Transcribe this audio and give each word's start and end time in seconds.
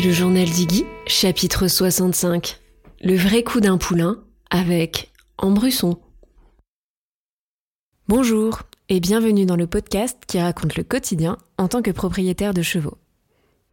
le 0.00 0.10
journal 0.10 0.48
d'Iggy, 0.48 0.86
chapitre 1.06 1.68
65. 1.68 2.58
Le 3.00 3.14
vrai 3.14 3.44
coup 3.44 3.60
d'un 3.60 3.78
poulain 3.78 4.24
avec 4.50 5.12
Embrusson. 5.38 5.98
Bonjour 8.08 8.62
et 8.88 8.98
bienvenue 8.98 9.46
dans 9.46 9.54
le 9.54 9.68
podcast 9.68 10.18
qui 10.26 10.40
raconte 10.40 10.76
le 10.76 10.82
quotidien 10.82 11.38
en 11.58 11.68
tant 11.68 11.80
que 11.80 11.92
propriétaire 11.92 12.54
de 12.54 12.62
chevaux. 12.62 12.98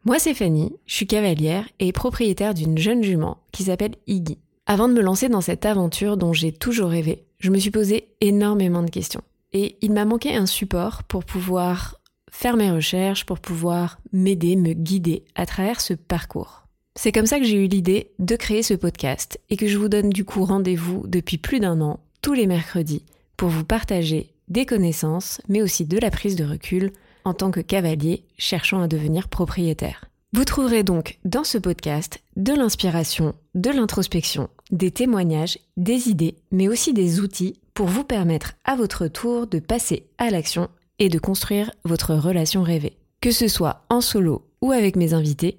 Moi 0.06 0.20
c'est 0.20 0.36
Fanny, 0.36 0.76
je 0.86 0.94
suis 0.94 1.08
cavalière 1.08 1.68
et 1.80 1.92
propriétaire 1.92 2.54
d'une 2.54 2.78
jeune 2.78 3.04
jument 3.04 3.40
qui 3.52 3.64
s'appelle 3.64 3.96
Iggy. 4.06 4.38
Avant 4.68 4.88
de 4.88 4.94
me 4.94 5.02
lancer 5.02 5.28
dans 5.28 5.42
cette 5.42 5.66
aventure 5.66 6.18
dont 6.18 6.34
j'ai 6.34 6.52
toujours 6.52 6.92
rêvé, 6.92 7.26
je 7.40 7.50
me 7.50 7.58
suis 7.58 7.72
posé 7.72 8.10
énormément 8.22 8.84
de 8.84 8.92
questions. 8.92 9.24
Et 9.54 9.78
il 9.82 9.92
m'a 9.92 10.06
manqué 10.06 10.36
un 10.36 10.46
support 10.46 11.04
pour 11.04 11.26
pouvoir 11.26 12.01
faire 12.42 12.58
mes 12.58 12.72
recherches 12.72 13.24
pour 13.24 13.40
pouvoir 13.40 14.00
m'aider, 14.12 14.56
me 14.56 14.74
guider 14.74 15.26
à 15.36 15.46
travers 15.46 15.80
ce 15.80 15.94
parcours. 15.94 16.64
C'est 16.96 17.12
comme 17.12 17.28
ça 17.28 17.38
que 17.38 17.46
j'ai 17.46 17.64
eu 17.64 17.68
l'idée 17.68 18.12
de 18.18 18.36
créer 18.36 18.64
ce 18.64 18.74
podcast 18.74 19.40
et 19.52 19.58
que 19.58 19.68
je 19.68 19.78
vous 19.78 19.90
donne 19.90 20.10
du 20.10 20.26
coup 20.26 20.44
rendez-vous 20.44 21.04
depuis 21.06 21.38
plus 21.38 21.60
d'un 21.60 21.80
an, 21.82 22.00
tous 22.24 22.34
les 22.34 22.48
mercredis, 22.48 23.06
pour 23.38 23.50
vous 23.50 23.64
partager 23.64 24.34
des 24.48 24.66
connaissances, 24.66 25.40
mais 25.50 25.62
aussi 25.62 25.86
de 25.86 26.00
la 26.00 26.10
prise 26.10 26.36
de 26.36 26.44
recul 26.44 26.92
en 27.26 27.36
tant 27.36 27.52
que 27.52 27.60
cavalier 27.60 28.26
cherchant 28.40 28.82
à 28.82 28.88
devenir 28.88 29.30
propriétaire. 29.30 30.06
Vous 30.34 30.46
trouverez 30.46 30.82
donc 30.82 31.20
dans 31.24 31.44
ce 31.44 31.60
podcast 31.60 32.24
de 32.38 32.54
l'inspiration, 32.54 33.36
de 33.54 33.70
l'introspection, 33.70 34.50
des 34.72 34.90
témoignages, 34.90 35.60
des 35.78 36.10
idées, 36.10 36.38
mais 36.52 36.68
aussi 36.68 36.94
des 36.94 37.20
outils 37.20 37.60
pour 37.76 37.86
vous 37.86 38.04
permettre 38.04 38.54
à 38.66 38.76
votre 38.76 39.08
tour 39.08 39.46
de 39.46 39.60
passer 39.60 40.08
à 40.18 40.32
l'action 40.32 40.70
de 41.10 41.20
construire 41.20 41.72
votre 41.84 42.16
relation 42.16 42.64
rêvée. 42.64 42.98
Que 43.22 43.32
ce 43.32 43.48
soit 43.48 43.84
en 43.90 44.02
solo 44.02 44.44
ou 44.62 44.72
avec 44.72 44.96
mes 44.96 45.14
invités, 45.14 45.58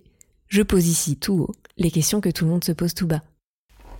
je 0.48 0.62
pose 0.62 0.88
ici 0.88 1.16
tout 1.16 1.34
haut 1.34 1.54
les 1.78 1.90
questions 1.90 2.20
que 2.20 2.28
tout 2.28 2.44
le 2.44 2.50
monde 2.50 2.64
se 2.64 2.72
pose 2.72 2.94
tout 2.94 3.06
bas. 3.06 3.22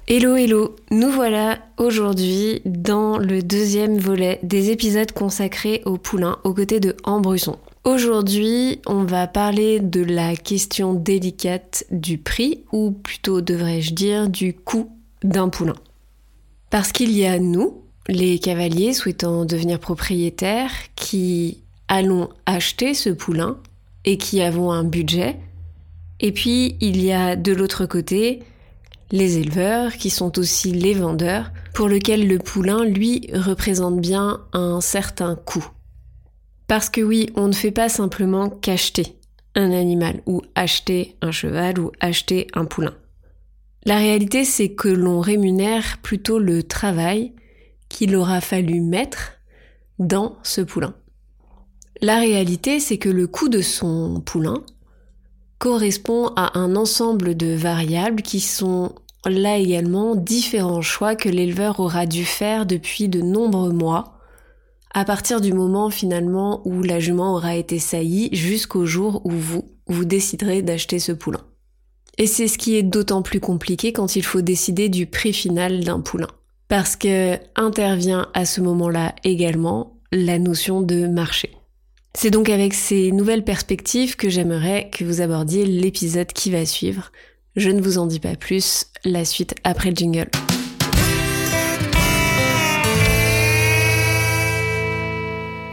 Hello 0.08 0.34
hello, 0.36 0.74
nous 0.90 1.10
voilà 1.10 1.58
aujourd'hui 1.78 2.60
dans 2.64 3.18
le 3.18 3.40
deuxième 3.40 3.98
volet 3.98 4.40
des 4.42 4.70
épisodes 4.70 5.12
consacrés 5.12 5.80
au 5.84 5.96
poulain 5.96 6.38
aux 6.44 6.54
côtés 6.54 6.80
de 6.80 6.96
Ambrusson. 7.04 7.58
Aujourd'hui, 7.84 8.80
on 8.86 9.04
va 9.04 9.26
parler 9.26 9.80
de 9.80 10.02
la 10.02 10.36
question 10.36 10.94
délicate 10.94 11.84
du 11.90 12.18
prix, 12.18 12.64
ou 12.72 12.92
plutôt 12.92 13.40
devrais-je 13.40 13.92
dire 13.92 14.28
du 14.28 14.54
coût 14.54 14.90
d'un 15.22 15.48
poulain. 15.48 15.76
Parce 16.70 16.92
qu'il 16.92 17.10
y 17.10 17.26
a 17.26 17.38
nous, 17.38 17.81
les 18.08 18.38
cavaliers 18.38 18.92
souhaitant 18.92 19.44
devenir 19.44 19.78
propriétaires 19.78 20.72
qui 20.96 21.62
allons 21.88 22.28
acheter 22.46 22.94
ce 22.94 23.10
poulain 23.10 23.58
et 24.04 24.16
qui 24.16 24.40
avons 24.40 24.72
un 24.72 24.84
budget. 24.84 25.36
Et 26.20 26.32
puis 26.32 26.76
il 26.80 27.02
y 27.02 27.12
a 27.12 27.36
de 27.36 27.52
l'autre 27.52 27.86
côté 27.86 28.42
les 29.10 29.38
éleveurs 29.38 29.92
qui 29.92 30.10
sont 30.10 30.38
aussi 30.38 30.72
les 30.72 30.94
vendeurs 30.94 31.50
pour 31.74 31.88
lesquels 31.88 32.26
le 32.26 32.38
poulain 32.38 32.84
lui 32.84 33.28
représente 33.34 34.00
bien 34.00 34.40
un 34.52 34.80
certain 34.80 35.36
coût. 35.36 35.68
Parce 36.66 36.88
que 36.88 37.02
oui, 37.02 37.28
on 37.36 37.48
ne 37.48 37.52
fait 37.52 37.70
pas 37.70 37.90
simplement 37.90 38.48
qu'acheter 38.48 39.16
un 39.54 39.70
animal 39.70 40.22
ou 40.24 40.40
acheter 40.54 41.16
un 41.20 41.30
cheval 41.30 41.78
ou 41.78 41.92
acheter 42.00 42.46
un 42.54 42.64
poulain. 42.64 42.94
La 43.84 43.98
réalité 43.98 44.44
c'est 44.44 44.70
que 44.70 44.88
l'on 44.88 45.20
rémunère 45.20 45.98
plutôt 46.02 46.38
le 46.38 46.62
travail 46.62 47.32
qu'il 47.92 48.16
aura 48.16 48.40
fallu 48.40 48.80
mettre 48.80 49.32
dans 49.98 50.36
ce 50.42 50.62
poulain. 50.62 50.94
La 52.00 52.18
réalité, 52.18 52.80
c'est 52.80 52.98
que 52.98 53.10
le 53.10 53.26
coût 53.26 53.50
de 53.50 53.60
son 53.60 54.20
poulain 54.24 54.64
correspond 55.58 56.32
à 56.34 56.58
un 56.58 56.74
ensemble 56.74 57.36
de 57.36 57.54
variables 57.54 58.22
qui 58.22 58.40
sont 58.40 58.94
là 59.26 59.58
également 59.58 60.16
différents 60.16 60.82
choix 60.82 61.14
que 61.14 61.28
l'éleveur 61.28 61.78
aura 61.78 62.06
dû 62.06 62.24
faire 62.24 62.66
depuis 62.66 63.08
de 63.08 63.20
nombreux 63.20 63.72
mois, 63.72 64.18
à 64.94 65.04
partir 65.04 65.40
du 65.40 65.52
moment 65.52 65.90
finalement 65.90 66.66
où 66.66 66.82
la 66.82 66.98
jument 66.98 67.34
aura 67.34 67.54
été 67.54 67.78
saillie 67.78 68.30
jusqu'au 68.32 68.86
jour 68.86 69.20
où 69.24 69.30
vous, 69.30 69.70
vous 69.86 70.04
déciderez 70.04 70.62
d'acheter 70.62 70.98
ce 70.98 71.12
poulain. 71.12 71.44
Et 72.18 72.26
c'est 72.26 72.48
ce 72.48 72.58
qui 72.58 72.74
est 72.74 72.82
d'autant 72.82 73.22
plus 73.22 73.40
compliqué 73.40 73.92
quand 73.92 74.16
il 74.16 74.24
faut 74.24 74.42
décider 74.42 74.88
du 74.88 75.06
prix 75.06 75.32
final 75.32 75.84
d'un 75.84 76.00
poulain 76.00 76.28
parce 76.72 76.96
que 76.96 77.36
intervient 77.54 78.28
à 78.32 78.46
ce 78.46 78.62
moment-là 78.62 79.14
également 79.24 80.00
la 80.10 80.38
notion 80.38 80.80
de 80.80 81.06
marché. 81.06 81.50
C'est 82.14 82.30
donc 82.30 82.48
avec 82.48 82.72
ces 82.72 83.12
nouvelles 83.12 83.44
perspectives 83.44 84.16
que 84.16 84.30
j'aimerais 84.30 84.88
que 84.88 85.04
vous 85.04 85.20
abordiez 85.20 85.66
l'épisode 85.66 86.28
qui 86.28 86.50
va 86.50 86.64
suivre. 86.64 87.12
Je 87.56 87.68
ne 87.68 87.82
vous 87.82 87.98
en 87.98 88.06
dis 88.06 88.20
pas 88.20 88.36
plus, 88.36 88.86
la 89.04 89.26
suite 89.26 89.54
après 89.64 89.90
le 89.90 89.96
jingle. 89.96 90.30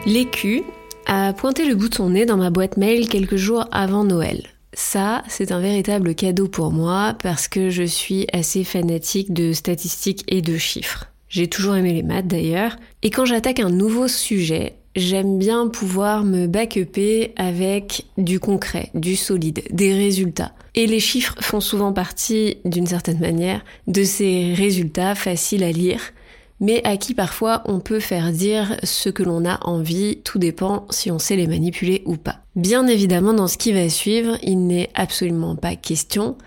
L'écu 0.06 0.64
a 1.06 1.32
pointé 1.32 1.64
le 1.64 1.76
bout 1.76 1.88
de 1.88 1.96
son 1.96 2.10
nez 2.10 2.26
dans 2.26 2.36
ma 2.36 2.50
boîte 2.50 2.76
mail 2.76 3.08
quelques 3.08 3.38
jours 3.38 3.70
avant 3.72 4.04
Noël. 4.04 4.44
Ça, 4.82 5.24
c'est 5.28 5.52
un 5.52 5.60
véritable 5.60 6.16
cadeau 6.16 6.48
pour 6.48 6.72
moi 6.72 7.14
parce 7.22 7.50
que 7.50 7.70
je 7.70 7.84
suis 7.84 8.28
assez 8.32 8.64
fanatique 8.64 9.34
de 9.34 9.52
statistiques 9.52 10.24
et 10.30 10.42
de 10.42 10.58
chiffres. 10.58 11.08
J'ai 11.28 11.48
toujours 11.50 11.76
aimé 11.76 11.92
les 11.92 12.02
maths 12.02 12.28
d'ailleurs. 12.28 12.78
Et 13.04 13.10
quand 13.10 13.26
j'attaque 13.26 13.60
un 13.60 13.70
nouveau 13.70 14.08
sujet, 14.08 14.78
j'aime 14.96 15.38
bien 15.38 15.68
pouvoir 15.68 16.24
me 16.24 16.48
back-upper 16.48 17.34
avec 17.36 18.06
du 18.18 18.40
concret, 18.40 18.90
du 18.94 19.18
solide, 19.18 19.64
des 19.70 19.94
résultats. 19.94 20.54
Et 20.76 20.88
les 20.88 21.02
chiffres 21.02 21.36
font 21.42 21.60
souvent 21.60 21.92
partie, 21.92 22.60
d'une 22.64 22.88
certaine 22.88 23.20
manière, 23.20 23.66
de 23.88 24.06
ces 24.06 24.54
résultats 24.54 25.14
faciles 25.14 25.66
à 25.66 25.74
lire 25.74 26.14
mais 26.60 26.82
à 26.86 26.98
qui 26.98 27.14
parfois 27.14 27.62
on 27.66 27.80
peut 27.80 28.00
faire 28.00 28.32
dire 28.32 28.78
ce 28.84 29.10
que 29.10 29.24
l'on 29.24 29.46
a 29.46 29.60
envie, 29.66 30.20
tout 30.24 30.40
dépend 30.40 30.86
si 30.90 31.12
on 31.12 31.20
sait 31.20 31.36
les 31.36 31.48
manipuler 31.48 32.04
ou 32.06 32.18
pas. 32.18 32.40
Bien 32.56 32.88
évidemment, 32.88 33.34
dans 33.34 33.48
ce 33.48 33.58
qui 33.58 33.72
va 33.72 33.90
suivre, 33.90 34.38
il 34.44 34.68
n'est 34.68 34.90
absolument 34.94 35.56
pas 35.56 35.76
question 35.76 36.38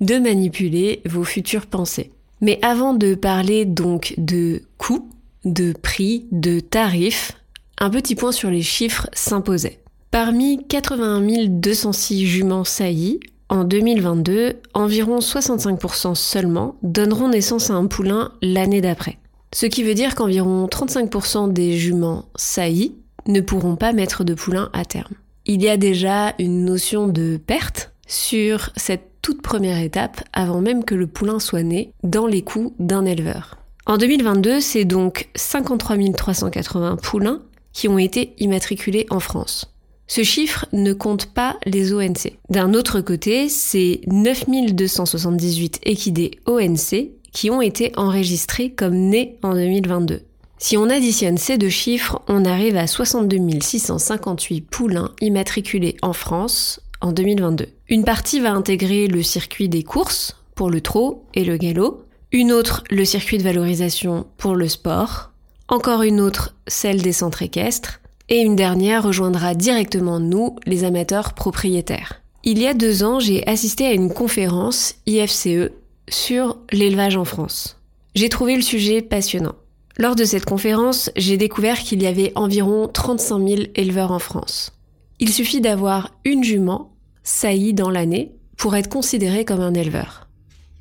de 0.00 0.18
manipuler 0.18 1.02
vos 1.06 1.24
futures 1.24 1.66
pensées. 1.66 2.10
Mais 2.40 2.58
avant 2.62 2.94
de 2.94 3.14
parler 3.14 3.64
donc 3.66 4.14
de 4.16 4.62
coûts, 4.78 5.08
de 5.44 5.72
prix, 5.72 6.26
de 6.32 6.60
tarifs, 6.60 7.32
un 7.78 7.90
petit 7.90 8.14
point 8.14 8.32
sur 8.32 8.50
les 8.50 8.62
chiffres 8.62 9.08
s'imposait. 9.12 9.80
Parmi 10.10 10.66
81 10.66 11.46
206 11.48 12.26
juments 12.26 12.64
saillies, 12.64 13.20
en 13.48 13.64
2022, 13.64 14.54
environ 14.74 15.18
65% 15.18 16.14
seulement 16.14 16.76
donneront 16.82 17.28
naissance 17.28 17.70
à 17.70 17.74
un 17.74 17.86
poulain 17.86 18.32
l'année 18.42 18.80
d'après. 18.80 19.18
Ce 19.52 19.66
qui 19.66 19.82
veut 19.82 19.94
dire 19.94 20.14
qu'environ 20.14 20.66
35% 20.66 21.52
des 21.52 21.76
juments 21.76 22.26
saillies 22.36 22.94
ne 23.26 23.40
pourront 23.40 23.76
pas 23.76 23.92
mettre 23.92 24.24
de 24.24 24.34
poulain 24.34 24.70
à 24.72 24.84
terme. 24.84 25.14
Il 25.46 25.62
y 25.62 25.68
a 25.68 25.76
déjà 25.76 26.34
une 26.38 26.64
notion 26.64 27.08
de 27.08 27.36
perte 27.36 27.92
sur 28.06 28.70
cette 28.76 29.10
toute 29.22 29.42
première 29.42 29.78
étape 29.78 30.22
avant 30.32 30.60
même 30.60 30.84
que 30.84 30.94
le 30.94 31.06
poulain 31.06 31.38
soit 31.38 31.62
né 31.62 31.92
dans 32.02 32.26
les 32.26 32.42
coûts 32.42 32.74
d'un 32.78 33.04
éleveur. 33.04 33.58
En 33.86 33.98
2022, 33.98 34.60
c'est 34.60 34.84
donc 34.84 35.28
53 35.34 35.96
380 36.16 36.96
poulains 36.96 37.42
qui 37.72 37.88
ont 37.88 37.98
été 37.98 38.34
immatriculés 38.38 39.06
en 39.10 39.20
France. 39.20 39.74
Ce 40.06 40.24
chiffre 40.24 40.66
ne 40.72 40.92
compte 40.92 41.26
pas 41.26 41.56
les 41.66 41.92
ONC. 41.92 42.32
D'un 42.48 42.74
autre 42.74 43.00
côté, 43.00 43.48
c'est 43.48 44.00
9 44.06 44.46
278 44.72 45.80
équidés 45.84 46.32
ONC 46.46 47.10
qui 47.32 47.50
ont 47.50 47.62
été 47.62 47.92
enregistrés 47.96 48.70
comme 48.70 48.96
nés 48.96 49.38
en 49.42 49.54
2022. 49.54 50.22
Si 50.58 50.76
on 50.76 50.90
additionne 50.90 51.38
ces 51.38 51.56
deux 51.56 51.70
chiffres, 51.70 52.20
on 52.28 52.44
arrive 52.44 52.76
à 52.76 52.86
62 52.86 53.60
658 53.60 54.60
poulains 54.60 55.12
immatriculés 55.20 55.96
en 56.02 56.12
France 56.12 56.80
en 57.00 57.12
2022. 57.12 57.68
Une 57.88 58.04
partie 58.04 58.40
va 58.40 58.52
intégrer 58.52 59.06
le 59.06 59.22
circuit 59.22 59.70
des 59.70 59.82
courses 59.82 60.36
pour 60.54 60.70
le 60.70 60.82
trot 60.82 61.24
et 61.34 61.44
le 61.44 61.56
galop, 61.56 62.04
une 62.30 62.52
autre 62.52 62.84
le 62.90 63.06
circuit 63.06 63.38
de 63.38 63.42
valorisation 63.42 64.26
pour 64.36 64.54
le 64.54 64.68
sport, 64.68 65.30
encore 65.68 66.02
une 66.02 66.20
autre 66.20 66.54
celle 66.66 67.00
des 67.00 67.12
centres 67.12 67.42
équestres, 67.42 68.00
et 68.28 68.40
une 68.40 68.54
dernière 68.54 69.02
rejoindra 69.02 69.54
directement 69.54 70.20
nous, 70.20 70.56
les 70.66 70.84
amateurs 70.84 71.32
propriétaires. 71.32 72.22
Il 72.44 72.58
y 72.58 72.66
a 72.66 72.74
deux 72.74 73.02
ans, 73.02 73.18
j'ai 73.18 73.46
assisté 73.48 73.86
à 73.86 73.92
une 73.92 74.12
conférence 74.12 74.94
IFCE 75.06 75.70
sur 76.08 76.58
l'élevage 76.72 77.16
en 77.16 77.24
France. 77.24 77.80
J'ai 78.14 78.28
trouvé 78.28 78.56
le 78.56 78.62
sujet 78.62 79.02
passionnant. 79.02 79.54
Lors 79.98 80.16
de 80.16 80.24
cette 80.24 80.44
conférence, 80.44 81.10
j'ai 81.16 81.36
découvert 81.36 81.78
qu'il 81.78 82.02
y 82.02 82.06
avait 82.06 82.32
environ 82.34 82.88
35 82.88 83.48
000 83.48 83.60
éleveurs 83.74 84.12
en 84.12 84.18
France. 84.18 84.72
Il 85.18 85.32
suffit 85.32 85.60
d'avoir 85.60 86.10
une 86.24 86.42
jument 86.42 86.92
saillie 87.22 87.74
dans 87.74 87.90
l'année 87.90 88.32
pour 88.56 88.74
être 88.76 88.88
considéré 88.88 89.44
comme 89.44 89.60
un 89.60 89.74
éleveur. 89.74 90.26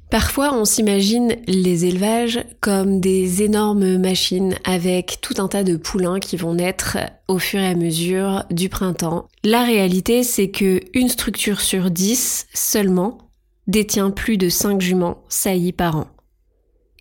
Parfois, 0.10 0.56
on 0.56 0.66
s'imagine 0.66 1.36
les 1.46 1.86
élevages 1.86 2.40
comme 2.62 3.00
des 3.00 3.44
énormes 3.44 3.98
machines 3.98 4.56
avec 4.64 5.20
tout 5.22 5.36
un 5.38 5.48
tas 5.48 5.64
de 5.64 5.76
poulains 5.76 6.20
qui 6.20 6.36
vont 6.36 6.56
naître 6.56 6.98
au 7.28 7.38
fur 7.38 7.60
et 7.60 7.68
à 7.68 7.76
mesure 7.76 8.44
du 8.50 8.70
printemps. 8.70 9.28
La 9.44 9.64
réalité, 9.64 10.24
c'est 10.24 10.50
que 10.50 10.80
une 10.96 11.10
structure 11.10 11.62
sur 11.62 11.92
10 11.92 12.48
seulement 12.56 13.29
détient 13.70 14.12
plus 14.12 14.38
de 14.38 14.50
5 14.50 14.82
juments 14.82 15.24
saillies 15.30 15.74
par 15.74 15.96
an. 15.96 16.08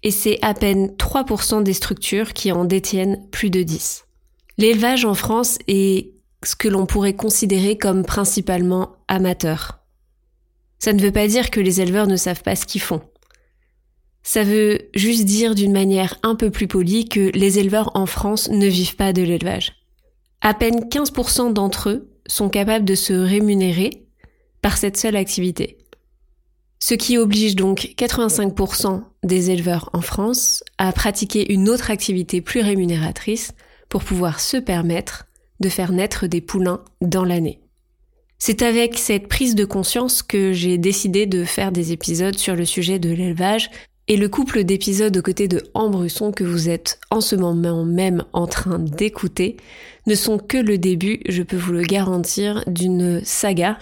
Et 0.03 0.11
c'est 0.11 0.38
à 0.43 0.55
peine 0.55 0.88
3% 0.97 1.62
des 1.62 1.73
structures 1.73 2.32
qui 2.32 2.53
en 2.53 2.65
détiennent 2.65 3.26
plus 3.31 3.50
de 3.50 3.62
10. 3.62 4.05
L'élevage 4.59 5.05
en 5.05 5.15
France 5.15 5.59
est 5.67 6.12
ce 6.44 6.55
que 6.55 6.69
l'on 6.69 6.87
pourrait 6.87 7.17
considérer 7.17 7.76
comme 7.76 8.05
principalement 8.05 8.97
amateur. 9.09 9.81
Ça 10.79 10.93
ne 10.93 11.03
veut 11.03 11.11
pas 11.11 11.26
dire 11.26 11.50
que 11.50 11.61
les 11.61 11.81
éleveurs 11.81 12.06
ne 12.06 12.17
savent 12.17 12.43
pas 12.43 12.55
ce 12.55 12.67
qu'ils 12.67 12.81
font. 12.81 13.00
Ça 14.23 14.44
veut 14.44 14.91
juste 14.94 15.25
dire 15.25 15.55
d'une 15.55 15.73
manière 15.73 16.19
un 16.23 16.35
peu 16.35 16.50
plus 16.50 16.69
polie 16.69 17.09
que 17.09 17.31
les 17.35 17.59
éleveurs 17.59 17.91
en 17.94 18.06
France 18.06 18.50
ne 18.50 18.67
vivent 18.67 18.97
pas 18.97 19.12
de 19.12 19.23
l'élevage. 19.23 19.73
À 20.43 20.55
peine 20.55 20.81
15% 20.81 21.53
d'entre 21.53 21.88
eux 21.88 22.11
sont 22.26 22.50
capables 22.50 22.85
de 22.85 22.94
se 22.94 23.15
rémunérer 23.15 24.06
par 24.61 24.76
cette 24.76 24.97
seule 24.97 25.17
activité. 25.17 25.77
Ce 26.80 26.94
qui 26.94 27.19
oblige 27.19 27.56
donc 27.56 27.94
85% 27.96 29.02
des 29.25 29.50
éleveurs 29.50 29.90
en 29.92 30.00
France 30.00 30.62
à 30.78 30.92
pratiquer 30.92 31.52
une 31.52 31.69
autre 31.69 31.90
activité 31.90 32.40
plus 32.40 32.60
rémunératrice 32.60 33.52
pour 33.88 34.04
pouvoir 34.04 34.40
se 34.40 34.56
permettre 34.56 35.26
de 35.60 35.69
faire 35.69 35.92
naître 35.92 36.26
des 36.26 36.40
poulains 36.40 36.84
dans 37.00 37.25
l'année. 37.25 37.60
C'est 38.38 38.62
avec 38.62 38.96
cette 38.96 39.26
prise 39.26 39.56
de 39.56 39.64
conscience 39.64 40.22
que 40.22 40.52
j'ai 40.52 40.78
décidé 40.78 41.26
de 41.26 41.44
faire 41.44 41.72
des 41.72 41.90
épisodes 41.90 42.38
sur 42.38 42.54
le 42.54 42.64
sujet 42.64 43.00
de 43.00 43.10
l'élevage 43.10 43.70
et 44.08 44.16
le 44.16 44.28
couple 44.28 44.64
d'épisodes 44.64 45.16
aux 45.16 45.22
côtés 45.22 45.49
de 45.49 45.62
Ambrusson 45.75 46.32
que 46.32 46.44
vous 46.44 46.70
êtes 46.70 46.99
en 47.10 47.20
ce 47.20 47.37
moment 47.37 47.84
même 47.84 48.25
en 48.32 48.46
train 48.46 48.78
d'écouter 48.78 49.58
ne 50.06 50.14
sont 50.14 50.38
que 50.38 50.56
le 50.56 50.78
début, 50.78 51.20
je 51.28 51.43
peux 51.43 51.58
vous 51.58 51.72
le 51.72 51.82
garantir, 51.82 52.64
d'une 52.66 53.22
saga 53.22 53.78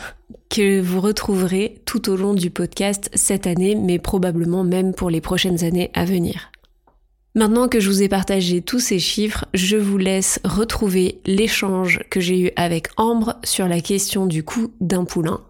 que 0.50 0.80
vous 0.80 1.00
retrouverez 1.00 1.80
tout 1.84 2.10
au 2.10 2.16
long 2.16 2.34
du 2.34 2.50
podcast 2.50 3.08
cette 3.14 3.46
année, 3.46 3.76
mais 3.76 4.00
probablement 4.00 4.64
même 4.64 4.92
pour 4.92 5.10
les 5.10 5.20
prochaines 5.20 5.62
années 5.62 5.90
à 5.94 6.04
venir. 6.04 6.50
Maintenant 7.36 7.68
que 7.68 7.78
je 7.78 7.88
vous 7.88 8.02
ai 8.02 8.08
partagé 8.08 8.62
tous 8.62 8.80
ces 8.80 8.98
chiffres, 8.98 9.44
je 9.54 9.76
vous 9.76 9.98
laisse 9.98 10.40
retrouver 10.42 11.20
l'échange 11.26 12.00
que 12.10 12.18
j'ai 12.18 12.40
eu 12.40 12.50
avec 12.56 12.88
Ambre 12.96 13.34
sur 13.44 13.68
la 13.68 13.80
question 13.80 14.26
du 14.26 14.42
coût 14.42 14.72
d'un 14.80 15.04
poulain. 15.04 15.44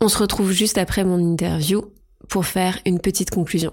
On 0.00 0.08
se 0.08 0.18
retrouve 0.18 0.52
juste 0.52 0.78
après 0.78 1.04
mon 1.04 1.18
interview 1.18 1.84
pour 2.28 2.46
faire 2.46 2.78
une 2.86 3.00
petite 3.00 3.30
conclusion. 3.30 3.72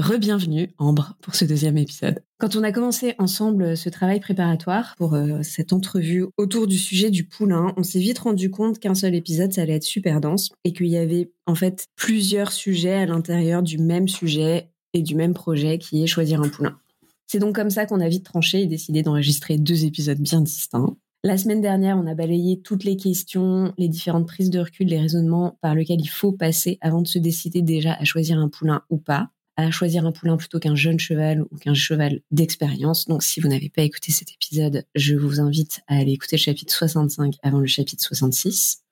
Rebienvenue 0.00 0.70
Ambre 0.78 1.14
pour 1.20 1.34
ce 1.34 1.44
deuxième 1.44 1.76
épisode. 1.76 2.22
Quand 2.38 2.56
on 2.56 2.62
a 2.62 2.72
commencé 2.72 3.14
ensemble 3.18 3.76
ce 3.76 3.90
travail 3.90 4.18
préparatoire 4.18 4.94
pour 4.96 5.12
euh, 5.12 5.42
cette 5.42 5.74
entrevue 5.74 6.24
autour 6.38 6.66
du 6.66 6.78
sujet 6.78 7.10
du 7.10 7.24
poulain, 7.24 7.74
on 7.76 7.82
s'est 7.82 7.98
vite 7.98 8.18
rendu 8.18 8.50
compte 8.50 8.78
qu'un 8.78 8.94
seul 8.94 9.14
épisode 9.14 9.52
ça 9.52 9.60
allait 9.60 9.74
être 9.74 9.84
super 9.84 10.22
dense 10.22 10.52
et 10.64 10.72
qu'il 10.72 10.86
y 10.86 10.96
avait 10.96 11.30
en 11.44 11.54
fait 11.54 11.84
plusieurs 11.96 12.50
sujets 12.50 12.94
à 12.94 13.04
l'intérieur 13.04 13.62
du 13.62 13.76
même 13.76 14.08
sujet 14.08 14.70
et 14.94 15.02
du 15.02 15.14
même 15.14 15.34
projet 15.34 15.76
qui 15.76 16.02
est 16.02 16.06
choisir 16.06 16.40
un 16.40 16.48
poulain. 16.48 16.78
C'est 17.26 17.38
donc 17.38 17.54
comme 17.54 17.70
ça 17.70 17.84
qu'on 17.84 18.00
a 18.00 18.08
vite 18.08 18.24
tranché 18.24 18.62
et 18.62 18.66
décidé 18.66 19.02
d'enregistrer 19.02 19.58
deux 19.58 19.84
épisodes 19.84 20.18
bien 20.18 20.40
distincts. 20.40 20.96
La 21.24 21.36
semaine 21.36 21.60
dernière, 21.60 21.98
on 21.98 22.06
a 22.06 22.14
balayé 22.14 22.62
toutes 22.62 22.84
les 22.84 22.96
questions, 22.96 23.74
les 23.76 23.88
différentes 23.88 24.26
prises 24.26 24.48
de 24.48 24.60
recul, 24.60 24.86
les 24.86 24.98
raisonnements 24.98 25.58
par 25.60 25.74
lesquels 25.74 26.00
il 26.00 26.08
faut 26.08 26.32
passer 26.32 26.78
avant 26.80 27.02
de 27.02 27.06
se 27.06 27.18
décider 27.18 27.60
déjà 27.60 27.92
à 27.92 28.04
choisir 28.04 28.38
un 28.38 28.48
poulain 28.48 28.80
ou 28.88 28.96
pas, 28.96 29.28
à 29.62 29.70
choisir 29.70 30.06
un 30.06 30.12
poulain 30.12 30.36
plutôt 30.36 30.58
qu'un 30.58 30.74
jeune 30.74 30.98
cheval 30.98 31.42
ou 31.50 31.56
qu'un 31.56 31.74
cheval 31.74 32.20
d'expérience. 32.30 33.06
Donc 33.06 33.22
si 33.22 33.40
vous 33.40 33.48
n'avez 33.48 33.68
pas 33.68 33.82
écouté 33.82 34.12
cet 34.12 34.32
épisode, 34.32 34.84
je 34.94 35.14
vous 35.14 35.40
invite 35.40 35.80
à 35.86 35.96
aller 35.96 36.12
écouter 36.12 36.36
le 36.36 36.40
chapitre 36.40 36.74
65 36.74 37.34
avant 37.42 37.58
le 37.58 37.66
chapitre 37.66 38.02
66. 38.04 38.82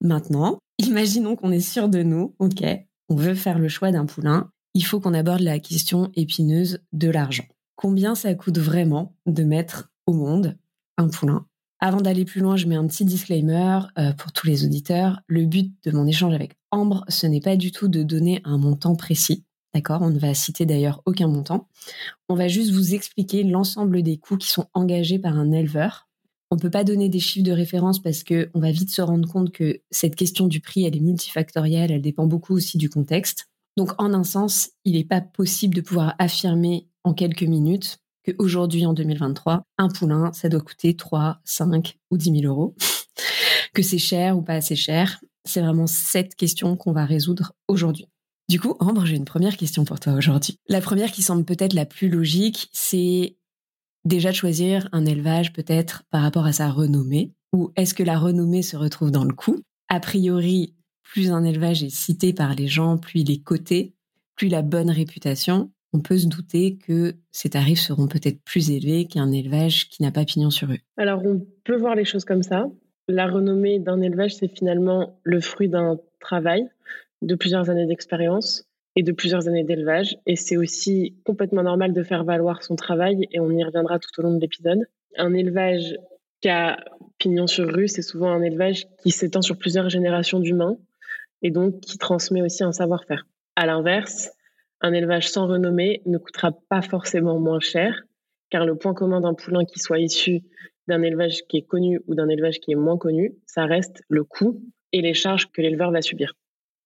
Maintenant, 0.00 0.58
imaginons 0.78 1.36
qu'on 1.36 1.50
est 1.50 1.60
sûr 1.60 1.88
de 1.88 2.02
nous, 2.02 2.34
ok, 2.38 2.64
on 3.08 3.16
veut 3.16 3.34
faire 3.34 3.58
le 3.58 3.68
choix 3.68 3.90
d'un 3.90 4.06
poulain 4.06 4.50
il 4.78 4.84
faut 4.84 5.00
qu'on 5.00 5.14
aborde 5.14 5.40
la 5.40 5.58
question 5.58 6.12
épineuse 6.14 6.78
de 6.92 7.08
l'argent. 7.08 7.44
Combien 7.74 8.14
ça 8.14 8.32
coûte 8.34 8.58
vraiment 8.58 9.16
de 9.26 9.42
mettre 9.42 9.90
au 10.06 10.12
monde 10.12 10.56
un 10.98 11.08
poulain? 11.08 11.46
Avant 11.80 12.00
d'aller 12.00 12.24
plus 12.24 12.40
loin, 12.40 12.56
je 12.56 12.66
mets 12.66 12.76
un 12.76 12.86
petit 12.86 13.04
disclaimer 13.04 13.80
euh, 13.98 14.12
pour 14.12 14.32
tous 14.32 14.46
les 14.46 14.64
auditeurs. 14.64 15.20
Le 15.26 15.46
but 15.46 15.72
de 15.84 15.90
mon 15.90 16.06
échange 16.06 16.32
avec 16.32 16.56
Ambre, 16.70 17.04
ce 17.08 17.26
n'est 17.26 17.40
pas 17.40 17.56
du 17.56 17.72
tout 17.72 17.88
de 17.88 18.04
donner 18.04 18.40
un 18.44 18.56
montant 18.56 18.94
précis. 18.94 19.44
D'accord 19.78 20.02
On 20.02 20.10
ne 20.10 20.18
va 20.18 20.34
citer 20.34 20.66
d'ailleurs 20.66 21.02
aucun 21.06 21.28
montant. 21.28 21.68
On 22.28 22.34
va 22.34 22.48
juste 22.48 22.72
vous 22.72 22.94
expliquer 22.94 23.44
l'ensemble 23.44 24.02
des 24.02 24.16
coûts 24.16 24.36
qui 24.36 24.48
sont 24.48 24.66
engagés 24.74 25.20
par 25.20 25.38
un 25.38 25.52
éleveur. 25.52 26.08
On 26.50 26.56
ne 26.56 26.60
peut 26.60 26.68
pas 26.68 26.82
donner 26.82 27.08
des 27.08 27.20
chiffres 27.20 27.46
de 27.46 27.52
référence 27.52 28.02
parce 28.02 28.24
qu'on 28.24 28.58
va 28.58 28.72
vite 28.72 28.90
se 28.90 29.00
rendre 29.00 29.28
compte 29.28 29.52
que 29.52 29.80
cette 29.92 30.16
question 30.16 30.48
du 30.48 30.60
prix, 30.60 30.84
elle 30.84 30.96
est 30.96 31.00
multifactorielle, 31.00 31.92
elle 31.92 32.02
dépend 32.02 32.26
beaucoup 32.26 32.54
aussi 32.54 32.76
du 32.76 32.90
contexte. 32.90 33.46
Donc, 33.76 33.92
en 33.98 34.12
un 34.14 34.24
sens, 34.24 34.70
il 34.84 34.94
n'est 34.94 35.04
pas 35.04 35.20
possible 35.20 35.76
de 35.76 35.80
pouvoir 35.80 36.16
affirmer 36.18 36.88
en 37.04 37.14
quelques 37.14 37.44
minutes 37.44 37.98
qu'aujourd'hui, 38.26 38.84
en 38.84 38.94
2023, 38.94 39.62
un 39.78 39.88
poulain, 39.90 40.32
ça 40.32 40.48
doit 40.48 40.60
coûter 40.60 40.96
3, 40.96 41.38
5 41.44 41.98
ou 42.10 42.16
10 42.16 42.40
000 42.40 42.52
euros. 42.52 42.74
que 43.74 43.82
c'est 43.82 43.98
cher 43.98 44.36
ou 44.36 44.42
pas 44.42 44.54
assez 44.54 44.74
cher. 44.74 45.20
C'est 45.44 45.60
vraiment 45.60 45.86
cette 45.86 46.34
question 46.34 46.76
qu'on 46.76 46.90
va 46.90 47.04
résoudre 47.04 47.52
aujourd'hui. 47.68 48.08
Du 48.48 48.58
coup, 48.58 48.76
Ambre, 48.80 49.04
j'ai 49.04 49.16
une 49.16 49.26
première 49.26 49.58
question 49.58 49.84
pour 49.84 50.00
toi 50.00 50.14
aujourd'hui. 50.14 50.58
La 50.68 50.80
première 50.80 51.12
qui 51.12 51.20
semble 51.20 51.44
peut-être 51.44 51.74
la 51.74 51.84
plus 51.84 52.08
logique, 52.08 52.70
c'est 52.72 53.36
déjà 54.06 54.30
de 54.30 54.36
choisir 54.36 54.88
un 54.92 55.04
élevage 55.04 55.52
peut-être 55.52 56.04
par 56.10 56.22
rapport 56.22 56.46
à 56.46 56.52
sa 56.52 56.70
renommée, 56.70 57.34
ou 57.52 57.72
est-ce 57.76 57.92
que 57.92 58.02
la 58.02 58.18
renommée 58.18 58.62
se 58.62 58.78
retrouve 58.78 59.10
dans 59.10 59.24
le 59.24 59.34
coût 59.34 59.60
A 59.88 60.00
priori, 60.00 60.74
plus 61.02 61.30
un 61.30 61.44
élevage 61.44 61.82
est 61.82 61.94
cité 61.94 62.32
par 62.32 62.54
les 62.54 62.68
gens, 62.68 62.96
plus 62.96 63.20
il 63.20 63.30
est 63.30 63.42
coté, 63.42 63.94
plus 64.34 64.48
la 64.48 64.62
bonne 64.62 64.90
réputation, 64.90 65.70
on 65.92 66.00
peut 66.00 66.16
se 66.16 66.26
douter 66.26 66.78
que 66.78 67.16
ces 67.30 67.50
tarifs 67.50 67.80
seront 67.80 68.08
peut-être 68.08 68.42
plus 68.44 68.70
élevés 68.70 69.06
qu'un 69.06 69.30
élevage 69.30 69.90
qui 69.90 70.02
n'a 70.02 70.10
pas 70.10 70.24
pignon 70.24 70.48
sur 70.48 70.68
rue. 70.68 70.84
Alors 70.96 71.22
on 71.22 71.46
peut 71.64 71.76
voir 71.76 71.94
les 71.94 72.06
choses 72.06 72.24
comme 72.24 72.42
ça. 72.42 72.66
La 73.08 73.26
renommée 73.26 73.78
d'un 73.78 74.00
élevage, 74.00 74.36
c'est 74.36 74.48
finalement 74.48 75.18
le 75.22 75.40
fruit 75.40 75.68
d'un 75.68 75.98
travail, 76.20 76.68
de 77.22 77.34
plusieurs 77.34 77.70
années 77.70 77.86
d'expérience 77.86 78.64
et 78.96 79.02
de 79.02 79.12
plusieurs 79.12 79.48
années 79.48 79.64
d'élevage. 79.64 80.16
Et 80.26 80.36
c'est 80.36 80.56
aussi 80.56 81.16
complètement 81.24 81.62
normal 81.62 81.92
de 81.92 82.02
faire 82.02 82.24
valoir 82.24 82.62
son 82.62 82.76
travail, 82.76 83.28
et 83.32 83.40
on 83.40 83.50
y 83.50 83.62
reviendra 83.64 83.98
tout 83.98 84.10
au 84.18 84.22
long 84.22 84.34
de 84.34 84.40
l'épisode. 84.40 84.80
Un 85.16 85.34
élevage 85.34 85.96
qui 86.40 86.48
a 86.48 86.78
pignon 87.18 87.46
sur 87.46 87.68
rue, 87.68 87.88
c'est 87.88 88.02
souvent 88.02 88.30
un 88.30 88.42
élevage 88.42 88.86
qui 89.02 89.10
s'étend 89.10 89.42
sur 89.42 89.58
plusieurs 89.58 89.88
générations 89.88 90.40
d'humains 90.40 90.78
et 91.42 91.50
donc 91.50 91.80
qui 91.80 91.98
transmet 91.98 92.42
aussi 92.42 92.64
un 92.64 92.72
savoir-faire. 92.72 93.26
À 93.56 93.66
l'inverse, 93.66 94.30
un 94.80 94.92
élevage 94.92 95.28
sans 95.28 95.46
renommée 95.46 96.02
ne 96.06 96.18
coûtera 96.18 96.52
pas 96.68 96.82
forcément 96.82 97.38
moins 97.38 97.60
cher, 97.60 98.02
car 98.50 98.64
le 98.64 98.76
point 98.76 98.94
commun 98.94 99.20
d'un 99.20 99.34
poulain 99.34 99.64
qui 99.64 99.78
soit 99.78 99.98
issu 99.98 100.42
d'un 100.86 101.02
élevage 101.02 101.42
qui 101.48 101.58
est 101.58 101.66
connu 101.66 102.00
ou 102.06 102.14
d'un 102.14 102.28
élevage 102.28 102.60
qui 102.60 102.72
est 102.72 102.76
moins 102.76 102.96
connu, 102.96 103.34
ça 103.46 103.66
reste 103.66 104.02
le 104.08 104.24
coût 104.24 104.62
et 104.92 105.02
les 105.02 105.14
charges 105.14 105.50
que 105.50 105.60
l'éleveur 105.60 105.90
va 105.90 106.00
subir. 106.00 106.34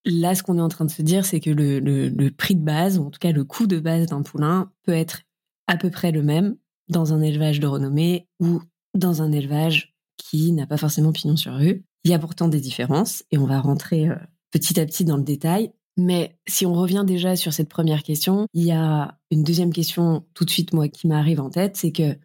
Là, 0.04 0.34
ce 0.34 0.42
qu'on 0.42 0.58
est 0.58 0.62
en 0.62 0.68
train 0.68 0.84
de 0.84 0.90
se 0.90 1.02
dire, 1.02 1.24
c'est 1.24 1.40
que 1.40 1.50
le, 1.50 2.28
prix 2.30 2.56
de 2.56 2.64
base, 2.64 2.98
ou 2.98 3.04
en 3.06 3.10
tout 3.10 3.20
cas 3.20 3.32
le 3.32 3.44
coût 3.44 3.66
de 3.66 3.78
base 3.78 4.06
d'un 4.06 4.22
poulain, 4.22 4.70
peut 4.84 4.92
être 4.92 5.22
à 5.66 5.76
peu 5.76 5.90
près 5.90 6.10
le 6.10 6.22
même 6.22 6.56
dans 6.88 7.14
un 7.14 7.22
élevage 7.22 7.60
de 7.60 7.66
renommée 7.66 8.26
ou 8.40 8.60
dans 8.94 9.22
un 9.22 9.32
élevage 9.32 9.94
qui 10.16 10.52
n'a 10.52 10.66
pas 10.66 10.76
forcément 10.76 11.12
pignon 11.12 11.36
sur 11.36 11.54
rue. 11.54 11.84
Il 12.04 12.10
y 12.10 12.14
a 12.14 12.18
pourtant 12.18 12.48
des 12.48 12.60
différences 12.60 13.22
et 13.30 13.38
on 13.38 13.46
va 13.46 13.60
rentrer 13.60 14.08
euh, 14.08 14.16
petit 14.50 14.78
à 14.80 14.86
petit 14.86 15.04
dans 15.04 15.16
le 15.16 15.22
détail. 15.22 15.72
Mais 15.96 16.36
si 16.48 16.66
on 16.66 16.74
revient 16.74 17.04
déjà 17.06 17.36
sur 17.36 17.52
cette 17.52 17.68
première 17.68 18.02
question, 18.02 18.46
il 18.54 18.64
y 18.64 18.72
a 18.72 19.18
une 19.30 19.44
deuxième 19.44 19.72
question 19.72 20.24
tout 20.34 20.44
de 20.44 20.50
suite, 20.50 20.72
moi, 20.72 20.88
qui 20.88 21.06
m'arrive 21.06 21.40
en 21.40 21.50
tête, 21.50 21.76
c'est 21.76 21.92
que 21.92 22.16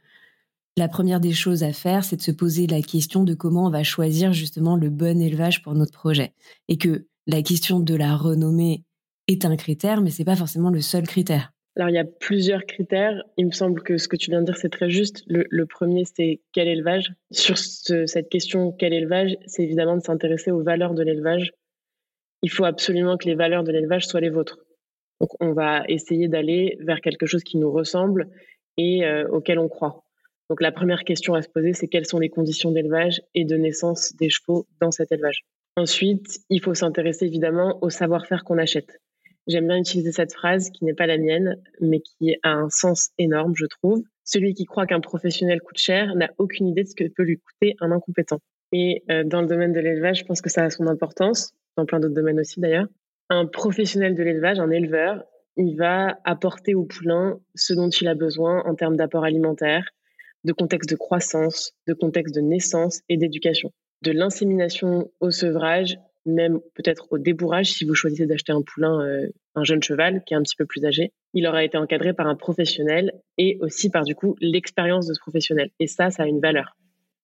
la 0.78 0.88
première 0.88 1.20
des 1.20 1.34
choses 1.34 1.64
à 1.64 1.74
faire, 1.74 2.06
c'est 2.06 2.18
de 2.18 2.22
se 2.22 2.32
poser 2.32 2.68
la 2.68 2.82
question 2.82 3.24
de 3.24 3.34
comment 3.34 3.66
on 3.66 3.70
va 3.70 3.84
choisir 3.84 4.32
justement 4.32 4.76
le 4.76 4.90
bon 4.90 5.20
élevage 5.20 5.64
pour 5.64 5.74
notre 5.74 5.92
projet. 5.92 6.34
Et 6.70 6.78
que 6.78 7.08
la 7.28 7.42
question 7.42 7.80
de 7.80 7.96
la 7.96 8.16
renommée 8.16 8.84
est 9.28 9.46
un 9.46 9.56
critère, 9.58 10.02
mais 10.02 10.10
c'est 10.10 10.26
pas 10.26 10.36
forcément 10.36 10.70
le 10.70 10.82
seul 10.82 11.06
critère. 11.06 11.52
Alors, 11.76 11.90
il 11.90 11.96
y 11.96 12.00
a 12.00 12.06
plusieurs 12.06 12.66
critères. 12.66 13.22
Il 13.38 13.46
me 13.46 13.52
semble 13.52 13.84
que 13.84 13.98
ce 13.98 14.08
que 14.08 14.16
tu 14.16 14.32
viens 14.32 14.40
de 14.40 14.46
dire, 14.46 14.58
c'est 14.58 14.70
très 14.72 14.90
juste. 14.90 15.24
Le, 15.28 15.66
premier, 15.66 16.06
c'est 16.06 16.42
quel 16.52 16.68
élevage? 16.68 17.14
Sur 17.30 17.58
cette 17.58 18.30
question, 18.30 18.72
quel 18.72 18.94
élevage, 18.94 19.38
c'est 19.46 19.64
évidemment 19.64 19.96
de 19.96 20.02
s'intéresser 20.02 20.50
aux 20.50 20.64
valeurs 20.64 20.96
de 20.96 21.04
l'élevage, 21.04 21.52
il 22.42 22.50
faut 22.50 22.66
absolument 22.66 23.18
que 23.18 23.26
les 23.26 23.36
valeurs 23.36 23.64
de 23.64 23.72
l'élevage 23.72 24.08
soient 24.08 24.22
les 24.22 24.30
vôtres. 24.30 24.58
Donc, 25.20 25.30
on 25.40 25.54
va 25.54 25.84
essayer 25.88 26.28
d'aller 26.28 26.78
vers 26.82 27.02
quelque 27.02 27.26
chose 27.26 27.44
qui 27.44 27.58
nous 27.58 27.72
ressemble 27.72 28.28
et 28.78 29.06
euh, 29.06 29.28
auquel 29.30 29.60
on 29.60 29.68
croit. 29.68 30.04
Donc, 30.50 30.62
la 30.62 30.72
première 30.72 31.04
question 31.04 31.36
à 31.36 31.42
se 31.42 31.50
poser, 31.50 31.74
c'est 31.74 31.88
quelles 31.88 32.06
sont 32.06 32.20
les 32.20 32.30
conditions 32.30 32.72
d'élevage 32.72 33.22
et 33.36 33.46
de 33.46 33.56
naissance 33.56 34.16
des 34.16 34.30
chevaux 34.30 34.66
dans 34.80 34.92
cet 34.92 35.12
élevage? 35.12 35.44
Ensuite, 35.78 36.40
il 36.50 36.60
faut 36.60 36.74
s'intéresser 36.74 37.28
évidemment 37.28 37.78
au 37.84 37.92
savoir-faire 37.92 38.44
qu'on 38.44 38.58
achète. 38.58 39.00
J'aime 39.46 39.68
bien 39.68 39.78
utiliser 39.78 40.12
cette 40.12 40.34
phrase 40.34 40.72
qui 40.72 40.84
n'est 40.84 40.96
pas 40.96 41.06
la 41.06 41.20
mienne, 41.20 41.62
mais 41.80 42.00
qui 42.00 42.36
a 42.42 42.50
un 42.50 42.70
sens 42.72 43.12
énorme, 43.20 43.54
je 43.56 43.68
trouve. 43.68 44.02
Celui 44.24 44.56
qui 44.56 44.66
croit 44.66 44.88
qu'un 44.88 45.02
professionnel 45.02 45.62
coûte 45.62 45.78
cher 45.78 46.16
n'a 46.16 46.32
aucune 46.40 46.68
idée 46.68 46.84
de 46.84 46.90
ce 46.90 46.96
que 46.96 47.08
peut 47.08 47.22
lui 47.22 47.38
coûter 47.38 47.76
un 47.80 47.92
incompétent. 47.92 48.40
Et 48.72 49.04
euh, 49.12 49.24
dans 49.24 49.42
le 49.42 49.48
domaine 49.48 49.72
de 49.72 49.80
l'élevage, 49.80 50.22
je 50.22 50.26
pense 50.26 50.42
que 50.42 50.50
ça 50.50 50.64
a 50.64 50.72
son 50.72 50.88
importance, 50.88 51.54
dans 51.78 51.86
plein 51.86 52.00
d'autres 52.00 52.16
domaines 52.16 52.40
aussi 52.40 52.60
d'ailleurs. 52.60 52.88
Un 53.30 53.46
professionnel 53.46 54.16
de 54.16 54.24
l'élevage, 54.24 54.60
un 54.60 54.72
éleveur, 54.72 55.24
il 55.58 55.78
va 55.78 56.18
apporter 56.26 56.74
au 56.74 56.86
poulain 56.86 57.40
ce 57.54 57.74
dont 57.74 57.90
il 57.90 58.08
a 58.08 58.16
besoin 58.16 58.64
en 58.66 58.74
termes 58.74 58.96
d'apport 58.96 59.26
alimentaire, 59.26 59.88
de 60.44 60.54
contexte 60.54 60.90
de 60.90 60.96
croissance, 60.96 61.74
de 61.88 61.94
contexte 61.94 62.34
de 62.34 62.42
naissance 62.42 63.02
et 63.10 63.18
d'éducation. 63.18 63.72
De 64.02 64.12
l'insémination 64.12 65.12
au 65.20 65.32
sevrage, 65.32 65.98
même 66.26 66.60
peut-être 66.76 67.08
au 67.12 67.18
débourrage, 67.18 67.72
si 67.72 67.86
vous 67.86 67.96
choisissez 67.96 68.26
d'acheter 68.26 68.52
un 68.52 68.62
poulain, 68.62 69.02
euh, 69.02 69.28
un 69.56 69.64
jeune 69.64 69.82
cheval 69.82 70.24
qui 70.26 70.34
est 70.34 70.38
un 70.38 70.44
petit 70.44 70.56
peu 70.56 70.66
plus 70.66 70.86
âgé, 70.86 71.14
il 71.34 71.48
aura 71.48 71.64
été 71.64 71.78
encadré 71.78 72.14
par 72.14 72.28
un 72.28 72.36
professionnel 72.36 73.14
et 73.38 73.58
aussi 73.62 73.90
par 73.90 74.04
du 74.04 74.14
coup 74.14 74.36
l'expérience 74.40 75.08
de 75.08 75.14
ce 75.14 75.20
professionnel. 75.20 75.72
Et 75.80 75.88
ça, 75.88 76.10
ça 76.10 76.24
a 76.24 76.28
une 76.28 76.40
valeur. 76.42 76.78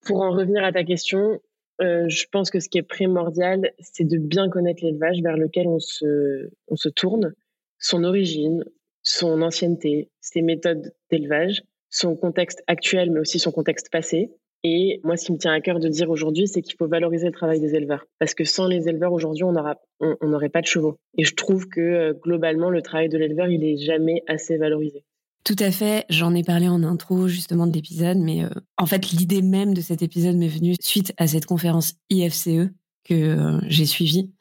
Pour 0.05 0.21
en 0.21 0.31
revenir 0.31 0.63
à 0.63 0.71
ta 0.71 0.83
question, 0.83 1.39
euh, 1.81 2.07
je 2.07 2.25
pense 2.31 2.49
que 2.49 2.59
ce 2.59 2.69
qui 2.69 2.77
est 2.77 2.83
primordial, 2.83 3.71
c'est 3.79 4.07
de 4.07 4.17
bien 4.17 4.49
connaître 4.49 4.83
l'élevage 4.83 5.21
vers 5.21 5.37
lequel 5.37 5.67
on 5.67 5.79
se, 5.79 6.49
on 6.67 6.75
se 6.75 6.89
tourne, 6.89 7.33
son 7.79 8.03
origine, 8.03 8.63
son 9.01 9.41
ancienneté, 9.41 10.09
ses 10.21 10.41
méthodes 10.41 10.93
d'élevage, 11.11 11.63
son 11.89 12.15
contexte 12.15 12.63
actuel, 12.67 13.11
mais 13.11 13.19
aussi 13.19 13.39
son 13.39 13.51
contexte 13.51 13.91
passé. 13.91 14.31
Et 14.63 15.01
moi, 15.03 15.17
ce 15.17 15.25
qui 15.25 15.33
me 15.33 15.37
tient 15.37 15.51
à 15.51 15.59
cœur 15.59 15.79
de 15.79 15.89
dire 15.89 16.09
aujourd'hui, 16.09 16.47
c'est 16.47 16.61
qu'il 16.61 16.75
faut 16.77 16.87
valoriser 16.87 17.25
le 17.25 17.33
travail 17.33 17.59
des 17.59 17.75
éleveurs. 17.75 18.05
Parce 18.17 18.33
que 18.33 18.45
sans 18.45 18.67
les 18.67 18.87
éleveurs, 18.87 19.11
aujourd'hui, 19.11 19.43
on 19.43 19.51
n'aurait 19.51 19.75
on, 19.99 20.49
pas 20.49 20.61
de 20.61 20.67
chevaux. 20.67 20.97
Et 21.17 21.25
je 21.25 21.35
trouve 21.35 21.67
que 21.67 21.81
euh, 21.81 22.13
globalement, 22.13 22.69
le 22.69 22.81
travail 22.81 23.09
de 23.09 23.17
l'éleveur, 23.17 23.47
il 23.47 23.63
est 23.63 23.77
jamais 23.77 24.23
assez 24.27 24.57
valorisé. 24.57 25.03
Tout 25.43 25.57
à 25.59 25.71
fait. 25.71 26.05
J'en 26.09 26.33
ai 26.33 26.43
parlé 26.43 26.69
en 26.69 26.81
intro 26.83 27.27
justement 27.27 27.67
de 27.67 27.73
l'épisode, 27.73 28.17
mais 28.17 28.45
euh, 28.45 28.49
en 28.77 28.85
fait, 28.85 29.11
l'idée 29.11 29.41
même 29.41 29.73
de 29.73 29.81
cet 29.81 30.01
épisode 30.01 30.37
m'est 30.37 30.47
venue 30.47 30.75
suite 30.79 31.13
à 31.17 31.27
cette 31.27 31.45
conférence 31.45 31.95
IFCE 32.09 32.69
que 33.03 33.13
euh, 33.13 33.59
j'ai 33.67 33.85
suivie, 33.85 34.31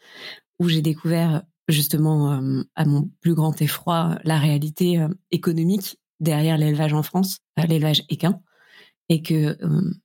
où 0.60 0.68
j'ai 0.68 0.82
découvert 0.82 1.42
justement, 1.68 2.40
à 2.74 2.84
mon 2.84 3.08
plus 3.20 3.34
grand 3.34 3.62
effroi, 3.62 4.18
la 4.24 4.36
réalité 4.36 5.00
économique 5.30 5.96
derrière 6.20 6.58
l'élevage 6.58 6.92
en 6.92 7.02
France, 7.02 7.38
l'élevage 7.56 8.02
équin, 8.10 8.42
et 9.08 9.22
que, 9.22 9.56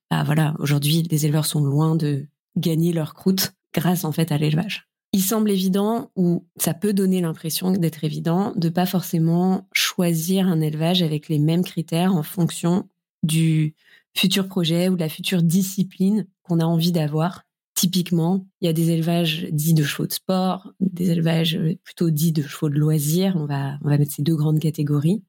bah 0.09 0.23
voilà, 0.23 0.55
aujourd'hui, 0.59 1.03
les 1.09 1.25
éleveurs 1.25 1.45
sont 1.45 1.61
loin 1.61 1.95
de 1.95 2.25
gagner 2.57 2.93
leur 2.93 3.13
croûte 3.13 3.53
grâce 3.73 4.03
en 4.03 4.11
fait 4.11 4.31
à 4.31 4.37
l'élevage 4.37 4.87
il 5.13 5.21
semble 5.21 5.49
évident, 5.49 6.11
ou 6.15 6.45
ça 6.57 6.73
peut 6.73 6.93
donner 6.93 7.21
l'impression 7.21 7.71
d'être 7.71 8.03
évident, 8.03 8.53
de 8.55 8.69
pas 8.69 8.85
forcément 8.85 9.67
choisir 9.71 10.47
un 10.47 10.61
élevage 10.61 11.01
avec 11.01 11.29
les 11.29 11.39
mêmes 11.39 11.63
critères 11.63 12.13
en 12.13 12.23
fonction 12.23 12.87
du 13.23 13.73
futur 14.15 14.47
projet 14.47 14.89
ou 14.89 14.95
de 14.95 14.99
la 14.99 15.09
future 15.09 15.41
discipline 15.41 16.27
qu'on 16.43 16.59
a 16.59 16.65
envie 16.65 16.91
d'avoir. 16.91 17.43
Typiquement, 17.73 18.45
il 18.61 18.65
y 18.65 18.69
a 18.69 18.73
des 18.73 18.89
élevages 18.89 19.47
dits 19.51 19.73
de 19.75 19.83
chevaux 19.83 20.07
de 20.07 20.13
sport, 20.13 20.71
des 20.79 21.11
élevages 21.11 21.59
plutôt 21.83 22.09
dits 22.09 22.31
de 22.31 22.41
chevaux 22.41 22.69
de 22.69 22.77
loisirs. 22.77 23.35
On 23.37 23.45
va, 23.45 23.77
on 23.83 23.89
va 23.89 23.97
mettre 23.97 24.13
ces 24.13 24.23
deux 24.23 24.35
grandes 24.35 24.59
catégories 24.59 25.23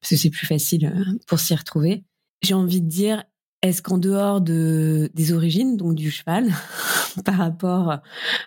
parce 0.00 0.10
que 0.10 0.16
c'est 0.16 0.30
plus 0.30 0.46
facile 0.46 0.86
euh, 0.86 1.18
pour 1.26 1.38
s'y 1.38 1.54
retrouver. 1.54 2.04
J'ai 2.46 2.54
envie 2.54 2.80
de 2.80 2.86
dire, 2.86 3.24
est-ce 3.60 3.82
qu'en 3.82 3.98
dehors 3.98 4.40
de, 4.40 5.10
des 5.14 5.32
origines, 5.32 5.76
donc 5.76 5.96
du 5.96 6.12
cheval, 6.12 6.46
par 7.24 7.34
rapport 7.34 7.98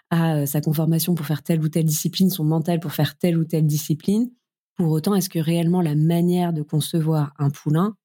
à 0.10 0.38
euh, 0.38 0.46
sa 0.46 0.62
conformation 0.62 1.16
pour 1.16 1.26
faire 1.26 1.44
telle 1.44 1.62
ou 1.62 1.68
telle 1.68 1.84
discipline, 1.84 2.30
son 2.30 2.46
mental 2.46 2.80
pour 2.80 2.94
faire 2.94 3.18
telle 3.18 3.38
ou 3.38 3.44
telle 3.44 3.66
discipline, 3.66 4.32
pour 4.78 4.90
autant, 4.92 5.16
est-ce 5.16 5.30
que 5.30 5.40
réellement 5.40 5.82
la 5.82 5.96
manière 5.96 6.54
de 6.54 6.62
concevoir 6.62 7.34
un 7.40 7.50
poulain 7.50 7.98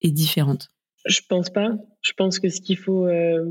est 0.00 0.10
différente? 0.10 0.70
Je 1.04 1.20
pense 1.28 1.50
pas. 1.50 1.72
Je 2.00 2.12
pense 2.14 2.38
que 2.38 2.48
ce 2.48 2.62
qu'il 2.62 2.78
faut, 2.78 3.04
euh, 3.06 3.44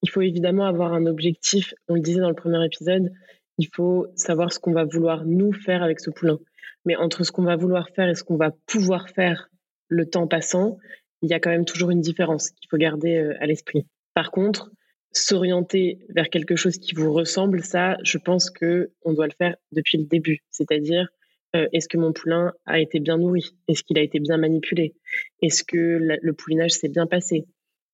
il 0.00 0.08
faut 0.08 0.22
évidemment 0.22 0.64
avoir 0.64 0.94
un 0.94 1.04
objectif. 1.04 1.74
On 1.88 1.96
le 1.96 2.00
disait 2.00 2.20
dans 2.20 2.30
le 2.30 2.34
premier 2.34 2.64
épisode, 2.64 3.12
il 3.58 3.68
faut 3.74 4.06
savoir 4.14 4.54
ce 4.54 4.58
qu'on 4.58 4.72
va 4.72 4.84
vouloir 4.84 5.26
nous 5.26 5.52
faire 5.52 5.82
avec 5.82 6.00
ce 6.00 6.08
poulain. 6.08 6.38
Mais 6.86 6.96
entre 6.96 7.24
ce 7.24 7.30
qu'on 7.30 7.44
va 7.44 7.56
vouloir 7.56 7.90
faire 7.90 8.08
et 8.08 8.14
ce 8.14 8.24
qu'on 8.24 8.38
va 8.38 8.52
pouvoir 8.66 9.10
faire 9.10 9.50
le 9.88 10.08
temps 10.08 10.26
passant, 10.26 10.78
il 11.22 11.30
y 11.30 11.34
a 11.34 11.40
quand 11.40 11.50
même 11.50 11.64
toujours 11.64 11.90
une 11.90 12.00
différence 12.00 12.50
qu'il 12.50 12.68
faut 12.68 12.76
garder 12.76 13.16
euh, 13.16 13.34
à 13.40 13.46
l'esprit. 13.46 13.86
Par 14.14 14.30
contre, 14.30 14.70
s'orienter 15.12 15.98
vers 16.08 16.28
quelque 16.28 16.56
chose 16.56 16.78
qui 16.78 16.94
vous 16.94 17.12
ressemble, 17.12 17.62
ça, 17.62 17.96
je 18.02 18.18
pense 18.18 18.50
que 18.50 18.92
on 19.02 19.12
doit 19.12 19.26
le 19.26 19.32
faire 19.36 19.56
depuis 19.72 19.98
le 19.98 20.04
début. 20.04 20.40
C'est-à-dire, 20.50 21.08
euh, 21.54 21.68
est-ce 21.72 21.88
que 21.88 21.98
mon 21.98 22.12
poulain 22.12 22.52
a 22.66 22.80
été 22.80 22.98
bien 22.98 23.18
nourri? 23.18 23.56
Est-ce 23.68 23.82
qu'il 23.82 23.98
a 23.98 24.02
été 24.02 24.20
bien 24.20 24.36
manipulé? 24.36 24.94
Est-ce 25.42 25.64
que 25.64 25.98
le 26.20 26.32
poulinage 26.32 26.72
s'est 26.72 26.88
bien 26.88 27.06
passé? 27.06 27.46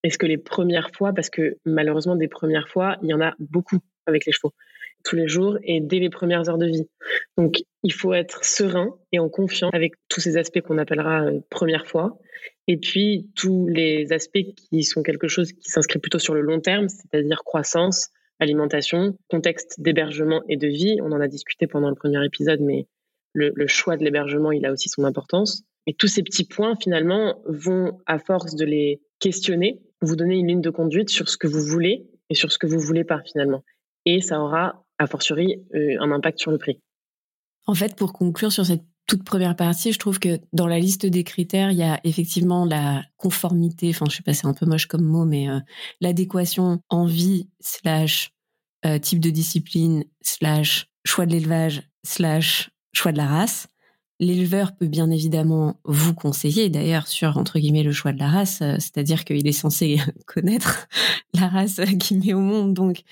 Est-ce 0.04 0.16
que 0.16 0.26
les 0.26 0.38
premières 0.38 0.90
fois, 0.94 1.12
parce 1.12 1.28
que 1.28 1.56
malheureusement 1.64 2.14
des 2.14 2.28
premières 2.28 2.68
fois, 2.68 2.96
il 3.02 3.08
y 3.08 3.14
en 3.14 3.20
a 3.20 3.34
beaucoup 3.40 3.78
avec 4.06 4.26
les 4.26 4.32
chevaux 4.32 4.54
tous 5.04 5.16
les 5.16 5.28
jours 5.28 5.58
et 5.62 5.80
dès 5.80 5.98
les 5.98 6.10
premières 6.10 6.48
heures 6.48 6.58
de 6.58 6.66
vie. 6.66 6.88
Donc, 7.36 7.56
il 7.82 7.92
faut 7.92 8.12
être 8.12 8.44
serein 8.44 8.96
et 9.12 9.18
en 9.18 9.28
confiance 9.28 9.70
avec 9.72 9.94
tous 10.08 10.20
ces 10.20 10.36
aspects 10.36 10.60
qu'on 10.60 10.78
appellera 10.78 11.24
euh, 11.24 11.40
première 11.50 11.86
fois 11.86 12.18
et 12.68 12.76
puis 12.76 13.30
tous 13.34 13.66
les 13.66 14.12
aspects 14.12 14.44
qui 14.54 14.84
sont 14.84 15.02
quelque 15.02 15.26
chose 15.26 15.52
qui 15.52 15.70
s'inscrit 15.70 15.98
plutôt 15.98 16.18
sur 16.18 16.34
le 16.34 16.42
long 16.42 16.60
terme, 16.60 16.88
c'est-à-dire 16.88 17.42
croissance, 17.42 18.10
alimentation, 18.40 19.16
contexte 19.28 19.80
d'hébergement 19.80 20.42
et 20.48 20.56
de 20.56 20.68
vie. 20.68 20.98
On 21.02 21.10
en 21.12 21.20
a 21.20 21.28
discuté 21.28 21.66
pendant 21.66 21.88
le 21.88 21.94
premier 21.94 22.24
épisode, 22.24 22.60
mais 22.60 22.86
le, 23.32 23.66
choix 23.66 23.96
de 23.96 24.04
l'hébergement, 24.04 24.52
il 24.52 24.66
a 24.66 24.72
aussi 24.72 24.88
son 24.88 25.04
importance. 25.04 25.62
Et 25.86 25.94
tous 25.94 26.08
ces 26.08 26.22
petits 26.22 26.44
points, 26.44 26.74
finalement, 26.80 27.40
vont, 27.46 27.98
à 28.06 28.18
force 28.18 28.54
de 28.54 28.64
les 28.64 29.00
questionner, 29.18 29.80
vous 30.02 30.16
donner 30.16 30.36
une 30.36 30.48
ligne 30.48 30.60
de 30.60 30.70
conduite 30.70 31.08
sur 31.08 31.28
ce 31.28 31.38
que 31.38 31.46
vous 31.46 31.62
voulez 31.62 32.06
et 32.28 32.34
sur 32.34 32.52
ce 32.52 32.58
que 32.58 32.66
vous 32.66 32.78
voulez 32.78 33.04
pas, 33.04 33.22
finalement. 33.24 33.64
Et 34.04 34.20
ça 34.20 34.40
aura, 34.40 34.84
a 34.98 35.06
fortiori, 35.06 35.64
euh, 35.74 35.96
un 36.00 36.10
impact 36.12 36.38
sur 36.40 36.50
le 36.50 36.58
prix. 36.58 36.80
En 37.66 37.74
fait, 37.74 37.96
pour 37.96 38.12
conclure 38.12 38.52
sur 38.52 38.66
cette 38.66 38.84
toute 39.06 39.24
première 39.24 39.56
partie, 39.56 39.92
je 39.92 39.98
trouve 39.98 40.18
que 40.18 40.38
dans 40.52 40.66
la 40.66 40.78
liste 40.78 41.06
des 41.06 41.24
critères, 41.24 41.70
il 41.70 41.78
y 41.78 41.82
a 41.82 41.98
effectivement 42.04 42.66
la 42.66 43.02
conformité, 43.16 43.88
enfin 43.90 44.06
je 44.10 44.16
sais 44.16 44.22
pas, 44.22 44.34
c'est 44.34 44.46
un 44.46 44.52
peu 44.52 44.66
moche 44.66 44.86
comme 44.86 45.04
mot, 45.04 45.24
mais 45.24 45.48
euh, 45.48 45.58
l'adéquation 46.00 46.80
envie 46.90 47.48
slash 47.58 48.32
euh, 48.84 48.98
type 48.98 49.20
de 49.20 49.30
discipline 49.30 50.04
slash 50.20 50.90
choix 51.04 51.24
de 51.24 51.32
l'élevage 51.32 51.82
slash 52.04 52.70
choix 52.92 53.12
de 53.12 53.16
la 53.16 53.26
race. 53.26 53.66
L'éleveur 54.20 54.74
peut 54.74 54.88
bien 54.88 55.10
évidemment 55.10 55.80
vous 55.84 56.12
conseiller 56.12 56.70
d'ailleurs 56.70 57.06
sur 57.06 57.38
entre 57.38 57.58
guillemets 57.58 57.84
le 57.84 57.92
choix 57.92 58.12
de 58.12 58.18
la 58.18 58.28
race, 58.28 58.62
euh, 58.62 58.74
c'est-à-dire 58.78 59.24
qu'il 59.24 59.46
est 59.46 59.52
censé 59.52 60.00
connaître 60.26 60.88
la 61.34 61.48
race 61.48 61.80
qu'il 62.00 62.18
met 62.18 62.34
au 62.34 62.40
monde, 62.40 62.74
donc 62.74 63.02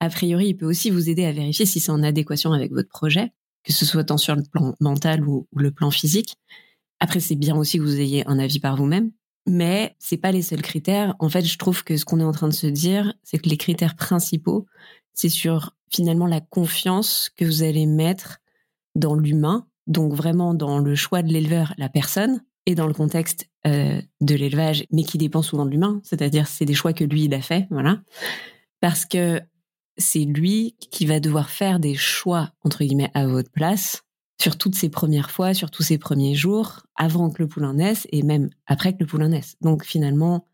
a 0.00 0.08
priori 0.08 0.48
il 0.48 0.54
peut 0.56 0.66
aussi 0.66 0.90
vous 0.90 1.08
aider 1.08 1.24
à 1.24 1.32
vérifier 1.32 1.66
si 1.66 1.78
c'est 1.78 1.92
en 1.92 2.02
adéquation 2.02 2.52
avec 2.52 2.72
votre 2.72 2.88
projet 2.88 3.32
que 3.66 3.72
ce 3.72 3.84
soit 3.84 4.04
tant 4.04 4.16
sur 4.16 4.36
le 4.36 4.44
plan 4.44 4.74
mental 4.80 5.26
ou, 5.26 5.48
le 5.54 5.72
plan 5.72 5.90
physique. 5.90 6.36
Après, 7.00 7.20
c'est 7.20 7.34
bien 7.34 7.56
aussi 7.56 7.78
que 7.78 7.82
vous 7.82 8.00
ayez 8.00 8.26
un 8.28 8.38
avis 8.38 8.60
par 8.60 8.76
vous-même, 8.76 9.10
mais 9.46 9.96
c'est 9.98 10.16
pas 10.16 10.32
les 10.32 10.42
seuls 10.42 10.62
critères. 10.62 11.14
En 11.18 11.28
fait, 11.28 11.44
je 11.44 11.58
trouve 11.58 11.82
que 11.82 11.96
ce 11.96 12.04
qu'on 12.04 12.20
est 12.20 12.24
en 12.24 12.32
train 12.32 12.48
de 12.48 12.54
se 12.54 12.68
dire, 12.68 13.12
c'est 13.24 13.38
que 13.38 13.48
les 13.48 13.56
critères 13.56 13.96
principaux, 13.96 14.66
c'est 15.12 15.28
sur 15.28 15.74
finalement 15.90 16.26
la 16.26 16.40
confiance 16.40 17.28
que 17.36 17.44
vous 17.44 17.64
allez 17.64 17.86
mettre 17.86 18.38
dans 18.94 19.14
l'humain, 19.14 19.66
donc 19.86 20.12
vraiment 20.12 20.54
dans 20.54 20.78
le 20.78 20.94
choix 20.94 21.22
de 21.22 21.32
l'éleveur, 21.32 21.74
la 21.78 21.88
personne, 21.88 22.42
et 22.66 22.74
dans 22.74 22.86
le 22.86 22.92
contexte 22.92 23.48
euh, 23.66 24.02
de 24.20 24.34
l'élevage, 24.34 24.84
mais 24.90 25.04
qui 25.04 25.18
dépend 25.18 25.42
souvent 25.42 25.64
de 25.64 25.70
l'humain, 25.70 26.00
c'est-à-dire 26.02 26.48
c'est 26.48 26.64
des 26.64 26.74
choix 26.74 26.92
que 26.92 27.04
lui 27.04 27.24
il 27.24 27.34
a 27.34 27.40
fait, 27.40 27.68
voilà. 27.70 28.00
Parce 28.80 29.06
que 29.06 29.40
c'est 29.96 30.24
lui 30.24 30.76
qui 30.90 31.06
va 31.06 31.20
devoir 31.20 31.48
faire 31.48 31.80
des 31.80 31.94
choix, 31.94 32.50
entre 32.64 32.84
guillemets, 32.84 33.10
à 33.14 33.26
votre 33.26 33.50
place, 33.50 34.02
sur 34.40 34.58
toutes 34.58 34.74
ses 34.74 34.90
premières 34.90 35.30
fois, 35.30 35.54
sur 35.54 35.70
tous 35.70 35.82
ses 35.82 35.96
premiers 35.96 36.34
jours, 36.34 36.82
avant 36.96 37.30
que 37.30 37.42
le 37.42 37.48
poulain 37.48 37.74
naisse 37.74 38.06
et 38.10 38.22
même 38.22 38.50
après 38.66 38.92
que 38.92 38.98
le 39.00 39.06
poulain 39.06 39.28
naisse. 39.28 39.56
Donc 39.62 39.84
finalement, 39.84 40.46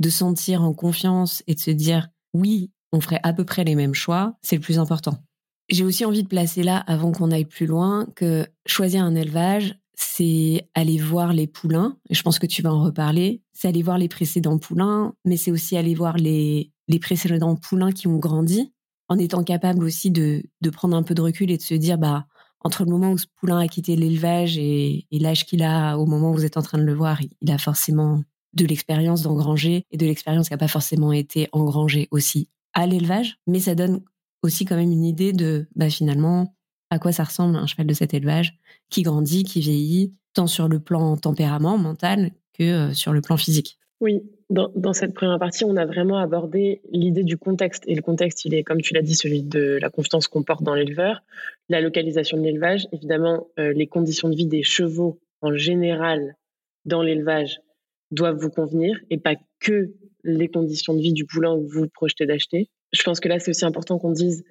de 0.00 0.10
sentir 0.10 0.62
en 0.62 0.74
confiance 0.74 1.42
et 1.46 1.54
de 1.54 1.60
se 1.60 1.70
dire, 1.70 2.08
oui, 2.34 2.70
on 2.92 3.00
ferait 3.00 3.20
à 3.22 3.32
peu 3.32 3.44
près 3.44 3.64
les 3.64 3.74
mêmes 3.74 3.94
choix, 3.94 4.36
c'est 4.42 4.56
le 4.56 4.62
plus 4.62 4.78
important. 4.78 5.22
J'ai 5.68 5.84
aussi 5.84 6.04
envie 6.04 6.22
de 6.22 6.28
placer 6.28 6.62
là, 6.62 6.78
avant 6.86 7.12
qu'on 7.12 7.30
aille 7.30 7.44
plus 7.44 7.66
loin, 7.66 8.06
que 8.16 8.46
choisir 8.66 9.04
un 9.04 9.14
élevage, 9.14 9.78
c'est 9.94 10.68
aller 10.74 10.98
voir 10.98 11.32
les 11.32 11.46
poulains, 11.46 11.96
et 12.08 12.14
je 12.14 12.22
pense 12.22 12.38
que 12.38 12.46
tu 12.46 12.62
vas 12.62 12.72
en 12.72 12.82
reparler, 12.82 13.42
c'est 13.52 13.68
aller 13.68 13.82
voir 13.82 13.98
les 13.98 14.08
précédents 14.08 14.58
poulains, 14.58 15.14
mais 15.24 15.36
c'est 15.36 15.50
aussi 15.50 15.76
aller 15.76 15.94
voir 15.94 16.16
les, 16.16 16.72
les 16.86 16.98
précédents 16.98 17.56
poulains 17.56 17.92
qui 17.92 18.06
ont 18.06 18.18
grandi, 18.18 18.72
en 19.08 19.18
étant 19.18 19.42
capable 19.42 19.84
aussi 19.84 20.10
de, 20.10 20.42
de 20.60 20.70
prendre 20.70 20.96
un 20.96 21.02
peu 21.02 21.14
de 21.14 21.22
recul 21.22 21.50
et 21.50 21.56
de 21.56 21.62
se 21.62 21.74
dire, 21.74 21.98
bah, 21.98 22.26
entre 22.60 22.84
le 22.84 22.90
moment 22.90 23.12
où 23.12 23.18
ce 23.18 23.26
poulain 23.36 23.58
a 23.58 23.68
quitté 23.68 23.96
l'élevage 23.96 24.58
et, 24.58 25.06
l'âge 25.12 25.46
qu'il 25.46 25.62
a 25.62 25.96
au 25.96 26.06
moment 26.06 26.30
où 26.30 26.34
vous 26.34 26.44
êtes 26.44 26.56
en 26.56 26.62
train 26.62 26.78
de 26.78 26.84
le 26.84 26.94
voir, 26.94 27.20
il 27.40 27.50
a 27.50 27.58
forcément 27.58 28.22
de 28.54 28.66
l'expérience 28.66 29.22
d'engranger 29.22 29.84
et 29.90 29.96
de 29.96 30.06
l'expérience 30.06 30.48
qui 30.48 30.54
n'a 30.54 30.58
pas 30.58 30.68
forcément 30.68 31.12
été 31.12 31.48
engrangée 31.52 32.08
aussi 32.10 32.48
à 32.74 32.86
l'élevage, 32.86 33.38
mais 33.46 33.60
ça 33.60 33.74
donne 33.74 34.02
aussi 34.42 34.64
quand 34.64 34.76
même 34.76 34.92
une 34.92 35.04
idée 35.04 35.32
de, 35.32 35.66
bah, 35.74 35.90
finalement, 35.90 36.54
à 36.90 36.98
quoi 36.98 37.12
ça 37.12 37.24
ressemble 37.24 37.56
un 37.56 37.66
cheval 37.66 37.86
de 37.86 37.94
cet 37.94 38.14
élevage 38.14 38.58
qui 38.88 39.02
grandit, 39.02 39.44
qui 39.44 39.60
vieillit, 39.60 40.14
tant 40.32 40.46
sur 40.46 40.68
le 40.68 40.80
plan 40.80 41.16
tempérament, 41.16 41.78
mental, 41.78 42.30
que 42.54 42.62
euh, 42.62 42.94
sur 42.94 43.12
le 43.12 43.20
plan 43.20 43.36
physique. 43.36 43.78
Oui, 44.00 44.22
dans, 44.48 44.92
cette 44.92 45.12
première 45.12 45.38
partie, 45.38 45.64
on 45.64 45.76
a 45.76 45.84
vraiment 45.84 46.18
abordé 46.18 46.80
l'idée 46.90 47.24
du 47.24 47.36
contexte. 47.36 47.82
Et 47.86 47.94
le 47.94 48.00
contexte, 48.00 48.44
il 48.44 48.54
est, 48.54 48.62
comme 48.62 48.80
tu 48.80 48.94
l'as 48.94 49.02
dit, 49.02 49.14
celui 49.14 49.42
de 49.42 49.78
la 49.80 49.90
confiance 49.90 50.28
qu'on 50.28 50.42
porte 50.42 50.62
dans 50.62 50.74
l'éleveur, 50.74 51.22
la 51.68 51.80
localisation 51.80 52.38
de 52.38 52.42
l'élevage, 52.42 52.86
évidemment, 52.92 53.48
euh, 53.58 53.72
les 53.72 53.86
conditions 53.86 54.28
de 54.28 54.36
vie 54.36 54.46
des 54.46 54.62
chevaux 54.62 55.20
en 55.42 55.54
général 55.54 56.36
dans 56.84 57.02
l'élevage 57.02 57.60
doivent 58.10 58.38
vous 58.38 58.50
convenir 58.50 58.98
et 59.10 59.18
pas 59.18 59.34
que 59.60 59.92
les 60.24 60.48
conditions 60.48 60.94
de 60.94 61.00
vie 61.00 61.12
du 61.12 61.26
poulain 61.26 61.58
que 61.58 61.66
vous 61.66 61.88
projetez 61.88 62.24
d'acheter. 62.24 62.70
Je 62.98 63.04
pense 63.04 63.20
que 63.20 63.28
là, 63.28 63.38
c'est 63.38 63.50
aussi 63.50 63.64
important 63.64 63.98
qu'on 63.98 64.10
dise 64.10 64.44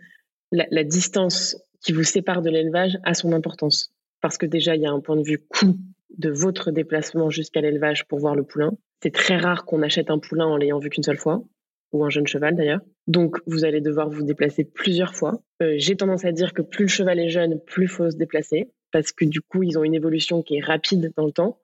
la, 0.52 0.84
distance 0.84 1.58
qui 1.82 1.92
vous 1.92 2.04
sépare 2.04 2.42
de 2.42 2.50
l'élevage 2.50 2.98
a 3.04 3.14
son 3.14 3.34
importance. 3.34 3.94
Parce 4.22 4.38
que 4.38 4.46
déjà, 4.46 4.76
il 4.76 4.82
y 4.82 4.86
a 4.86 4.92
un 4.92 5.00
point 5.00 5.18
de 5.18 5.24
vue 5.24 5.40
coût 5.40 5.76
de 6.18 6.30
votre 6.30 6.72
déplacement 6.72 7.30
jusqu'à 7.30 7.62
l'élevage 7.62 8.08
pour 8.08 8.20
voir 8.20 8.36
le 8.36 8.44
poulain. 8.44 8.72
C'est 9.04 9.14
très 9.14 9.38
rare 9.38 9.66
qu'on 9.66 9.82
achète 9.82 10.10
un 10.10 10.18
poulain 10.18 10.46
en 10.46 10.58
l'ayant 10.58 10.80
vu 10.80 10.90
qu'une 10.90 11.04
seule 11.04 11.18
fois, 11.18 11.44
ou 11.92 12.04
un 12.04 12.10
jeune 12.10 12.26
cheval 12.26 12.56
d'ailleurs. 12.56 12.82
Donc, 13.06 13.38
vous 13.46 13.66
allez 13.66 13.82
devoir 13.82 14.10
vous 14.10 14.24
déplacer 14.24 14.64
plusieurs 14.64 15.14
fois. 15.14 15.42
Euh, 15.62 15.76
j'ai 15.78 15.96
tendance 15.96 16.26
à 16.26 16.32
dire 16.32 16.54
que 16.54 16.62
plus 16.62 16.86
le 16.86 16.90
cheval 16.90 17.20
est 17.20 17.30
jeune, 17.30 17.60
plus 17.60 17.84
il 17.84 17.90
faut 17.90 18.10
se 18.10 18.16
déplacer, 18.16 18.72
parce 18.92 19.12
que 19.12 19.26
du 19.26 19.42
coup, 19.42 19.64
ils 19.64 19.78
ont 19.78 19.84
une 19.84 19.94
évolution 19.94 20.42
qui 20.42 20.58
est 20.58 20.64
rapide 20.64 21.12
dans 21.16 21.26
le 21.26 21.32
temps. 21.32 21.60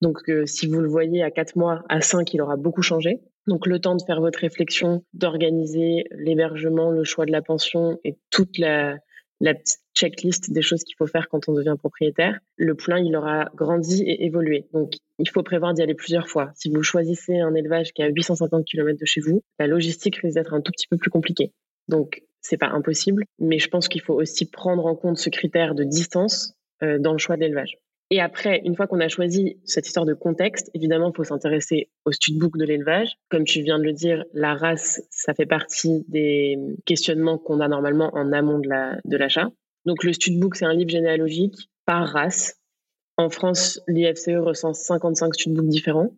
Donc, 0.00 0.28
euh, 0.28 0.46
si 0.46 0.66
vous 0.66 0.80
le 0.80 0.88
voyez 0.88 1.22
à 1.22 1.30
4 1.30 1.56
mois, 1.56 1.82
à 1.88 2.00
5, 2.00 2.32
il 2.32 2.40
aura 2.40 2.56
beaucoup 2.56 2.82
changé. 2.82 3.20
Donc, 3.50 3.66
le 3.66 3.80
temps 3.80 3.96
de 3.96 4.02
faire 4.02 4.20
votre 4.20 4.38
réflexion, 4.38 5.02
d'organiser 5.12 6.04
l'hébergement, 6.12 6.92
le 6.92 7.02
choix 7.02 7.26
de 7.26 7.32
la 7.32 7.42
pension 7.42 7.98
et 8.04 8.16
toute 8.30 8.58
la, 8.58 9.00
petite 9.40 9.80
checklist 9.92 10.52
des 10.52 10.62
choses 10.62 10.84
qu'il 10.84 10.94
faut 10.96 11.08
faire 11.08 11.28
quand 11.28 11.48
on 11.48 11.52
devient 11.52 11.74
propriétaire. 11.76 12.38
Le 12.56 12.76
poulain, 12.76 13.00
il 13.00 13.16
aura 13.16 13.50
grandi 13.56 14.04
et 14.04 14.24
évolué. 14.24 14.68
Donc, 14.72 14.92
il 15.18 15.28
faut 15.28 15.42
prévoir 15.42 15.74
d'y 15.74 15.82
aller 15.82 15.96
plusieurs 15.96 16.28
fois. 16.28 16.52
Si 16.54 16.70
vous 16.70 16.84
choisissez 16.84 17.40
un 17.40 17.52
élevage 17.56 17.92
qui 17.92 18.02
est 18.02 18.04
à 18.04 18.08
850 18.08 18.64
km 18.64 18.96
de 19.00 19.04
chez 19.04 19.20
vous, 19.20 19.42
la 19.58 19.66
logistique 19.66 20.14
risque 20.18 20.36
d'être 20.36 20.54
un 20.54 20.60
tout 20.60 20.70
petit 20.70 20.86
peu 20.86 20.96
plus 20.96 21.10
compliquée. 21.10 21.50
Donc, 21.88 22.22
c'est 22.40 22.56
pas 22.56 22.68
impossible, 22.68 23.24
mais 23.40 23.58
je 23.58 23.68
pense 23.68 23.88
qu'il 23.88 24.00
faut 24.00 24.14
aussi 24.14 24.48
prendre 24.48 24.86
en 24.86 24.94
compte 24.94 25.18
ce 25.18 25.28
critère 25.28 25.74
de 25.74 25.82
distance 25.82 26.54
euh, 26.84 27.00
dans 27.00 27.10
le 27.10 27.18
choix 27.18 27.34
de 27.34 27.40
l'élevage. 27.40 27.78
Et 28.12 28.20
après, 28.20 28.60
une 28.64 28.74
fois 28.74 28.88
qu'on 28.88 28.98
a 28.98 29.08
choisi 29.08 29.56
cette 29.64 29.86
histoire 29.86 30.04
de 30.04 30.14
contexte, 30.14 30.68
évidemment, 30.74 31.10
il 31.10 31.16
faut 31.16 31.22
s'intéresser 31.22 31.90
au 32.04 32.10
studbook 32.10 32.56
de 32.58 32.64
l'élevage. 32.64 33.16
Comme 33.28 33.44
tu 33.44 33.62
viens 33.62 33.78
de 33.78 33.84
le 33.84 33.92
dire, 33.92 34.24
la 34.34 34.54
race, 34.54 35.00
ça 35.10 35.32
fait 35.32 35.46
partie 35.46 36.04
des 36.08 36.58
questionnements 36.86 37.38
qu'on 37.38 37.60
a 37.60 37.68
normalement 37.68 38.10
en 38.14 38.32
amont 38.32 38.58
de 38.58 39.16
l'achat. 39.16 39.48
Donc 39.84 40.02
le 40.02 40.12
studbook, 40.12 40.56
c'est 40.56 40.64
un 40.64 40.74
livre 40.74 40.90
généalogique 40.90 41.70
par 41.86 42.08
race. 42.08 42.56
En 43.16 43.30
France, 43.30 43.80
l'IFCE 43.86 44.38
recense 44.38 44.80
55 44.80 45.34
studbooks 45.34 45.68
différents. 45.68 46.12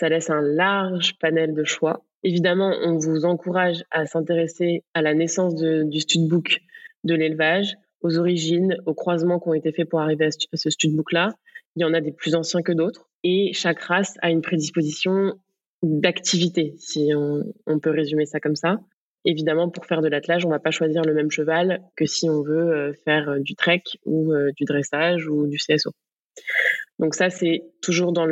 Ça 0.00 0.08
laisse 0.08 0.28
un 0.28 0.42
large 0.42 1.18
panel 1.20 1.54
de 1.54 1.62
choix. 1.62 2.04
Évidemment, 2.24 2.74
on 2.82 2.98
vous 2.98 3.24
encourage 3.24 3.84
à 3.92 4.06
s'intéresser 4.06 4.82
à 4.94 5.02
la 5.02 5.14
naissance 5.14 5.54
du 5.54 6.00
studbook 6.00 6.62
de 7.04 7.14
l'élevage, 7.14 7.76
aux 8.02 8.18
origines, 8.18 8.76
aux 8.86 8.94
croisements 8.94 9.40
qui 9.40 9.48
ont 9.48 9.54
été 9.54 9.72
faits 9.72 9.88
pour 9.88 10.00
arriver 10.00 10.26
à 10.26 10.56
ce 10.56 10.70
studbook-là. 10.70 11.34
Il 11.76 11.82
y 11.82 11.84
en 11.84 11.94
a 11.94 12.00
des 12.00 12.12
plus 12.12 12.34
anciens 12.34 12.62
que 12.62 12.72
d'autres. 12.72 13.08
Et 13.24 13.52
chaque 13.52 13.80
race 13.80 14.14
a 14.20 14.30
une 14.30 14.42
prédisposition 14.42 15.34
d'activité, 15.82 16.74
si 16.78 17.10
on, 17.14 17.78
peut 17.80 17.90
résumer 17.90 18.26
ça 18.26 18.40
comme 18.40 18.56
ça. 18.56 18.78
Évidemment, 19.24 19.68
pour 19.68 19.86
faire 19.86 20.00
de 20.00 20.08
l'attelage, 20.08 20.44
on 20.44 20.48
ne 20.48 20.54
va 20.54 20.60
pas 20.60 20.70
choisir 20.70 21.02
le 21.02 21.14
même 21.14 21.30
cheval 21.30 21.82
que 21.96 22.06
si 22.06 22.28
on 22.28 22.42
veut 22.42 22.72
euh, 22.72 22.92
faire 23.04 23.28
euh, 23.28 23.38
du 23.38 23.54
trek 23.54 23.82
ou 24.04 24.32
euh, 24.32 24.50
du 24.56 24.64
dressage 24.64 25.28
ou 25.28 25.46
du 25.46 25.58
CSO. 25.58 25.90
Donc 26.98 27.14
ça, 27.14 27.30
c'est 27.30 27.62
toujours 27.80 28.12
dans 28.12 28.26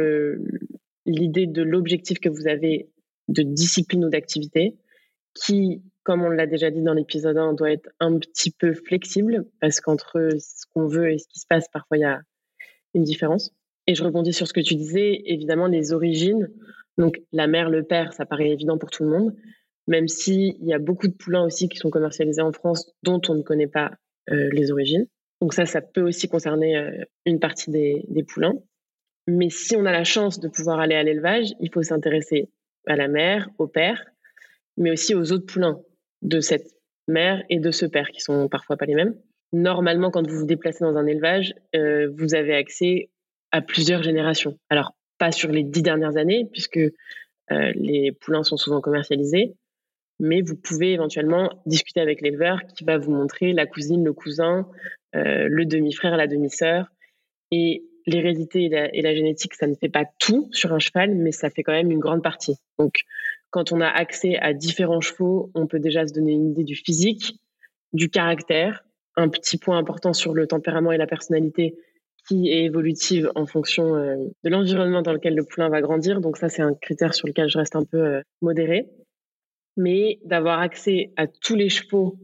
l'idée 1.07 1.47
de 1.47 1.63
l'objectif 1.63 2.19
que 2.19 2.29
vous 2.29 2.49
avez 2.49 2.89
de 3.29 3.43
discipline 3.43 4.05
ou 4.05 4.09
d'activité 4.09 4.77
qui 5.35 5.83
comme 6.11 6.25
on 6.25 6.31
l'a 6.31 6.49
déjà 6.49 6.73
dit 6.73 6.83
dans 6.83 6.93
l'épisode 6.93 7.37
1, 7.37 7.51
on 7.51 7.53
doit 7.53 7.71
être 7.71 7.89
un 8.01 8.19
petit 8.19 8.51
peu 8.51 8.75
flexible 8.75 9.45
parce 9.61 9.81
qu'entre 9.81 10.31
ce 10.41 10.67
qu'on 10.75 10.89
veut 10.89 11.13
et 11.13 11.19
ce 11.19 11.29
qui 11.29 11.39
se 11.39 11.47
passe, 11.49 11.69
parfois 11.73 11.99
il 11.99 12.01
y 12.01 12.05
a 12.05 12.21
une 12.95 13.05
différence. 13.05 13.53
Et 13.87 13.95
je 13.95 14.03
rebondis 14.03 14.33
sur 14.33 14.49
ce 14.49 14.53
que 14.53 14.59
tu 14.59 14.75
disais, 14.75 15.23
évidemment, 15.27 15.69
les 15.69 15.93
origines. 15.93 16.51
Donc 16.99 17.23
la 17.31 17.47
mère, 17.47 17.71
le 17.71 17.85
père, 17.85 18.13
ça 18.13 18.27
paraît 18.27 18.51
évident 18.51 18.77
pour 18.77 18.91
tout 18.91 19.05
le 19.05 19.11
monde, 19.11 19.37
même 19.87 20.09
s'il 20.09 20.57
y 20.65 20.75
a 20.75 20.81
beaucoup 20.81 21.07
de 21.07 21.13
poulains 21.13 21.45
aussi 21.45 21.69
qui 21.69 21.79
sont 21.79 21.91
commercialisés 21.91 22.43
en 22.43 22.51
France 22.51 22.91
dont 23.05 23.21
on 23.29 23.37
ne 23.37 23.43
connaît 23.43 23.69
pas 23.69 23.93
euh, 24.31 24.49
les 24.51 24.73
origines. 24.73 25.07
Donc 25.41 25.55
ça, 25.55 25.65
ça 25.65 25.81
peut 25.81 26.03
aussi 26.03 26.27
concerner 26.27 26.77
euh, 26.77 27.05
une 27.25 27.39
partie 27.39 27.71
des, 27.71 28.05
des 28.09 28.25
poulains. 28.25 28.55
Mais 29.29 29.49
si 29.49 29.77
on 29.77 29.87
a 29.87 29.93
la 29.93 30.03
chance 30.03 30.41
de 30.41 30.49
pouvoir 30.49 30.81
aller 30.81 30.97
à 30.97 31.05
l'élevage, 31.05 31.55
il 31.61 31.71
faut 31.73 31.85
s'intéresser 31.85 32.51
à 32.89 32.97
la 32.97 33.07
mère, 33.07 33.49
au 33.59 33.69
père, 33.69 34.07
mais 34.77 34.91
aussi 34.91 35.15
aux 35.15 35.31
autres 35.31 35.47
poulains 35.47 35.81
de 36.23 36.41
cette 36.41 36.67
mère 37.09 37.43
et 37.49 37.59
de 37.59 37.71
ce 37.71 37.87
père, 37.87 38.09
qui 38.11 38.21
sont 38.21 38.49
parfois 38.49 38.77
pas 38.77 38.87
les 38.87 38.95
mêmes. 38.95 39.15
Normalement, 39.53 40.11
quand 40.11 40.27
vous 40.29 40.39
vous 40.39 40.47
déplacez 40.47 40.85
dans 40.85 40.97
un 40.97 41.07
élevage, 41.07 41.55
euh, 41.75 42.11
vous 42.17 42.35
avez 42.35 42.55
accès 42.55 43.11
à 43.51 43.61
plusieurs 43.61 44.03
générations. 44.03 44.59
Alors, 44.69 44.95
pas 45.19 45.33
sur 45.33 45.51
les 45.51 45.65
dix 45.65 45.83
dernières 45.83 46.17
années, 46.17 46.49
puisque 46.53 46.79
euh, 46.79 47.73
les 47.75 48.13
poulains 48.13 48.45
sont 48.45 48.57
souvent 48.57 48.81
commercialisés, 48.81 49.55
mais 50.21 50.43
vous 50.43 50.57
pouvez 50.57 50.93
éventuellement 50.93 51.51
discuter 51.67 52.01
avec 52.01 52.21
l'éleveur 52.21 52.61
qui 52.77 52.85
va 52.85 52.99
vous 52.99 53.11
montrer 53.11 53.53
la 53.53 53.67
cousine, 53.67 54.05
le 54.05 54.13
cousin, 54.13 54.69
euh, 55.17 55.49
le 55.49 55.65
demi-frère, 55.65 56.17
la 56.17 56.27
demi-sœur. 56.27 56.87
Et 57.51 57.83
l'hérédité 58.07 58.65
et, 58.65 58.99
et 58.99 59.03
la, 59.03 59.15
génétique, 59.15 59.55
ça 59.55 59.67
ne 59.67 59.75
fait 59.75 59.89
pas 59.89 60.05
tout 60.19 60.49
sur 60.53 60.73
un 60.73 60.79
cheval, 60.79 61.15
mais 61.17 61.33
ça 61.33 61.51
fait 61.51 61.63
quand 61.63 61.73
même 61.73 61.91
une 61.91 61.99
grande 61.99 62.23
partie. 62.23 62.57
Donc, 62.79 63.03
quand 63.51 63.73
on 63.73 63.81
a 63.81 63.89
accès 63.89 64.37
à 64.39 64.55
différents 64.55 65.01
chevaux, 65.01 65.51
on 65.55 65.67
peut 65.67 65.81
déjà 65.81 66.07
se 66.07 66.13
donner 66.13 66.33
une 66.33 66.51
idée 66.51 66.65
du 66.65 66.77
physique, 66.77 67.41
du 67.93 68.09
caractère, 68.09 68.85
un 69.17 69.29
petit 69.29 69.59
point 69.59 69.79
important 69.79 70.13
sur 70.13 70.35
le 70.35 70.47
tempérament 70.47 70.93
et 70.93 70.97
la 70.97 71.07
personnalité 71.07 71.77
qui 72.29 72.51
est 72.51 72.65
évolutive 72.65 73.31
en 73.35 73.47
fonction 73.47 73.97
euh, 73.97 74.17
de 74.45 74.51
l'environnement 74.51 75.03
dans 75.03 75.13
lequel 75.13 75.35
le 75.35 75.45
poulain 75.45 75.69
va 75.69 75.81
grandir. 75.81 76.21
Donc 76.21 76.37
ça, 76.37 76.49
c'est 76.49 76.63
un 76.63 76.75
critère 76.75 77.15
sur 77.15 77.27
lequel 77.27 77.49
je 77.49 77.59
reste 77.59 77.77
un 77.77 77.85
peu 77.85 77.99
euh, 77.99 78.23
modéré. 78.41 78.89
Mais 79.77 80.21
d'avoir 80.25 80.61
accès 80.61 81.13
à 81.17 81.27
tous 81.27 81.57
les 81.57 81.69
chevaux 81.69 82.19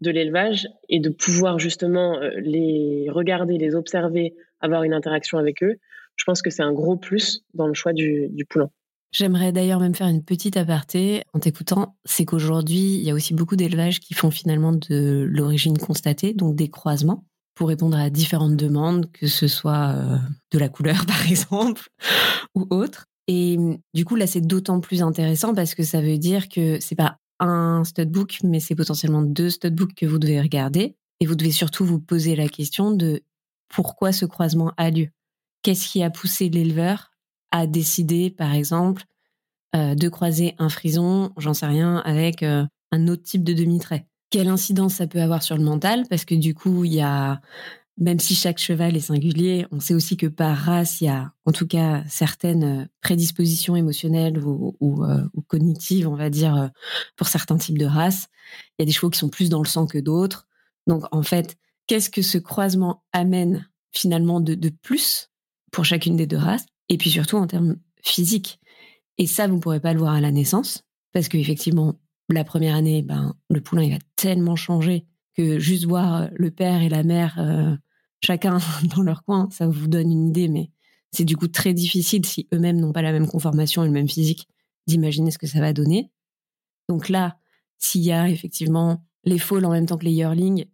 de 0.00 0.10
l'élevage 0.10 0.66
et 0.88 0.98
de 0.98 1.10
pouvoir 1.10 1.58
justement 1.58 2.18
euh, 2.20 2.30
les 2.40 3.06
regarder, 3.08 3.56
les 3.58 3.74
observer, 3.74 4.34
avoir 4.60 4.82
une 4.82 4.94
interaction 4.94 5.38
avec 5.38 5.62
eux, 5.62 5.76
je 6.16 6.24
pense 6.24 6.42
que 6.42 6.50
c'est 6.50 6.62
un 6.62 6.72
gros 6.72 6.96
plus 6.96 7.42
dans 7.54 7.66
le 7.66 7.74
choix 7.74 7.92
du, 7.92 8.28
du 8.30 8.44
poulain. 8.44 8.70
J'aimerais 9.12 9.52
d'ailleurs 9.52 9.80
même 9.80 9.94
faire 9.94 10.06
une 10.06 10.22
petite 10.22 10.56
aparté 10.56 11.24
en 11.34 11.40
t'écoutant, 11.40 11.96
c'est 12.04 12.24
qu'aujourd'hui, 12.24 12.94
il 12.94 13.02
y 13.02 13.10
a 13.10 13.14
aussi 13.14 13.34
beaucoup 13.34 13.56
d'élevages 13.56 13.98
qui 13.98 14.14
font 14.14 14.30
finalement 14.30 14.72
de 14.72 15.26
l'origine 15.28 15.78
constatée, 15.78 16.32
donc 16.32 16.54
des 16.54 16.68
croisements, 16.68 17.24
pour 17.54 17.68
répondre 17.68 17.98
à 17.98 18.08
différentes 18.08 18.56
demandes, 18.56 19.10
que 19.12 19.26
ce 19.26 19.48
soit 19.48 19.94
euh, 19.94 20.18
de 20.52 20.58
la 20.58 20.68
couleur 20.68 21.06
par 21.08 21.28
exemple, 21.28 21.88
ou 22.54 22.66
autre. 22.70 23.06
Et 23.26 23.58
du 23.94 24.04
coup, 24.04 24.16
là, 24.16 24.26
c'est 24.26 24.40
d'autant 24.40 24.80
plus 24.80 25.02
intéressant 25.02 25.54
parce 25.54 25.74
que 25.74 25.82
ça 25.82 26.00
veut 26.00 26.18
dire 26.18 26.48
que 26.48 26.78
c'est 26.80 26.96
pas 26.96 27.18
un 27.38 27.84
studbook, 27.84 28.38
mais 28.44 28.60
c'est 28.60 28.74
potentiellement 28.74 29.22
deux 29.22 29.50
studbooks 29.50 29.94
que 29.94 30.06
vous 30.06 30.18
devez 30.18 30.40
regarder. 30.40 30.96
Et 31.20 31.26
vous 31.26 31.34
devez 31.34 31.52
surtout 31.52 31.84
vous 31.84 32.00
poser 32.00 32.34
la 32.34 32.48
question 32.48 32.92
de 32.92 33.22
pourquoi 33.68 34.12
ce 34.12 34.24
croisement 34.24 34.72
a 34.76 34.90
lieu. 34.90 35.08
Qu'est-ce 35.62 35.88
qui 35.88 36.02
a 36.02 36.10
poussé 36.10 36.48
l'éleveur 36.48 37.09
a 37.50 37.66
décidé, 37.66 38.30
par 38.30 38.54
exemple, 38.54 39.04
euh, 39.76 39.94
de 39.94 40.08
croiser 40.08 40.54
un 40.58 40.68
frison, 40.68 41.32
j'en 41.36 41.54
sais 41.54 41.66
rien, 41.66 41.98
avec 41.98 42.42
euh, 42.42 42.64
un 42.90 43.08
autre 43.08 43.22
type 43.22 43.44
de 43.44 43.52
demi-trait. 43.52 44.06
Quelle 44.30 44.48
incidence 44.48 44.94
ça 44.94 45.06
peut 45.06 45.20
avoir 45.20 45.42
sur 45.42 45.56
le 45.56 45.62
mental? 45.62 46.04
Parce 46.08 46.24
que 46.24 46.34
du 46.34 46.54
coup, 46.54 46.84
il 46.84 46.94
y 46.94 47.00
a, 47.00 47.40
même 47.96 48.18
si 48.18 48.34
chaque 48.34 48.58
cheval 48.58 48.96
est 48.96 49.00
singulier, 49.00 49.66
on 49.70 49.80
sait 49.80 49.94
aussi 49.94 50.16
que 50.16 50.26
par 50.26 50.56
race, 50.56 51.00
il 51.00 51.04
y 51.04 51.08
a 51.08 51.32
en 51.44 51.52
tout 51.52 51.66
cas 51.66 52.02
certaines 52.08 52.88
prédispositions 53.00 53.76
émotionnelles 53.76 54.38
ou, 54.44 54.76
ou, 54.80 55.04
euh, 55.04 55.22
ou 55.34 55.42
cognitives, 55.42 56.08
on 56.08 56.16
va 56.16 56.30
dire, 56.30 56.70
pour 57.16 57.28
certains 57.28 57.56
types 57.56 57.78
de 57.78 57.86
races. 57.86 58.28
Il 58.78 58.82
y 58.82 58.84
a 58.84 58.86
des 58.86 58.92
chevaux 58.92 59.10
qui 59.10 59.18
sont 59.18 59.28
plus 59.28 59.50
dans 59.50 59.62
le 59.62 59.68
sang 59.68 59.86
que 59.86 59.98
d'autres. 59.98 60.48
Donc 60.86 61.04
en 61.12 61.22
fait, 61.22 61.56
qu'est-ce 61.86 62.10
que 62.10 62.22
ce 62.22 62.38
croisement 62.38 63.04
amène 63.12 63.68
finalement 63.92 64.40
de, 64.40 64.54
de 64.54 64.68
plus 64.68 65.30
pour 65.70 65.84
chacune 65.84 66.16
des 66.16 66.26
deux 66.26 66.36
races? 66.36 66.66
Et 66.90 66.98
puis 66.98 67.10
surtout 67.10 67.36
en 67.36 67.46
termes 67.46 67.76
physiques. 68.02 68.60
Et 69.16 69.26
ça, 69.26 69.46
vous 69.46 69.56
ne 69.56 69.60
pourrez 69.60 69.80
pas 69.80 69.94
le 69.94 70.00
voir 70.00 70.12
à 70.12 70.20
la 70.20 70.30
naissance, 70.30 70.84
parce 71.12 71.28
qu'effectivement, 71.28 71.98
la 72.28 72.44
première 72.44 72.74
année, 72.74 73.02
ben, 73.02 73.34
le 73.48 73.60
poulain 73.60 73.84
il 73.84 73.92
va 73.92 73.98
tellement 74.16 74.56
changer 74.56 75.06
que 75.36 75.58
juste 75.58 75.86
voir 75.86 76.28
le 76.34 76.50
père 76.50 76.82
et 76.82 76.88
la 76.88 77.02
mère 77.02 77.36
euh, 77.38 77.74
chacun 78.22 78.58
dans 78.96 79.02
leur 79.02 79.24
coin, 79.24 79.48
ça 79.50 79.66
vous 79.66 79.88
donne 79.88 80.10
une 80.10 80.28
idée, 80.28 80.48
mais 80.48 80.70
c'est 81.12 81.24
du 81.24 81.36
coup 81.36 81.48
très 81.48 81.72
difficile 81.72 82.24
si 82.26 82.48
eux-mêmes 82.52 82.78
n'ont 82.78 82.92
pas 82.92 83.02
la 83.02 83.12
même 83.12 83.26
conformation 83.26 83.82
et 83.82 83.86
le 83.86 83.92
même 83.92 84.08
physique 84.08 84.48
d'imaginer 84.86 85.30
ce 85.30 85.38
que 85.38 85.46
ça 85.46 85.60
va 85.60 85.72
donner. 85.72 86.10
Donc 86.88 87.08
là, 87.08 87.38
s'il 87.78 88.02
y 88.02 88.12
a 88.12 88.28
effectivement 88.28 89.04
les 89.24 89.38
fôles 89.38 89.64
en 89.64 89.70
même 89.70 89.86
temps 89.86 89.96
que 89.96 90.04
les 90.04 90.12
yearlings, 90.12 90.66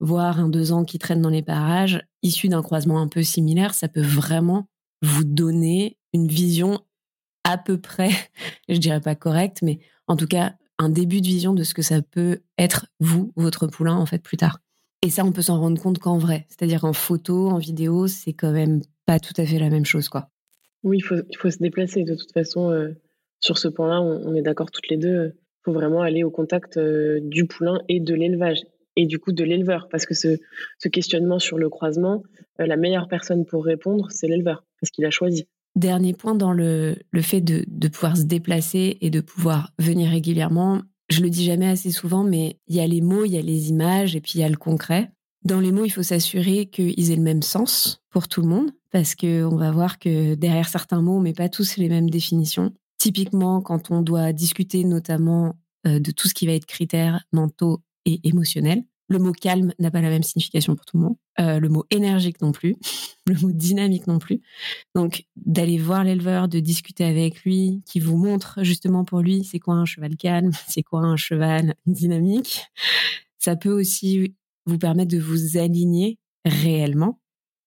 voire 0.00 0.40
un 0.40 0.48
deux 0.48 0.72
ans 0.72 0.84
qui 0.84 0.98
traîne 0.98 1.22
dans 1.22 1.30
les 1.30 1.42
parages, 1.42 2.02
issu 2.22 2.48
d'un 2.48 2.62
croisement 2.62 3.00
un 3.00 3.08
peu 3.08 3.22
similaire, 3.22 3.74
ça 3.74 3.88
peut 3.88 4.02
vraiment 4.02 4.68
vous 5.04 5.24
donner 5.24 5.96
une 6.12 6.28
vision 6.28 6.80
à 7.44 7.58
peu 7.58 7.78
près, 7.78 8.10
je 8.68 8.78
dirais 8.78 9.00
pas 9.00 9.14
correcte, 9.14 9.62
mais 9.62 9.78
en 10.06 10.16
tout 10.16 10.26
cas 10.26 10.54
un 10.78 10.88
début 10.88 11.20
de 11.20 11.26
vision 11.26 11.52
de 11.52 11.62
ce 11.62 11.74
que 11.74 11.82
ça 11.82 12.02
peut 12.02 12.40
être 12.58 12.86
vous, 12.98 13.32
votre 13.36 13.66
poulain 13.66 13.94
en 13.94 14.06
fait 14.06 14.18
plus 14.18 14.36
tard. 14.36 14.58
Et 15.02 15.10
ça, 15.10 15.24
on 15.24 15.32
peut 15.32 15.42
s'en 15.42 15.60
rendre 15.60 15.80
compte 15.80 15.98
qu'en 15.98 16.16
vrai, 16.16 16.46
c'est-à-dire 16.48 16.84
en 16.84 16.94
photo, 16.94 17.48
en 17.48 17.58
vidéo, 17.58 18.06
c'est 18.06 18.32
quand 18.32 18.52
même 18.52 18.80
pas 19.04 19.20
tout 19.20 19.34
à 19.36 19.44
fait 19.44 19.58
la 19.58 19.68
même 19.68 19.84
chose, 19.84 20.08
quoi. 20.08 20.30
Oui, 20.82 20.98
il 20.98 21.36
faut, 21.36 21.50
se 21.50 21.58
déplacer. 21.58 22.04
De 22.04 22.14
toute 22.14 22.32
façon, 22.32 22.70
euh, 22.70 22.92
sur 23.40 23.58
ce 23.58 23.68
point-là, 23.68 24.00
on, 24.00 24.34
est 24.34 24.42
d'accord 24.42 24.70
toutes 24.70 24.88
les 24.88 24.96
deux. 24.96 25.34
Il 25.34 25.64
faut 25.64 25.72
vraiment 25.72 26.00
aller 26.00 26.24
au 26.24 26.30
contact 26.30 26.76
euh, 26.76 27.20
du 27.22 27.46
poulain 27.46 27.80
et 27.88 28.00
de 28.00 28.14
l'élevage 28.14 28.62
et 28.96 29.06
du 29.06 29.18
coup 29.18 29.32
de 29.32 29.44
l'éleveur. 29.44 29.88
Parce 29.90 30.06
que 30.06 30.14
ce, 30.14 30.38
questionnement 30.88 31.38
sur 31.38 31.58
le 31.58 31.68
croisement, 31.68 32.22
euh, 32.60 32.66
la 32.66 32.76
meilleure 32.76 33.08
personne 33.08 33.44
pour 33.44 33.64
répondre, 33.64 34.08
c'est 34.10 34.26
l'éleveur, 34.26 34.64
qu'il 34.90 35.04
a 35.04 35.10
choisi. 35.10 35.46
Dernier 35.76 36.12
point 36.12 36.34
dans 36.34 36.52
le, 36.52 36.96
le 37.10 37.22
fait 37.22 37.40
de, 37.40 37.64
de, 37.66 37.88
pouvoir 37.88 38.16
se 38.16 38.22
déplacer 38.22 38.98
et 39.00 39.10
de 39.10 39.20
pouvoir 39.20 39.72
venir 39.78 40.10
régulièrement. 40.10 40.82
Je 41.10 41.20
le 41.20 41.30
dis 41.30 41.44
jamais 41.44 41.66
assez 41.66 41.90
souvent, 41.90 42.22
mais 42.22 42.58
il 42.68 42.76
y 42.76 42.80
a 42.80 42.86
les 42.86 43.00
mots, 43.00 43.24
il 43.24 43.32
y 43.32 43.38
a 43.38 43.42
les 43.42 43.70
images 43.70 44.14
et 44.14 44.20
puis 44.20 44.32
il 44.36 44.40
y 44.40 44.44
a 44.44 44.48
le 44.48 44.56
concret. 44.56 45.10
Dans 45.44 45.60
les 45.60 45.72
mots, 45.72 45.84
il 45.84 45.90
faut 45.90 46.02
s'assurer 46.02 46.66
qu'ils 46.66 47.10
aient 47.10 47.16
le 47.16 47.22
même 47.22 47.42
sens 47.42 48.02
pour 48.08 48.28
tout 48.28 48.40
le 48.40 48.48
monde, 48.48 48.70
parce 48.90 49.14
qu'on 49.14 49.56
va 49.56 49.70
voir 49.72 49.98
que 49.98 50.34
derrière 50.34 50.68
certains 50.68 51.02
mots, 51.02 51.18
on 51.18 51.20
met 51.20 51.34
pas 51.34 51.50
tous 51.50 51.76
les 51.76 51.88
mêmes 51.90 52.08
définitions. 52.08 52.72
Typiquement, 52.96 53.60
quand 53.60 53.90
on 53.90 54.00
doit 54.00 54.32
discuter 54.32 54.84
notamment 54.84 55.56
euh, 55.86 55.98
de 55.98 56.10
tout 56.12 56.28
ce 56.28 56.34
qui 56.34 56.46
va 56.46 56.52
être 56.52 56.64
critères 56.64 57.24
mentaux 57.32 57.82
et 58.06 58.20
émotionnels, 58.26 58.84
le 59.08 59.18
mot 59.18 59.32
calme 59.32 59.72
n'a 59.78 59.90
pas 59.90 60.00
la 60.00 60.08
même 60.08 60.22
signification 60.22 60.74
pour 60.74 60.84
tout 60.86 60.96
le 60.96 61.04
monde. 61.04 61.16
Euh, 61.40 61.60
le 61.60 61.68
mot 61.68 61.84
énergique 61.90 62.40
non 62.40 62.52
plus. 62.52 62.76
le 63.26 63.34
mot 63.40 63.52
dynamique 63.52 64.06
non 64.06 64.18
plus. 64.18 64.40
Donc, 64.94 65.24
d'aller 65.36 65.78
voir 65.78 66.04
l'éleveur, 66.04 66.48
de 66.48 66.60
discuter 66.60 67.04
avec 67.04 67.42
lui, 67.42 67.82
qui 67.86 68.00
vous 68.00 68.16
montre 68.16 68.62
justement 68.62 69.04
pour 69.04 69.20
lui 69.20 69.44
c'est 69.44 69.58
quoi 69.58 69.74
un 69.74 69.84
cheval 69.84 70.16
calme, 70.16 70.52
c'est 70.68 70.82
quoi 70.82 71.00
un 71.00 71.16
cheval 71.16 71.74
dynamique. 71.86 72.62
Ça 73.38 73.56
peut 73.56 73.72
aussi 73.72 74.34
vous 74.66 74.78
permettre 74.78 75.12
de 75.12 75.20
vous 75.20 75.58
aligner 75.58 76.18
réellement 76.44 77.20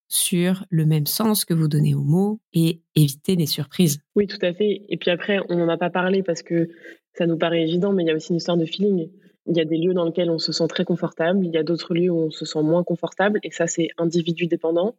sur 0.08 0.64
le 0.70 0.86
même 0.86 1.06
sens 1.06 1.44
que 1.44 1.54
vous 1.54 1.68
donnez 1.68 1.94
aux 1.94 2.02
mots 2.02 2.40
et 2.54 2.80
éviter 2.94 3.36
les 3.36 3.46
surprises. 3.46 4.00
Oui, 4.16 4.26
tout 4.26 4.38
à 4.40 4.54
fait. 4.54 4.82
Et 4.88 4.96
puis 4.96 5.10
après, 5.10 5.38
on 5.50 5.56
n'en 5.56 5.68
a 5.68 5.76
pas 5.76 5.90
parlé 5.90 6.22
parce 6.22 6.42
que 6.42 6.68
ça 7.12 7.26
nous 7.26 7.36
paraît 7.36 7.62
évident, 7.62 7.92
mais 7.92 8.04
il 8.04 8.06
y 8.06 8.10
a 8.10 8.14
aussi 8.14 8.30
une 8.30 8.36
histoire 8.36 8.56
de 8.56 8.64
feeling. 8.64 9.10
Il 9.48 9.56
y 9.56 9.60
a 9.60 9.64
des 9.64 9.78
lieux 9.78 9.94
dans 9.94 10.04
lesquels 10.04 10.30
on 10.30 10.38
se 10.38 10.52
sent 10.52 10.68
très 10.68 10.84
confortable, 10.84 11.44
il 11.44 11.50
y 11.50 11.56
a 11.56 11.62
d'autres 11.62 11.94
lieux 11.94 12.10
où 12.10 12.26
on 12.26 12.30
se 12.30 12.44
sent 12.44 12.62
moins 12.62 12.84
confortable, 12.84 13.40
et 13.42 13.50
ça, 13.50 13.66
c'est 13.66 13.88
individu 13.96 14.46
dépendant. 14.46 14.94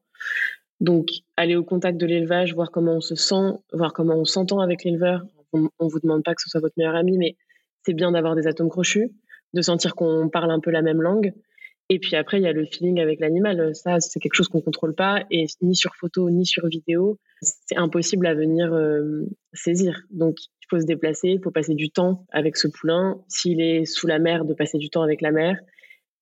Donc, 0.80 1.10
aller 1.38 1.56
au 1.56 1.64
contact 1.64 1.98
de 1.98 2.06
l'élevage, 2.06 2.54
voir 2.54 2.72
comment 2.72 2.96
on 2.96 3.02
se 3.02 3.16
sent, 3.16 3.54
voir 3.74 3.94
comment 3.94 4.16
on 4.16 4.26
s'entend 4.26 4.60
avec 4.60 4.84
l'éleveur. 4.84 5.26
On 5.54 5.60
ne 5.62 5.90
vous 5.90 6.00
demande 6.00 6.24
pas 6.24 6.34
que 6.36 6.42
ce 6.42 6.50
soit 6.50 6.62
votre 6.62 6.76
meilleur 6.78 6.96
ami, 6.96 7.18
mais 7.18 7.36
c'est 7.84 7.94
bien 7.94 8.12
d'avoir 8.12 8.36
des 8.36 8.48
atomes 8.48 8.70
crochus, 8.70 9.12
de 9.54 9.62
sentir 9.62 9.96
qu'on 9.96 10.30
parle 10.30 10.52
un 10.52 10.60
peu 10.60 10.72
la 10.72 10.82
même 10.82 11.02
langue. 11.02 11.34
Et 11.90 12.00
puis 12.00 12.16
après, 12.16 12.38
il 12.38 12.44
y 12.44 12.48
a 12.48 12.54
le 12.54 12.66
feeling 12.66 13.00
avec 13.00 13.20
l'animal. 13.20 13.76
Ça, 13.76 14.00
c'est 14.00 14.20
quelque 14.20 14.36
chose 14.36 14.48
qu'on 14.48 14.62
contrôle 14.62 14.94
pas, 14.94 15.26
et 15.32 15.46
ni 15.62 15.76
sur 15.76 15.96
photo 15.96 16.30
ni 16.30 16.46
sur 16.46 16.68
vidéo, 16.68 17.18
c'est 17.42 17.78
impossible 17.78 18.28
à 18.28 18.36
venir 18.36 18.72
euh, 18.74 19.26
saisir. 19.54 20.00
Donc, 20.12 20.38
faut 20.70 20.80
se 20.80 20.86
déplacer, 20.86 21.30
il 21.30 21.42
faut 21.42 21.52
passer 21.52 21.74
du 21.74 21.90
temps 21.90 22.26
avec 22.32 22.58
ce 22.58 22.68
poulain. 22.68 23.20
S'il 23.28 23.60
est 23.62 23.86
sous 23.86 24.08
la 24.08 24.20
mer, 24.20 24.46
de 24.46 24.54
passer 24.54 24.78
du 24.78 24.90
temps 24.90 25.02
avec 25.02 25.22
la 25.22 25.32
mer, 25.32 25.58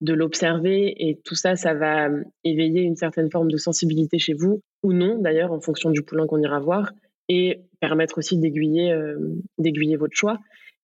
de 0.00 0.14
l'observer 0.14 0.94
et 0.96 1.20
tout 1.24 1.34
ça, 1.34 1.56
ça 1.56 1.74
va 1.74 2.08
éveiller 2.44 2.82
une 2.82 2.96
certaine 2.96 3.30
forme 3.30 3.50
de 3.50 3.56
sensibilité 3.56 4.18
chez 4.18 4.32
vous 4.32 4.62
ou 4.82 4.92
non 4.92 5.18
d'ailleurs 5.18 5.52
en 5.52 5.60
fonction 5.60 5.90
du 5.90 6.02
poulain 6.02 6.26
qu'on 6.26 6.40
ira 6.40 6.60
voir 6.60 6.92
et 7.28 7.60
permettre 7.80 8.18
aussi 8.18 8.38
d'aiguiller 8.38 8.92
euh, 8.92 9.18
d'aiguiller 9.58 9.96
votre 9.96 10.16
choix. 10.16 10.38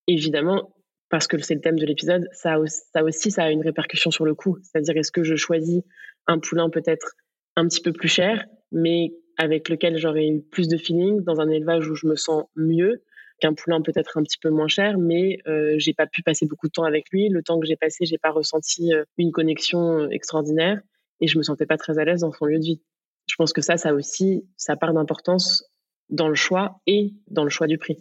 Évidemment, 0.07 0.74
parce 1.09 1.27
que 1.27 1.37
c'est 1.39 1.55
le 1.55 1.61
thème 1.61 1.77
de 1.77 1.85
l'épisode, 1.85 2.27
ça, 2.33 2.59
aussi 2.59 3.31
ça 3.31 3.43
a 3.43 3.51
une 3.51 3.61
répercussion 3.61 4.11
sur 4.11 4.25
le 4.25 4.35
coût. 4.35 4.57
C'est-à-dire 4.63 4.97
est-ce 4.97 5.11
que 5.11 5.23
je 5.23 5.35
choisis 5.35 5.81
un 6.27 6.39
poulain 6.39 6.69
peut-être 6.69 7.15
un 7.55 7.67
petit 7.67 7.81
peu 7.81 7.93
plus 7.93 8.07
cher, 8.07 8.45
mais 8.71 9.13
avec 9.37 9.69
lequel 9.69 9.97
j'aurai 9.97 10.27
eu 10.27 10.41
plus 10.41 10.67
de 10.67 10.77
feeling 10.77 11.21
dans 11.23 11.39
un 11.39 11.49
élevage 11.49 11.87
où 11.89 11.95
je 11.95 12.07
me 12.07 12.15
sens 12.15 12.45
mieux 12.55 13.03
qu'un 13.39 13.53
poulain 13.53 13.81
peut-être 13.81 14.17
un 14.17 14.23
petit 14.23 14.37
peu 14.37 14.49
moins 14.49 14.67
cher, 14.67 14.97
mais 14.97 15.39
euh, 15.47 15.75
j'ai 15.77 15.93
pas 15.93 16.07
pu 16.07 16.23
passer 16.23 16.45
beaucoup 16.45 16.67
de 16.67 16.71
temps 16.71 16.85
avec 16.85 17.09
lui. 17.11 17.29
Le 17.29 17.43
temps 17.43 17.59
que 17.59 17.67
j'ai 17.67 17.75
passé, 17.75 18.05
j'ai 18.05 18.17
pas 18.17 18.31
ressenti 18.31 18.93
euh, 18.93 19.03
une 19.17 19.31
connexion 19.31 19.99
euh, 19.99 20.09
extraordinaire 20.09 20.79
et 21.21 21.27
je 21.27 21.37
me 21.37 21.43
sentais 21.43 21.65
pas 21.65 21.77
très 21.77 21.99
à 21.99 22.05
l'aise 22.05 22.21
dans 22.21 22.31
son 22.31 22.45
lieu 22.45 22.59
de 22.59 22.63
vie. 22.63 22.81
Je 23.27 23.35
pense 23.35 23.53
que 23.53 23.61
ça, 23.61 23.77
ça 23.77 23.93
aussi, 23.93 24.47
ça 24.55 24.75
part 24.75 24.93
d'importance 24.93 25.65
dans 26.09 26.29
le 26.29 26.35
choix 26.35 26.79
et 26.87 27.13
dans 27.27 27.43
le 27.43 27.49
choix 27.49 27.67
du 27.67 27.77
prix. 27.77 27.97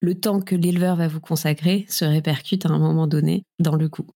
Le 0.00 0.14
temps 0.14 0.40
que 0.40 0.54
l'éleveur 0.54 0.96
va 0.96 1.08
vous 1.08 1.20
consacrer 1.20 1.86
se 1.88 2.04
répercute 2.04 2.66
à 2.66 2.70
un 2.70 2.78
moment 2.78 3.06
donné 3.06 3.44
dans 3.58 3.76
le 3.76 3.88
coût. 3.88 4.06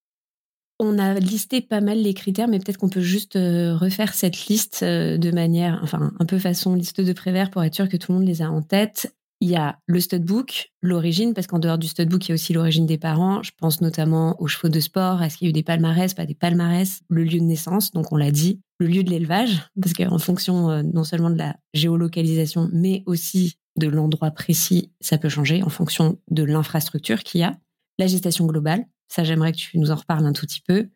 On 0.81 0.99
a 0.99 1.15
listé 1.15 1.61
pas 1.61 1.81
mal 1.81 1.99
les 1.99 2.15
critères, 2.15 2.49
mais 2.49 2.59
peut-être 2.59 2.79
qu'on 2.79 2.89
peut 2.89 3.01
juste 3.01 3.35
refaire 3.35 4.13
cette 4.13 4.47
liste 4.47 4.83
de 4.83 5.31
manière, 5.31 5.79
enfin, 5.83 6.13
un 6.19 6.25
peu 6.25 6.39
façon 6.39 6.75
liste 6.75 7.01
de 7.01 7.13
Prévert 7.13 7.51
pour 7.51 7.63
être 7.63 7.75
sûr 7.75 7.89
que 7.89 7.97
tout 7.97 8.13
le 8.13 8.19
monde 8.19 8.27
les 8.27 8.43
a 8.43 8.51
en 8.51 8.61
tête. 8.61 9.15
Il 9.41 9.51
y 9.51 9.57
a 9.57 9.79
le 9.87 10.01
studbook, 10.01 10.73
l'origine, 10.81 11.35
parce 11.35 11.47
qu'en 11.47 11.59
dehors 11.59 11.77
du 11.77 11.87
studbook, 11.87 12.27
il 12.27 12.29
y 12.31 12.33
a 12.33 12.35
aussi 12.35 12.53
l'origine 12.53 12.87
des 12.87 12.99
parents. 12.99 13.43
Je 13.43 13.51
pense 13.57 13.81
notamment 13.81 14.41
aux 14.41 14.47
chevaux 14.47 14.71
de 14.71 14.81
sport. 14.81 15.23
Est-ce 15.23 15.37
qu'il 15.37 15.47
y 15.47 15.49
a 15.49 15.51
eu 15.51 15.53
des 15.53 15.63
palmarès, 15.63 16.15
pas 16.15 16.25
des 16.25 16.35
palmarès 16.35 17.01
Le 17.11 17.25
lieu 17.25 17.41
de 17.41 17.45
naissance, 17.45 17.91
donc 17.91 18.11
on 18.11 18.17
l'a 18.17 18.31
dit. 18.31 18.61
Le 18.79 18.87
lieu 18.87 19.05
de 19.05 19.11
l'élevage, 19.11 19.69
parce 19.81 19.93
qu'en 19.93 20.19
fonction 20.19 20.71
euh, 20.71 20.83
non 20.83 21.05
seulement 21.05 21.31
de 21.31 21.37
la 21.37 21.57
géolocalisation, 21.75 22.71
mais 22.73 23.03
aussi 23.07 23.59
de 23.77 23.89
l'endroit 23.89 24.31
précis, 24.31 24.93
ça 25.01 25.19
peut 25.19 25.29
changer 25.29 25.63
en 25.63 25.69
fonction 25.69 26.19
de 26.31 26.45
l'infrastructure 26.45 27.23
qu'il 27.23 27.41
y 27.41 27.45
a. 27.45 27.57
La 27.99 28.07
gestation 28.07 28.47
globale, 28.47 28.85
ça 29.09 29.25
j'aimerais 29.25 29.53
que 29.53 29.59
tu 29.59 29.79
nous 29.79 29.91
en 29.91 29.97
reparles 29.97 30.27
un 30.27 30.33
tout 30.33 30.47
petit 30.47 30.63
peu. 30.67 30.89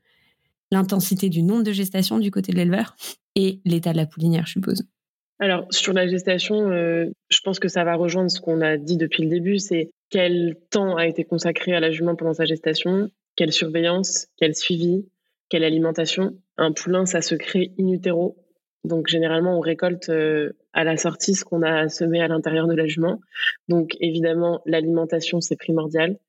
L'intensité 0.70 1.28
du 1.28 1.42
nombre 1.42 1.62
de 1.62 1.72
gestations 1.72 2.18
du 2.18 2.30
côté 2.30 2.52
de 2.52 2.56
l'éleveur 2.56 2.94
et 3.34 3.60
l'état 3.64 3.92
de 3.92 3.96
la 3.96 4.06
poulinière, 4.06 4.46
je 4.46 4.52
suppose. 4.52 4.82
Alors, 5.40 5.66
sur 5.70 5.92
la 5.92 6.08
gestation, 6.08 6.70
euh, 6.70 7.06
je 7.28 7.40
pense 7.44 7.60
que 7.60 7.68
ça 7.68 7.84
va 7.84 7.94
rejoindre 7.94 8.30
ce 8.30 8.40
qu'on 8.40 8.60
a 8.60 8.76
dit 8.76 8.96
depuis 8.96 9.22
le 9.22 9.30
début, 9.30 9.58
c'est 9.58 9.90
quel 10.10 10.56
temps 10.70 10.96
a 10.96 11.06
été 11.06 11.24
consacré 11.24 11.74
à 11.74 11.80
la 11.80 11.92
jument 11.92 12.16
pendant 12.16 12.34
sa 12.34 12.44
gestation, 12.44 13.08
quelle 13.36 13.52
surveillance, 13.52 14.26
quel 14.36 14.56
suivi, 14.56 15.06
quelle 15.48 15.62
alimentation. 15.62 16.36
Un 16.56 16.72
poulain, 16.72 17.06
ça 17.06 17.22
se 17.22 17.36
crée 17.36 17.72
in 17.78 17.86
utero. 17.88 18.36
Donc, 18.82 19.06
généralement, 19.06 19.56
on 19.56 19.60
récolte 19.60 20.08
euh, 20.08 20.52
à 20.78 20.84
la 20.84 20.96
sortie 20.96 21.34
ce 21.34 21.44
qu'on 21.44 21.62
a 21.62 21.88
semé 21.88 22.20
à 22.20 22.28
l'intérieur 22.28 22.68
de 22.68 22.74
la 22.74 22.86
jument. 22.86 23.18
Donc, 23.66 23.96
évidemment, 24.00 24.62
l'alimentation, 24.64 25.40
c'est 25.40 25.56
primordial. 25.56 26.20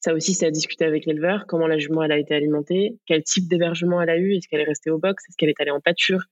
Ça 0.00 0.14
aussi, 0.14 0.32
c'est 0.32 0.46
à 0.46 0.50
discuter 0.50 0.86
avec 0.86 1.04
l'éleveur, 1.04 1.44
comment 1.46 1.66
la 1.66 1.76
jument 1.76 2.02
elle 2.02 2.12
a 2.12 2.16
été 2.16 2.34
alimentée, 2.34 2.96
quel 3.04 3.22
type 3.22 3.48
d'hébergement 3.48 4.00
elle 4.00 4.08
a 4.08 4.16
eu, 4.16 4.34
est-ce 4.34 4.48
qu'elle 4.48 4.62
est 4.62 4.64
restée 4.64 4.88
au 4.88 4.96
box, 4.96 5.24
est-ce 5.28 5.36
qu'elle 5.36 5.50
est 5.50 5.60
allée 5.60 5.72
en 5.72 5.80
pâture, 5.80 6.22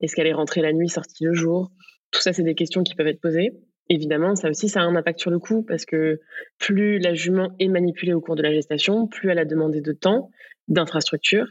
est-ce 0.00 0.16
qu'elle 0.16 0.26
est 0.26 0.32
rentrée 0.32 0.62
la 0.62 0.72
nuit, 0.72 0.88
sortie 0.88 1.22
le 1.22 1.32
jour 1.32 1.70
Tout 2.10 2.20
ça, 2.20 2.32
c'est 2.32 2.42
des 2.42 2.56
questions 2.56 2.82
qui 2.82 2.96
peuvent 2.96 3.06
être 3.06 3.20
posées. 3.20 3.52
Évidemment, 3.88 4.34
ça 4.34 4.50
aussi, 4.50 4.68
ça 4.68 4.80
a 4.80 4.82
un 4.82 4.96
impact 4.96 5.20
sur 5.20 5.30
le 5.30 5.38
coût 5.38 5.62
parce 5.62 5.84
que 5.84 6.18
plus 6.58 6.98
la 6.98 7.14
jument 7.14 7.54
est 7.60 7.68
manipulée 7.68 8.14
au 8.14 8.20
cours 8.20 8.34
de 8.34 8.42
la 8.42 8.52
gestation, 8.52 9.06
plus 9.06 9.30
elle 9.30 9.38
a 9.38 9.44
demandé 9.44 9.80
de 9.80 9.92
temps, 9.92 10.28
d'infrastructure, 10.66 11.46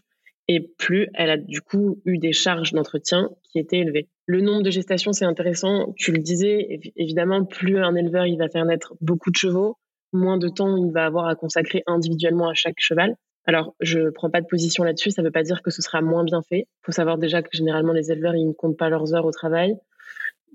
et 0.54 0.60
plus 0.78 1.08
elle 1.14 1.30
a 1.30 1.38
du 1.38 1.62
coup 1.62 2.02
eu 2.06 2.18
des 2.18 2.34
charges 2.34 2.74
d'entretien 2.74 3.30
qui 3.44 3.60
étaient 3.60 3.80
élevées. 3.80 4.10
Le 4.26 4.42
nombre 4.42 4.64
de 4.64 4.72
gestations, 4.72 5.14
c'est 5.14 5.26
intéressant. 5.26 5.94
Tu 5.98 6.12
le 6.12 6.20
disais, 6.20 6.80
évidemment, 6.96 7.46
plus 7.46 7.78
un 7.78 7.96
éleveur 7.96 8.26
il 8.26 8.38
va 8.38 8.50
faire 8.50 8.66
naître 8.66 8.94
beaucoup 9.02 9.32
de 9.32 9.36
chevaux, 9.36 9.78
moins 10.14 10.38
de 10.38 10.50
temps 10.50 10.76
il 10.78 10.92
va 10.92 11.06
avoir 11.06 11.28
à 11.28 11.36
consacrer 11.36 11.84
individuellement 11.88 12.50
à 12.50 12.54
chaque 12.54 12.80
cheval. 12.80 13.16
Alors, 13.46 13.76
je 13.80 14.00
ne 14.00 14.10
prends 14.10 14.30
pas 14.30 14.42
de 14.42 14.46
position 14.46 14.84
là-dessus. 14.84 15.12
Ça 15.12 15.22
ne 15.22 15.28
veut 15.28 15.32
pas 15.32 15.44
dire 15.44 15.62
que 15.62 15.72
ce 15.72 15.82
sera 15.82 16.02
moins 16.02 16.24
bien 16.24 16.42
fait. 16.44 16.68
Il 16.68 16.86
faut 16.86 16.92
savoir 16.92 17.18
déjà 17.18 17.42
que 17.42 17.50
généralement, 17.52 17.94
les 17.94 18.12
éleveurs, 18.12 18.36
ils 18.36 18.48
ne 18.48 18.54
comptent 18.54 18.78
pas 18.78 18.90
leurs 18.90 19.16
heures 19.16 19.26
au 19.26 19.32
travail. 19.32 19.76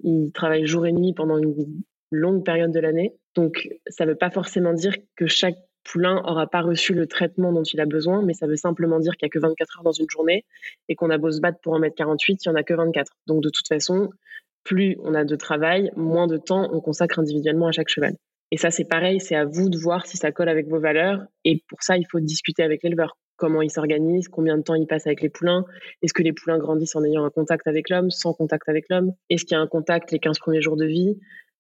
Ils 0.05 0.31
travaillent 0.33 0.67
jour 0.67 0.87
et 0.87 0.93
nuit 0.93 1.13
pendant 1.13 1.39
une 1.39 1.83
longue 2.13 2.45
période 2.45 2.73
de 2.73 2.79
l'année. 2.79 3.15
Donc, 3.35 3.69
ça 3.89 4.05
ne 4.05 4.11
veut 4.11 4.17
pas 4.17 4.31
forcément 4.31 4.73
dire 4.73 4.95
que 5.17 5.27
chaque 5.27 5.57
poulain 5.91 6.23
aura 6.25 6.47
pas 6.47 6.61
reçu 6.61 6.95
le 6.95 7.07
traitement 7.07 7.53
dont 7.53 7.63
il 7.63 7.81
a 7.81 7.87
besoin, 7.87 8.23
mais 8.23 8.35
ça 8.35 8.47
veut 8.47 8.57
simplement 8.57 8.99
dire 9.01 9.17
qu'il 9.17 9.27
n'y 9.27 9.31
a 9.31 9.35
que 9.35 9.39
24 9.39 9.79
heures 9.79 9.85
dans 9.85 9.93
une 9.93 10.11
journée 10.11 10.45
et 10.89 10.95
qu'on 10.95 11.11
a 11.11 11.19
beau 11.19 11.31
se 11.31 11.41
battre 11.41 11.59
pour 11.63 11.73
en 11.73 11.79
mettre 11.79 11.97
48, 11.97 12.45
il 12.45 12.49
n'y 12.49 12.53
en 12.55 12.59
a 12.59 12.63
que 12.63 12.75
24. 12.75 13.13
Donc, 13.27 13.43
de 13.43 13.49
toute 13.49 13.69
façon, 13.69 14.11
plus 14.65 14.97
on 15.03 15.15
a 15.15 15.25
de 15.25 15.37
travail, 15.37 15.91
moins 15.97 16.27
de 16.27 16.37
temps 16.37 16.69
on 16.73 16.81
consacre 16.81 17.19
individuellement 17.19 17.69
à 17.69 17.73
chaque 17.73 17.89
cheval. 17.89 18.15
Et 18.53 18.59
ça, 18.59 18.71
c'est 18.71 18.85
pareil, 18.85 19.21
c'est 19.21 19.35
à 19.35 19.45
vous 19.45 19.69
de 19.69 19.79
voir 19.79 20.07
si 20.07 20.17
ça 20.17 20.31
colle 20.31 20.49
avec 20.49 20.69
vos 20.69 20.79
valeurs. 20.79 21.23
Et 21.45 21.63
pour 21.69 21.83
ça, 21.83 21.97
il 21.97 22.07
faut 22.11 22.21
discuter 22.21 22.63
avec 22.63 22.83
l'éleveur. 22.83 23.17
Comment 23.37 23.61
il 23.61 23.71
s'organise, 23.71 24.29
combien 24.29 24.57
de 24.57 24.63
temps 24.63 24.75
il 24.75 24.87
passe 24.87 25.07
avec 25.07 25.21
les 25.21 25.29
poulains, 25.29 25.65
est-ce 26.01 26.15
que 26.15 26.23
les 26.23 26.33
poulains 26.33 26.59
grandissent 26.59 26.97
en 26.97 27.05
ayant 27.05 27.25
un 27.25 27.31
contact 27.31 27.67
avec 27.67 27.91
l'homme, 27.91 28.11
sans 28.11 28.33
contact 28.33 28.69
avec 28.69 28.87
l'homme, 28.89 29.13
est-ce 29.29 29.45
qu'il 29.45 29.57
y 29.57 29.59
a 29.59 29.61
un 29.61 29.67
contact 29.67 30.11
les 30.11 30.19
15 30.19 30.39
premiers 30.39 30.63
jours 30.63 30.77
de 30.77 30.87
vie, 30.87 31.19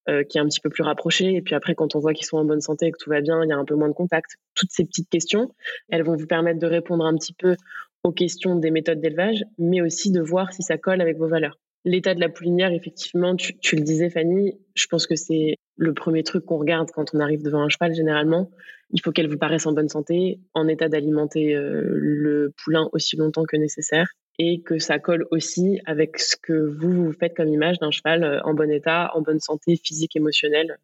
euh, 0.08 0.22
qui 0.24 0.38
est 0.38 0.40
un 0.40 0.46
petit 0.46 0.60
peu 0.60 0.70
plus 0.70 0.82
rapproché, 0.82 1.34
et 1.34 1.42
puis 1.42 1.54
après, 1.54 1.74
quand 1.74 1.96
on 1.96 1.98
voit 1.98 2.14
qu'ils 2.14 2.26
sont 2.26 2.38
en 2.38 2.44
bonne 2.44 2.60
santé 2.60 2.86
et 2.86 2.92
que 2.92 2.98
tout 2.98 3.10
va 3.10 3.20
bien, 3.20 3.42
il 3.44 3.48
y 3.48 3.52
a 3.52 3.56
un 3.56 3.64
peu 3.64 3.74
moins 3.74 3.88
de 3.88 3.94
contact. 3.94 4.36
Toutes 4.54 4.70
ces 4.70 4.84
petites 4.84 5.08
questions, 5.08 5.52
elles 5.88 6.02
vont 6.02 6.16
vous 6.16 6.26
permettre 6.26 6.60
de 6.60 6.66
répondre 6.66 7.04
un 7.04 7.16
petit 7.16 7.32
peu 7.32 7.56
aux 8.04 8.12
questions 8.12 8.56
des 8.56 8.70
méthodes 8.70 9.00
d'élevage, 9.00 9.44
mais 9.58 9.80
aussi 9.80 10.12
de 10.12 10.20
voir 10.20 10.52
si 10.52 10.62
ça 10.62 10.78
colle 10.78 11.00
avec 11.00 11.18
vos 11.18 11.28
valeurs. 11.28 11.58
L'état 11.84 12.14
de 12.14 12.20
la 12.20 12.28
poulinière, 12.28 12.72
effectivement, 12.72 13.36
tu, 13.36 13.76
le 13.76 13.82
disais, 13.82 14.10
Fanny, 14.10 14.58
je 14.74 14.86
pense 14.86 15.06
que 15.06 15.16
c'est 15.16 15.56
le 15.76 15.94
premier 15.94 16.22
truc 16.22 16.44
qu'on 16.44 16.58
regarde 16.58 16.90
quand 16.92 17.14
on 17.14 17.20
arrive 17.20 17.42
devant 17.42 17.62
un 17.62 17.68
cheval, 17.68 17.94
généralement. 17.94 18.50
Il 18.90 19.00
faut 19.00 19.12
qu'elle 19.12 19.28
vous 19.28 19.38
paraisse 19.38 19.66
en 19.66 19.72
bonne 19.72 19.88
santé, 19.88 20.40
en 20.54 20.68
état 20.68 20.88
d'alimenter 20.88 21.54
euh, 21.54 21.82
le 21.84 22.52
poulain 22.62 22.88
aussi 22.92 23.16
longtemps 23.16 23.44
que 23.44 23.56
nécessaire, 23.56 24.08
et 24.38 24.60
que 24.60 24.78
ça 24.78 24.98
colle 24.98 25.26
aussi 25.30 25.80
avec 25.86 26.18
ce 26.18 26.36
que 26.36 26.52
vous, 26.52 27.06
vous 27.06 27.12
faites 27.12 27.34
comme 27.36 27.48
image 27.48 27.78
d'un 27.78 27.90
cheval 27.90 28.22
euh, 28.24 28.40
en 28.44 28.54
bon 28.54 28.70
état, 28.70 29.10
en 29.14 29.22
bonne 29.22 29.40
santé 29.40 29.76
physique, 29.76 30.16
émotionnelle 30.16 30.78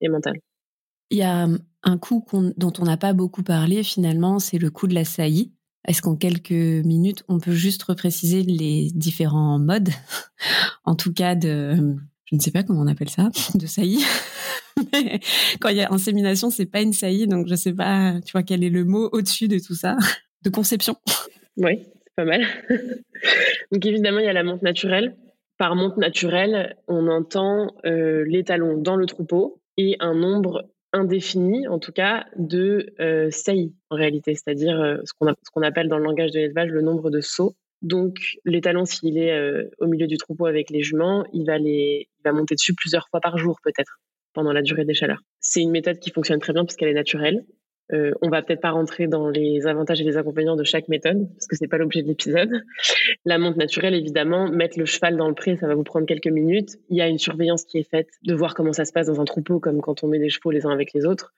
et 0.00 0.08
mentale. 0.08 0.40
Il 1.10 1.18
y 1.18 1.22
a 1.22 1.48
un 1.82 1.98
coup 1.98 2.24
dont 2.56 2.72
on 2.78 2.84
n'a 2.84 2.98
pas 2.98 3.14
beaucoup 3.14 3.42
parlé 3.42 3.82
finalement, 3.82 4.38
c'est 4.38 4.58
le 4.58 4.70
coup 4.70 4.86
de 4.86 4.94
la 4.94 5.04
saillie. 5.04 5.52
Est-ce 5.86 6.02
qu'en 6.02 6.16
quelques 6.16 6.50
minutes, 6.50 7.24
on 7.28 7.38
peut 7.38 7.52
juste 7.52 7.82
repréciser 7.84 8.42
les 8.42 8.90
différents 8.94 9.58
modes, 9.58 9.88
en 10.84 10.94
tout 10.94 11.14
cas 11.14 11.34
de, 11.34 11.96
je 12.26 12.34
ne 12.34 12.40
sais 12.40 12.50
pas 12.50 12.62
comment 12.62 12.82
on 12.82 12.86
appelle 12.88 13.08
ça, 13.08 13.30
de 13.54 13.66
saillie. 13.66 14.04
quand 15.60 15.70
il 15.70 15.76
y 15.76 15.80
a 15.80 15.90
insémination, 15.90 16.50
c'est 16.50 16.66
pas 16.66 16.82
une 16.82 16.92
saillie, 16.92 17.26
donc 17.26 17.46
je 17.46 17.52
ne 17.52 17.56
sais 17.56 17.72
pas, 17.72 18.20
tu 18.20 18.32
vois, 18.32 18.42
quel 18.42 18.62
est 18.62 18.70
le 18.70 18.84
mot 18.84 19.08
au-dessus 19.12 19.48
de 19.48 19.58
tout 19.58 19.74
ça, 19.74 19.96
de 20.42 20.50
conception. 20.50 20.96
Oui, 21.56 21.86
pas 22.18 22.24
mal. 22.24 22.44
donc 23.72 23.86
évidemment, 23.86 24.18
il 24.18 24.24
y 24.24 24.28
a 24.28 24.32
la 24.32 24.42
monte 24.42 24.62
naturelle. 24.62 25.14
Par 25.56 25.76
monte 25.76 25.98
naturelle, 25.98 26.76
on 26.88 27.06
entend 27.06 27.76
euh, 27.86 28.24
les 28.26 28.42
talons 28.42 28.76
dans 28.76 28.96
le 28.96 29.06
troupeau 29.06 29.60
et 29.76 29.94
un 30.00 30.14
nombre 30.14 30.68
indéfini, 30.92 31.68
en 31.68 31.78
tout 31.78 31.92
cas, 31.92 32.26
de 32.36 32.92
euh, 32.98 33.30
saillies 33.30 33.72
en 33.90 33.94
réalité, 33.94 34.34
c'est-à-dire 34.34 34.80
euh, 34.80 34.96
ce 35.04 35.12
qu'on 35.12 35.62
appelle 35.62 35.88
dans 35.88 35.98
le 35.98 36.02
langage 36.02 36.32
de 36.32 36.40
l'élevage 36.40 36.70
le 36.70 36.82
nombre 36.82 37.10
de 37.10 37.20
sauts. 37.20 37.54
Donc, 37.82 38.16
l'étalon, 38.44 38.84
s'il 38.84 39.16
est 39.16 39.32
euh, 39.32 39.70
au 39.78 39.86
milieu 39.86 40.08
du 40.08 40.16
troupeau 40.16 40.46
avec 40.46 40.70
les 40.70 40.82
juments, 40.82 41.24
il 41.32 41.46
va, 41.46 41.58
les, 41.58 42.08
va 42.24 42.32
monter 42.32 42.56
dessus 42.56 42.74
plusieurs 42.74 43.06
fois 43.10 43.20
par 43.20 43.38
jour, 43.38 43.60
peut-être, 43.62 44.00
pendant 44.32 44.52
la 44.52 44.62
durée 44.62 44.84
des 44.84 44.94
chaleurs. 44.94 45.22
C'est 45.38 45.62
une 45.62 45.70
méthode 45.70 46.00
qui 46.00 46.10
fonctionne 46.10 46.40
très 46.40 46.52
bien 46.52 46.64
parce 46.64 46.74
qu'elle 46.74 46.88
est 46.88 46.94
naturelle. 46.94 47.44
Euh, 47.92 48.12
on 48.20 48.28
va 48.28 48.42
peut-être 48.42 48.60
pas 48.60 48.70
rentrer 48.70 49.06
dans 49.06 49.30
les 49.30 49.66
avantages 49.66 50.00
et 50.00 50.04
les 50.04 50.16
inconvénients 50.16 50.56
de 50.56 50.64
chaque 50.64 50.88
méthode 50.88 51.28
parce 51.34 51.46
que 51.46 51.56
c'est 51.56 51.68
pas 51.68 51.78
l'objet 51.78 52.02
de 52.02 52.08
l'épisode. 52.08 52.62
La 53.24 53.38
monte 53.38 53.56
naturelle, 53.56 53.94
évidemment, 53.94 54.48
mettre 54.48 54.78
le 54.78 54.84
cheval 54.84 55.16
dans 55.16 55.28
le 55.28 55.34
pré, 55.34 55.56
ça 55.56 55.66
va 55.66 55.74
vous 55.74 55.84
prendre 55.84 56.06
quelques 56.06 56.28
minutes. 56.28 56.76
Il 56.90 56.96
y 56.96 57.00
a 57.00 57.08
une 57.08 57.18
surveillance 57.18 57.64
qui 57.64 57.78
est 57.78 57.88
faite 57.88 58.08
de 58.24 58.34
voir 58.34 58.54
comment 58.54 58.72
ça 58.72 58.84
se 58.84 58.92
passe 58.92 59.06
dans 59.06 59.20
un 59.20 59.24
troupeau, 59.24 59.58
comme 59.58 59.80
quand 59.80 60.04
on 60.04 60.08
met 60.08 60.18
des 60.18 60.28
chevaux 60.28 60.50
les 60.50 60.66
uns 60.66 60.70
avec 60.70 60.92
les 60.92 61.06
autres. 61.06 61.32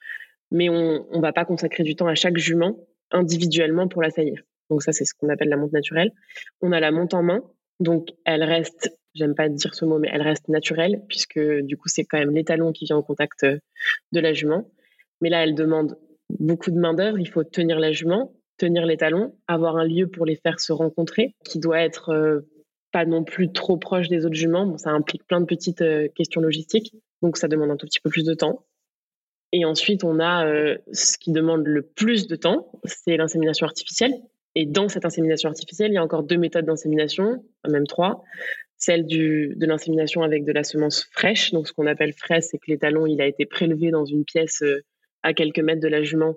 Mais 0.50 0.68
on, 0.68 1.06
on 1.10 1.20
va 1.20 1.32
pas 1.32 1.44
consacrer 1.44 1.84
du 1.84 1.94
temps 1.94 2.08
à 2.08 2.16
chaque 2.16 2.36
jument 2.36 2.76
individuellement 3.12 3.86
pour 3.86 4.02
la 4.02 4.10
saillir. 4.10 4.42
Donc 4.70 4.82
ça, 4.82 4.92
c'est 4.92 5.04
ce 5.04 5.14
qu'on 5.14 5.28
appelle 5.28 5.48
la 5.48 5.56
monte 5.56 5.72
naturelle. 5.72 6.12
On 6.60 6.72
a 6.72 6.80
la 6.80 6.90
monte 6.90 7.14
en 7.14 7.22
main. 7.22 7.42
Donc 7.78 8.08
elle 8.24 8.42
reste, 8.42 8.96
j'aime 9.14 9.34
pas 9.34 9.48
dire 9.48 9.74
ce 9.74 9.84
mot, 9.84 9.98
mais 9.98 10.08
elle 10.12 10.22
reste 10.22 10.48
naturelle 10.48 11.02
puisque 11.08 11.40
du 11.40 11.76
coup 11.76 11.88
c'est 11.88 12.04
quand 12.04 12.18
même 12.18 12.34
l'étalon 12.34 12.72
qui 12.72 12.84
vient 12.84 12.96
en 12.96 13.02
contact 13.02 13.44
de 13.44 14.20
la 14.20 14.32
jument. 14.32 14.70
Mais 15.20 15.28
là, 15.28 15.42
elle 15.42 15.54
demande 15.54 15.96
beaucoup 16.38 16.70
de 16.70 16.78
main-d'œuvre. 16.78 17.18
Il 17.18 17.28
faut 17.28 17.44
tenir 17.44 17.78
la 17.78 17.92
jument, 17.92 18.32
tenir 18.58 18.86
les 18.86 18.96
talons, 18.96 19.34
avoir 19.48 19.76
un 19.76 19.84
lieu 19.84 20.06
pour 20.06 20.26
les 20.26 20.36
faire 20.36 20.60
se 20.60 20.72
rencontrer, 20.72 21.34
qui 21.44 21.58
doit 21.58 21.80
être 21.80 22.10
euh, 22.10 22.40
pas 22.92 23.06
non 23.06 23.24
plus 23.24 23.52
trop 23.52 23.76
proche 23.76 24.08
des 24.08 24.26
autres 24.26 24.34
juments. 24.34 24.76
ça 24.76 24.90
implique 24.90 25.26
plein 25.26 25.40
de 25.40 25.46
petites 25.46 25.82
euh, 25.82 26.08
questions 26.14 26.40
logistiques, 26.40 26.94
donc 27.22 27.36
ça 27.36 27.48
demande 27.48 27.70
un 27.70 27.76
tout 27.76 27.86
petit 27.86 28.00
peu 28.00 28.10
plus 28.10 28.24
de 28.24 28.34
temps. 28.34 28.66
Et 29.52 29.64
ensuite, 29.64 30.04
on 30.04 30.20
a 30.20 30.46
euh, 30.46 30.76
ce 30.92 31.18
qui 31.18 31.32
demande 31.32 31.66
le 31.66 31.82
plus 31.82 32.28
de 32.28 32.36
temps, 32.36 32.70
c'est 32.84 33.16
l'insémination 33.16 33.66
artificielle. 33.66 34.12
Et 34.54 34.66
dans 34.66 34.88
cette 34.88 35.04
insémination 35.04 35.48
artificielle, 35.48 35.90
il 35.90 35.94
y 35.94 35.98
a 35.98 36.04
encore 36.04 36.22
deux 36.22 36.36
méthodes 36.36 36.66
d'insémination, 36.66 37.44
même 37.68 37.86
trois. 37.86 38.22
Celle 38.76 39.06
du, 39.06 39.54
de 39.56 39.66
l'insémination 39.66 40.22
avec 40.22 40.44
de 40.44 40.52
la 40.52 40.64
semence 40.64 41.08
fraîche. 41.12 41.52
Donc, 41.52 41.68
ce 41.68 41.72
qu'on 41.72 41.86
appelle 41.86 42.12
fraîche, 42.12 42.44
c'est 42.50 42.58
que 42.58 42.68
l'étalon, 42.68 43.06
il 43.06 43.20
a 43.20 43.26
été 43.26 43.44
prélevé 43.44 43.90
dans 43.90 44.04
une 44.04 44.24
pièce 44.24 44.62
à 45.22 45.34
quelques 45.34 45.60
mètres 45.60 45.80
de 45.80 45.88
la 45.88 46.02
jument 46.02 46.36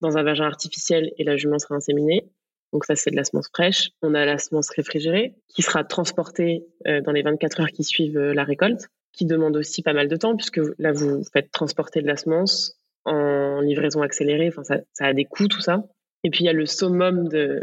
dans 0.00 0.16
un 0.16 0.22
vagin 0.22 0.44
artificiel 0.44 1.12
et 1.18 1.24
la 1.24 1.36
jument 1.36 1.58
sera 1.58 1.74
inséminée. 1.74 2.28
Donc 2.72 2.84
ça, 2.84 2.94
c'est 2.94 3.10
de 3.10 3.16
la 3.16 3.24
semence 3.24 3.48
fraîche. 3.48 3.90
On 4.02 4.14
a 4.14 4.24
la 4.24 4.38
semence 4.38 4.70
réfrigérée 4.70 5.34
qui 5.48 5.62
sera 5.62 5.84
transportée 5.84 6.66
euh, 6.86 7.00
dans 7.00 7.12
les 7.12 7.22
24 7.22 7.60
heures 7.60 7.70
qui 7.70 7.82
suivent 7.82 8.18
euh, 8.18 8.34
la 8.34 8.44
récolte, 8.44 8.88
qui 9.12 9.24
demande 9.24 9.56
aussi 9.56 9.82
pas 9.82 9.94
mal 9.94 10.08
de 10.08 10.16
temps 10.16 10.36
puisque 10.36 10.60
là, 10.78 10.92
vous 10.92 11.22
faites 11.32 11.50
transporter 11.50 12.02
de 12.02 12.06
la 12.06 12.16
semence 12.16 12.78
en 13.04 13.60
livraison 13.60 14.02
accélérée. 14.02 14.48
Enfin, 14.48 14.62
ça, 14.64 15.06
a 15.06 15.12
des 15.14 15.24
coûts, 15.24 15.48
tout 15.48 15.60
ça. 15.60 15.84
Et 16.24 16.30
puis, 16.30 16.44
il 16.44 16.46
y 16.46 16.50
a 16.50 16.52
le 16.52 16.66
summum 16.66 17.28
de, 17.28 17.62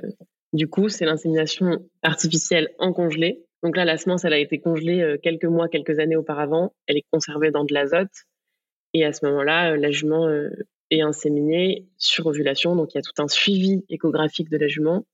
du 0.54 0.68
coup, 0.68 0.89
c'est 0.89 1.06
l'insémination 1.06 1.86
artificielle 2.02 2.70
en 2.80 2.91
congelé. 2.94 3.44
Donc 3.62 3.78
là, 3.78 3.86
la 3.86 3.98
semence, 3.98 4.26
elle 4.26 4.34
a 4.34 4.39
été 4.39 4.60
congelée 4.60 5.02
euh, 5.02 5.18
quelques 5.22 5.46
mois, 5.46 5.68
quelques 5.70 6.00
années 6.00 6.15
auparavant. 6.15 6.74
Elle 6.88 6.98
est 6.98 7.06
conservée 7.12 7.52
dans 7.52 7.63
de 7.63 7.74
l'azote 7.74 8.10
et 8.96 9.04
à 9.04 9.12
ce 9.12 9.26
moment-là, 9.26 9.74
euh, 9.74 9.76
la 9.76 9.92
jument 9.92 10.26
euh, 10.26 10.50
est 10.90 11.02
inséminée 11.02 11.86
sur 11.98 12.28
ovulation. 12.28 12.78
Donc, 12.78 12.94
il 12.94 12.98
y 12.98 13.00
a 13.00 13.02
tout 13.02 13.22
un 13.22 13.28
suivi 13.28 13.84
échographique 13.90 14.50
de 14.50 14.56
la 14.56 14.70
jument. 14.70 15.06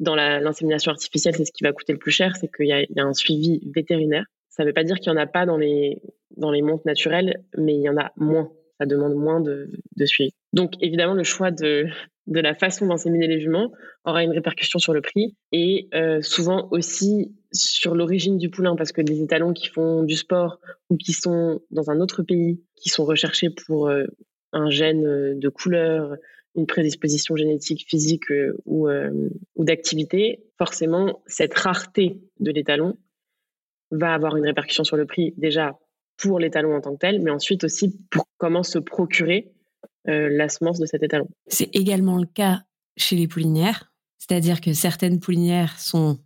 Dans 0.00 0.14
l'insémination 0.14 0.90
artificielle, 0.90 1.36
c'est 1.36 1.44
ce 1.44 1.52
qui 1.52 1.62
va 1.62 1.72
coûter 1.72 1.92
le 1.92 1.98
plus 1.98 2.10
cher, 2.10 2.34
c'est 2.36 2.50
qu'il 2.50 2.66
y, 2.66 2.72
a 2.72 3.04
un 3.04 3.12
suivi 3.12 3.60
vétérinaire. 3.74 4.24
Ça 4.48 4.62
ne 4.62 4.68
veut 4.68 4.72
pas 4.72 4.82
dire 4.82 4.96
qu'il 4.96 5.12
n'y 5.12 5.18
en 5.18 5.20
a 5.20 5.26
pas 5.26 5.44
dans 5.44 5.58
les, 5.58 6.00
dans 6.38 6.50
les 6.50 6.62
montes 6.62 6.86
naturelles, 6.86 7.44
mais 7.58 7.74
il 7.74 7.82
y 7.82 7.88
en 7.90 7.98
a 7.98 8.12
moins. 8.16 8.50
Ça 8.80 8.86
demande 8.86 9.14
moins 9.14 9.42
de, 9.42 9.70
de 9.96 10.06
suivi. 10.06 10.32
Donc, 10.54 10.72
évidemment, 10.80 11.12
le 11.12 11.22
choix 11.22 11.50
de, 11.50 11.86
de 12.28 12.40
la 12.40 12.54
façon 12.54 12.86
d'inséminer 12.86 13.26
les 13.26 13.40
juments 13.40 13.70
aura 14.06 14.24
une 14.24 14.32
répercussion 14.32 14.78
sur 14.78 14.94
le 14.94 15.02
prix 15.02 15.36
et 15.52 15.88
euh, 15.94 16.22
souvent 16.22 16.68
aussi 16.70 17.36
sur 17.52 17.94
l'origine 17.94 18.38
du 18.38 18.50
poulain 18.50 18.76
parce 18.76 18.92
que 18.92 19.02
des 19.02 19.22
étalons 19.22 19.52
qui 19.52 19.68
font 19.68 20.02
du 20.02 20.16
sport 20.16 20.58
ou 20.90 20.96
qui 20.96 21.12
sont 21.12 21.60
dans 21.70 21.90
un 21.90 22.00
autre 22.00 22.22
pays 22.22 22.62
qui 22.76 22.88
sont 22.88 23.04
recherchés 23.04 23.50
pour 23.50 23.88
euh, 23.88 24.04
un 24.52 24.70
gène 24.70 25.06
euh, 25.06 25.34
de 25.34 25.48
couleur, 25.48 26.16
une 26.54 26.66
prédisposition 26.66 27.36
génétique, 27.36 27.86
physique 27.88 28.24
ou, 28.66 28.86
ou 28.86 29.64
d'activité, 29.64 30.44
forcément 30.58 31.22
cette 31.26 31.54
rareté 31.54 32.20
de 32.40 32.50
l'étalon 32.50 32.98
va 33.90 34.12
avoir 34.12 34.36
une 34.36 34.44
répercussion 34.44 34.84
sur 34.84 34.96
le 34.96 35.06
prix 35.06 35.32
déjà 35.38 35.78
pour 36.16 36.38
l'étalon 36.38 36.74
en 36.74 36.80
tant 36.80 36.92
que 36.92 36.98
tel, 36.98 37.20
mais 37.20 37.30
ensuite 37.30 37.64
aussi 37.64 37.98
pour 38.10 38.24
comment 38.38 38.62
se 38.62 38.78
procurer 38.78 39.52
euh, 40.08 40.28
la 40.30 40.48
semence 40.48 40.78
de 40.78 40.86
cet 40.86 41.02
étalon. 41.02 41.28
C'est 41.46 41.74
également 41.74 42.18
le 42.18 42.26
cas 42.26 42.62
chez 42.96 43.16
les 43.16 43.28
poulinières, 43.28 43.92
c'est-à-dire 44.18 44.60
que 44.60 44.72
certaines 44.72 45.20
poulinières 45.20 45.78
sont 45.78 46.18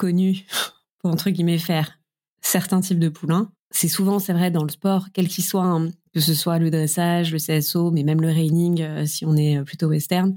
connues 0.00 0.46
pour 0.98 1.10
entre 1.10 1.30
guillemets 1.30 1.58
faire 1.58 1.98
certains 2.40 2.80
types 2.80 2.98
de 2.98 3.10
poulains. 3.10 3.52
C'est 3.70 3.88
souvent, 3.88 4.18
c'est 4.18 4.32
vrai, 4.32 4.50
dans 4.50 4.64
le 4.64 4.70
sport, 4.70 5.08
quel 5.12 5.28
qu'il 5.28 5.44
soit, 5.44 5.64
hein, 5.64 5.90
que 6.12 6.20
ce 6.20 6.34
soit 6.34 6.58
le 6.58 6.70
dressage, 6.70 7.32
le 7.32 7.38
CSO, 7.38 7.92
mais 7.92 8.02
même 8.02 8.20
le 8.20 8.28
reining 8.28 8.82
euh, 8.82 9.06
si 9.06 9.24
on 9.24 9.36
est 9.36 9.58
euh, 9.58 9.62
plutôt 9.62 9.88
western. 9.88 10.36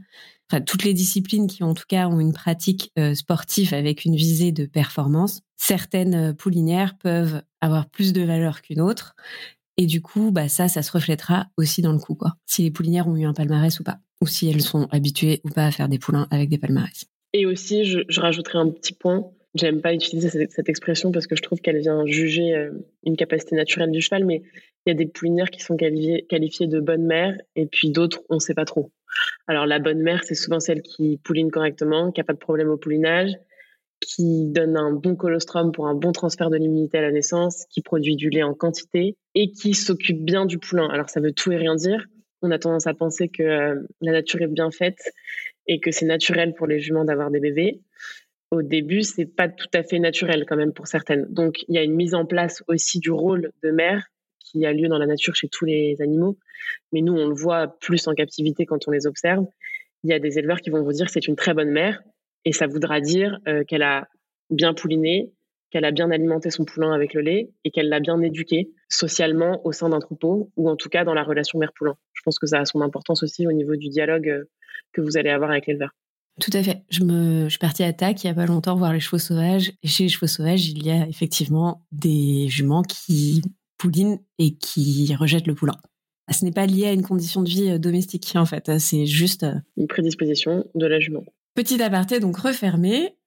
Enfin, 0.52 0.62
toutes 0.62 0.84
les 0.84 0.93
disciplines 0.93 1.47
qui, 1.47 1.63
en 1.63 1.73
tout 1.73 1.86
cas, 1.88 2.08
ont 2.08 2.19
une 2.19 2.34
pratique 2.34 2.91
sportive 3.15 3.73
avec 3.73 4.06
une 4.06 4.15
visée 4.15 4.52
de 4.52 4.65
performance. 4.65 5.39
Certaines 5.56 6.36
poulinières 6.36 6.97
peuvent 6.97 7.41
avoir 7.62 7.89
plus 7.89 8.13
de 8.13 8.21
valeur 8.21 8.62
qu'une 8.62 8.82
autre. 8.82 9.15
Et 9.78 9.88
du 9.88 10.02
coup, 10.02 10.32
bah 10.32 10.49
ça, 10.49 10.67
ça 10.67 10.84
se 10.84 10.91
reflètera 10.91 11.47
aussi 11.58 11.82
dans 11.82 11.93
le 11.93 11.97
coup, 11.97 12.13
quoi. 12.13 12.36
Si 12.45 12.62
les 12.62 12.71
poulinières 12.71 13.08
ont 13.08 13.15
eu 13.15 13.26
un 13.26 13.34
palmarès 13.34 13.80
ou 13.80 13.84
pas, 13.84 13.99
ou 14.21 14.28
si 14.28 14.47
elles 14.47 14.62
sont 14.62 14.88
habituées 14.91 15.41
ou 15.43 15.49
pas 15.49 15.65
à 15.65 15.71
faire 15.71 15.89
des 15.89 15.97
poulains 15.97 16.28
avec 16.30 16.49
des 16.49 16.60
palmarès. 16.60 17.06
Et 17.32 17.47
aussi, 17.47 17.86
je 17.86 18.19
rajouterai 18.19 18.60
un 18.60 18.69
petit 18.69 18.93
point. 18.93 19.32
J'aime 19.55 19.81
pas 19.81 19.93
utiliser 19.93 20.29
cette, 20.49 20.67
expression 20.69 21.11
parce 21.11 21.27
que 21.27 21.35
je 21.35 21.43
trouve 21.43 21.59
qu'elle 21.59 21.77
vient 21.77 22.05
juger 22.07 22.55
euh, 22.55 22.71
une 23.03 23.15
capacité 23.15 23.55
naturelle 23.55 23.91
du 23.91 24.01
cheval, 24.01 24.25
mais 24.25 24.41
il 24.85 24.89
y 24.89 24.91
a 24.91 24.95
des 24.95 25.05
poulinières 25.05 25.51
qui 25.51 25.61
sont 25.61 25.77
qualifiées, 25.77 26.67
de 26.67 26.79
bonnes 26.79 27.05
mères 27.05 27.37
et 27.55 27.67
puis 27.67 27.91
d'autres, 27.91 28.23
on 28.29 28.39
sait 28.39 28.55
pas 28.55 28.65
trop. 28.65 28.91
Alors 29.47 29.67
la 29.67 29.79
bonne 29.79 30.01
mère, 30.01 30.23
c'est 30.23 30.35
souvent 30.35 30.59
celle 30.59 30.81
qui 30.81 31.19
pouline 31.23 31.51
correctement, 31.51 32.11
qui 32.11 32.19
a 32.19 32.23
pas 32.23 32.33
de 32.33 32.39
problème 32.39 32.69
au 32.69 32.77
poulinage, 32.77 33.31
qui 34.01 34.45
donne 34.47 34.75
un 34.75 34.91
bon 34.91 35.15
colostrum 35.15 35.71
pour 35.71 35.87
un 35.87 35.93
bon 35.93 36.11
transfert 36.11 36.49
de 36.49 36.57
l'immunité 36.57 36.97
à 36.97 37.01
la 37.01 37.11
naissance, 37.11 37.65
qui 37.69 37.81
produit 37.81 38.15
du 38.15 38.29
lait 38.29 38.43
en 38.43 38.55
quantité 38.55 39.17
et 39.35 39.51
qui 39.51 39.75
s'occupe 39.75 40.23
bien 40.23 40.45
du 40.45 40.57
poulain. 40.57 40.89
Alors 40.89 41.09
ça 41.09 41.19
veut 41.19 41.31
tout 41.31 41.51
et 41.51 41.57
rien 41.57 41.75
dire. 41.75 42.05
On 42.41 42.51
a 42.51 42.59
tendance 42.59 42.87
à 42.87 42.93
penser 42.93 43.29
que 43.29 43.43
euh, 43.43 43.87
la 44.01 44.11
nature 44.11 44.41
est 44.41 44.47
bien 44.47 44.71
faite 44.71 45.11
et 45.67 45.79
que 45.79 45.91
c'est 45.91 46.05
naturel 46.05 46.53
pour 46.55 46.67
les 46.67 46.79
juments 46.79 47.05
d'avoir 47.05 47.31
des 47.31 47.39
bébés. 47.39 47.81
Au 48.53 48.61
début, 48.61 49.01
c'est 49.01 49.25
pas 49.25 49.49
tout 49.49 49.67
à 49.73 49.81
fait 49.81 49.97
naturel 49.97 50.45
quand 50.47 50.55
même 50.55 50.73
pour 50.73 50.85
certaines. 50.85 51.25
Donc 51.27 51.63
il 51.67 51.73
y 51.73 51.79
a 51.79 51.81
une 51.81 51.95
mise 51.95 52.13
en 52.13 52.27
place 52.27 52.63
aussi 52.67 52.99
du 52.99 53.09
rôle 53.09 53.51
de 53.63 53.71
mère 53.71 54.05
qui 54.37 54.63
a 54.67 54.71
lieu 54.71 54.87
dans 54.87 54.99
la 54.99 55.07
nature 55.07 55.33
chez 55.33 55.47
tous 55.47 55.65
les 55.65 55.99
animaux, 56.03 56.37
mais 56.91 57.01
nous 57.01 57.13
on 57.13 57.29
le 57.29 57.33
voit 57.33 57.79
plus 57.79 58.07
en 58.07 58.13
captivité 58.13 58.67
quand 58.67 58.87
on 58.87 58.91
les 58.91 59.07
observe. 59.07 59.43
Il 60.03 60.11
y 60.11 60.13
a 60.13 60.19
des 60.19 60.37
éleveurs 60.37 60.61
qui 60.61 60.69
vont 60.69 60.83
vous 60.83 60.91
dire 60.91 61.07
que 61.07 61.11
c'est 61.11 61.27
une 61.27 61.35
très 61.35 61.55
bonne 61.55 61.71
mère, 61.71 62.03
et 62.45 62.51
ça 62.53 62.67
voudra 62.67 63.01
dire 63.01 63.39
euh, 63.47 63.63
qu'elle 63.63 63.81
a 63.81 64.07
bien 64.51 64.75
pouliné, 64.75 65.31
qu'elle 65.71 65.85
a 65.85 65.91
bien 65.91 66.11
alimenté 66.11 66.51
son 66.51 66.63
poulain 66.63 66.91
avec 66.91 67.15
le 67.15 67.21
lait 67.21 67.49
et 67.63 67.71
qu'elle 67.71 67.89
l'a 67.89 68.01
bien 68.01 68.21
éduqué 68.21 68.69
socialement 68.87 69.65
au 69.65 69.71
sein 69.71 69.89
d'un 69.89 69.99
troupeau 69.99 70.51
ou 70.57 70.69
en 70.69 70.75
tout 70.75 70.89
cas 70.89 71.05
dans 71.05 71.15
la 71.15 71.23
relation 71.23 71.57
mère-poulain. 71.57 71.95
Je 72.13 72.21
pense 72.23 72.37
que 72.37 72.45
ça 72.45 72.59
a 72.59 72.65
son 72.65 72.81
importance 72.81 73.23
aussi 73.23 73.47
au 73.47 73.51
niveau 73.51 73.75
du 73.75 73.89
dialogue 73.89 74.29
euh, 74.29 74.43
que 74.91 75.01
vous 75.01 75.17
allez 75.17 75.31
avoir 75.31 75.49
avec 75.49 75.65
l'éleveur. 75.65 75.89
Tout 76.41 76.52
à 76.54 76.63
fait. 76.63 76.84
Je, 76.89 77.04
me, 77.04 77.43
je 77.43 77.50
suis 77.50 77.60
partie 77.60 77.84
à 77.84 77.93
TAC 77.93 78.24
il 78.24 78.28
n'y 78.28 78.32
a 78.32 78.34
pas 78.34 78.46
longtemps 78.46 78.76
voir 78.76 78.91
les 78.91 79.00
chevaux 79.00 79.19
sauvages. 79.19 79.72
Et 79.84 79.88
chez 79.88 80.04
les 80.04 80.10
chevaux 80.10 80.28
sauvages, 80.28 80.67
il 80.67 80.84
y 80.84 80.89
a 80.89 81.08
effectivement 81.08 81.86
des 81.91 82.48
juments 82.50 82.82
qui 82.82 83.41
poulinent 83.78 84.19
et 84.39 84.56
qui 84.56 85.13
rejettent 85.15 85.48
le 85.48 85.56
poulain. 85.56 85.78
Ce 86.32 86.46
n'est 86.46 86.52
pas 86.52 86.65
lié 86.65 86.88
à 86.88 86.93
une 86.93 87.04
condition 87.04 87.41
de 87.41 87.50
vie 87.50 87.69
euh, 87.69 87.78
domestique, 87.78 88.32
en 88.36 88.46
fait. 88.46 88.80
C'est 88.80 89.06
juste... 89.06 89.43
Euh, 89.43 89.56
une 89.76 89.88
prédisposition 89.88 90.65
de 90.74 90.86
la 90.86 91.00
jument. 91.00 91.24
Petit 91.54 91.82
aparté, 91.84 92.19
donc 92.19 92.38
refermé. 92.38 93.17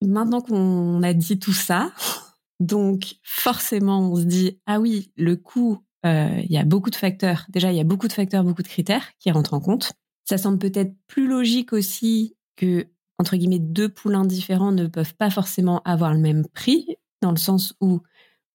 Maintenant 0.00 0.40
qu'on 0.40 1.02
a 1.02 1.12
dit 1.12 1.38
tout 1.40 1.52
ça, 1.52 1.92
donc 2.60 3.16
forcément, 3.24 4.12
on 4.12 4.16
se 4.16 4.22
dit, 4.22 4.60
ah 4.66 4.78
oui, 4.78 5.10
le 5.16 5.36
coût, 5.36 5.80
euh, 6.06 6.40
il 6.44 6.52
y 6.52 6.58
a 6.58 6.64
beaucoup 6.64 6.90
de 6.90 6.96
facteurs. 6.96 7.44
Déjà, 7.48 7.72
il 7.72 7.76
y 7.76 7.80
a 7.80 7.84
beaucoup 7.84 8.06
de 8.06 8.12
facteurs, 8.12 8.44
beaucoup 8.44 8.62
de 8.62 8.68
critères 8.68 9.10
qui 9.18 9.32
rentrent 9.32 9.54
en 9.54 9.60
compte. 9.60 9.92
Ça 10.24 10.38
semble 10.38 10.58
peut-être 10.58 10.94
plus 11.08 11.26
logique 11.26 11.72
aussi 11.72 12.36
que, 12.58 12.88
entre 13.18 13.36
guillemets, 13.36 13.60
deux 13.60 13.88
poulains 13.88 14.26
différents 14.26 14.72
ne 14.72 14.86
peuvent 14.86 15.14
pas 15.14 15.30
forcément 15.30 15.80
avoir 15.84 16.12
le 16.12 16.20
même 16.20 16.46
prix, 16.46 16.96
dans 17.22 17.30
le 17.30 17.38
sens 17.38 17.74
où, 17.80 18.00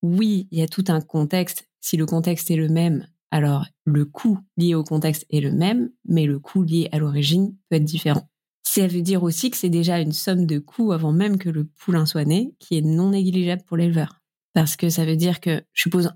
oui, 0.04 0.48
il 0.52 0.60
y 0.60 0.62
a 0.62 0.68
tout 0.68 0.84
un 0.90 1.02
contexte. 1.02 1.68
Si 1.82 1.98
le 1.98 2.06
contexte 2.06 2.52
est 2.52 2.56
le 2.56 2.70
même, 2.70 3.08
alors 3.32 3.66
le 3.86 4.06
coût 4.06 4.38
lié 4.58 4.76
au 4.76 4.84
contexte 4.84 5.26
est 5.32 5.40
le 5.40 5.52
même, 5.52 5.90
mais 6.06 6.26
le 6.26 6.40
coût 6.40 6.64
lié 6.64 6.90
à 6.92 7.00
l'origine 7.00 7.56
peut 7.70 7.78
être 7.78 7.84
différent. 7.84 8.30
Ça 8.64 8.88
veut 8.88 9.02
dire 9.02 9.24
aussi 9.24 9.50
que 9.50 9.58
c'est 9.58 9.70
déjà 9.70 10.00
une 10.00 10.12
somme 10.12 10.46
de 10.46 10.60
coûts 10.60 10.92
avant 10.92 11.12
même 11.12 11.38
que 11.38 11.50
le 11.50 11.66
poulain 11.66 12.06
soit 12.06 12.26
né, 12.26 12.54
qui 12.60 12.78
est 12.78 12.82
non 12.82 13.10
négligeable 13.10 13.64
pour 13.64 13.78
l'éleveur. 13.78 14.20
Parce 14.54 14.76
que 14.76 14.90
ça 14.90 15.06
veut 15.06 15.16
dire 15.16 15.40
que, 15.40 15.64
je 15.74 15.82
suppose, 15.82 16.12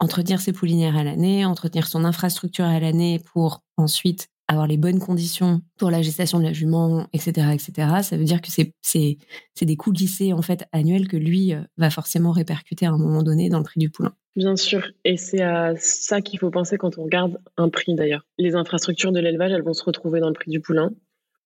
entretenir 0.00 0.40
ses 0.40 0.52
poulinières 0.52 0.96
à 0.96 1.04
l'année, 1.04 1.44
entretenir 1.44 1.86
son 1.86 2.04
infrastructure 2.04 2.64
à 2.64 2.80
l'année 2.80 3.20
pour 3.32 3.62
ensuite 3.76 4.28
avoir 4.48 4.66
les 4.66 4.76
bonnes 4.76 4.98
conditions 4.98 5.60
pour 5.78 5.90
la 5.90 6.02
gestation 6.02 6.38
de 6.38 6.44
la 6.44 6.52
jument, 6.52 7.06
etc., 7.12 7.48
etc. 7.52 7.88
Ça 8.02 8.16
veut 8.16 8.24
dire 8.24 8.40
que 8.40 8.50
c'est 8.50 8.72
c'est 8.82 9.18
c'est 9.54 9.64
des 9.64 9.76
coûts 9.76 9.92
lissés 9.92 10.32
en 10.32 10.42
fait 10.42 10.64
annuels 10.72 11.08
que 11.08 11.16
lui 11.16 11.54
euh, 11.54 11.60
va 11.76 11.90
forcément 11.90 12.32
répercuter 12.32 12.86
à 12.86 12.90
un 12.90 12.98
moment 12.98 13.22
donné 13.22 13.48
dans 13.48 13.58
le 13.58 13.64
prix 13.64 13.80
du 13.80 13.90
poulain. 13.90 14.14
Bien 14.36 14.56
sûr, 14.56 14.90
et 15.04 15.16
c'est 15.16 15.42
à 15.42 15.74
ça 15.76 16.20
qu'il 16.20 16.40
faut 16.40 16.50
penser 16.50 16.76
quand 16.76 16.98
on 16.98 17.04
regarde 17.04 17.38
un 17.56 17.68
prix 17.68 17.94
d'ailleurs. 17.94 18.26
Les 18.36 18.56
infrastructures 18.56 19.12
de 19.12 19.20
l'élevage, 19.20 19.52
elles 19.52 19.62
vont 19.62 19.74
se 19.74 19.84
retrouver 19.84 20.18
dans 20.18 20.28
le 20.28 20.34
prix 20.34 20.50
du 20.50 20.60
poulain. 20.60 20.90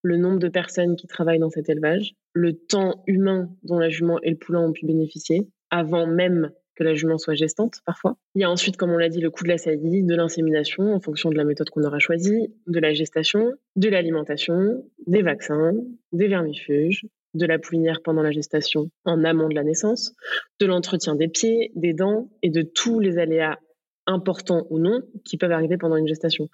Le 0.02 0.16
nombre 0.16 0.38
de 0.38 0.48
personnes 0.48 0.96
qui 0.96 1.06
travaillent 1.06 1.40
dans 1.40 1.50
cet 1.50 1.68
élevage, 1.68 2.14
le 2.32 2.54
temps 2.54 3.02
humain 3.06 3.50
dont 3.62 3.78
la 3.78 3.90
jument 3.90 4.18
et 4.22 4.30
le 4.30 4.36
poulain 4.36 4.60
ont 4.60 4.72
pu 4.72 4.86
bénéficier, 4.86 5.48
avant 5.70 6.06
même 6.06 6.50
que 6.78 6.84
la 6.84 6.94
jument 6.94 7.18
soit 7.18 7.34
gestante 7.34 7.80
parfois. 7.84 8.16
Il 8.36 8.40
y 8.40 8.44
a 8.44 8.50
ensuite, 8.50 8.76
comme 8.76 8.92
on 8.92 8.98
l'a 8.98 9.08
dit, 9.08 9.20
le 9.20 9.30
coût 9.30 9.42
de 9.42 9.48
la 9.48 9.58
saillie, 9.58 10.04
de 10.04 10.14
l'insémination 10.14 10.94
en 10.94 11.00
fonction 11.00 11.28
de 11.28 11.34
la 11.34 11.42
méthode 11.42 11.70
qu'on 11.70 11.82
aura 11.82 11.98
choisie, 11.98 12.54
de 12.68 12.78
la 12.78 12.92
gestation, 12.92 13.52
de 13.74 13.88
l'alimentation, 13.88 14.84
des 15.08 15.22
vaccins, 15.22 15.72
des 16.12 16.28
vermifuges, 16.28 17.04
de 17.34 17.46
la 17.46 17.58
poulinière 17.58 18.00
pendant 18.02 18.22
la 18.22 18.30
gestation 18.30 18.90
en 19.04 19.24
amont 19.24 19.48
de 19.48 19.56
la 19.56 19.64
naissance, 19.64 20.14
de 20.60 20.66
l'entretien 20.66 21.16
des 21.16 21.26
pieds, 21.26 21.72
des 21.74 21.94
dents 21.94 22.30
et 22.42 22.50
de 22.50 22.62
tous 22.62 23.00
les 23.00 23.18
aléas 23.18 23.58
importants 24.06 24.66
ou 24.70 24.78
non 24.78 25.02
qui 25.24 25.36
peuvent 25.36 25.52
arriver 25.52 25.78
pendant 25.78 25.96
une 25.96 26.06
gestation. 26.06 26.48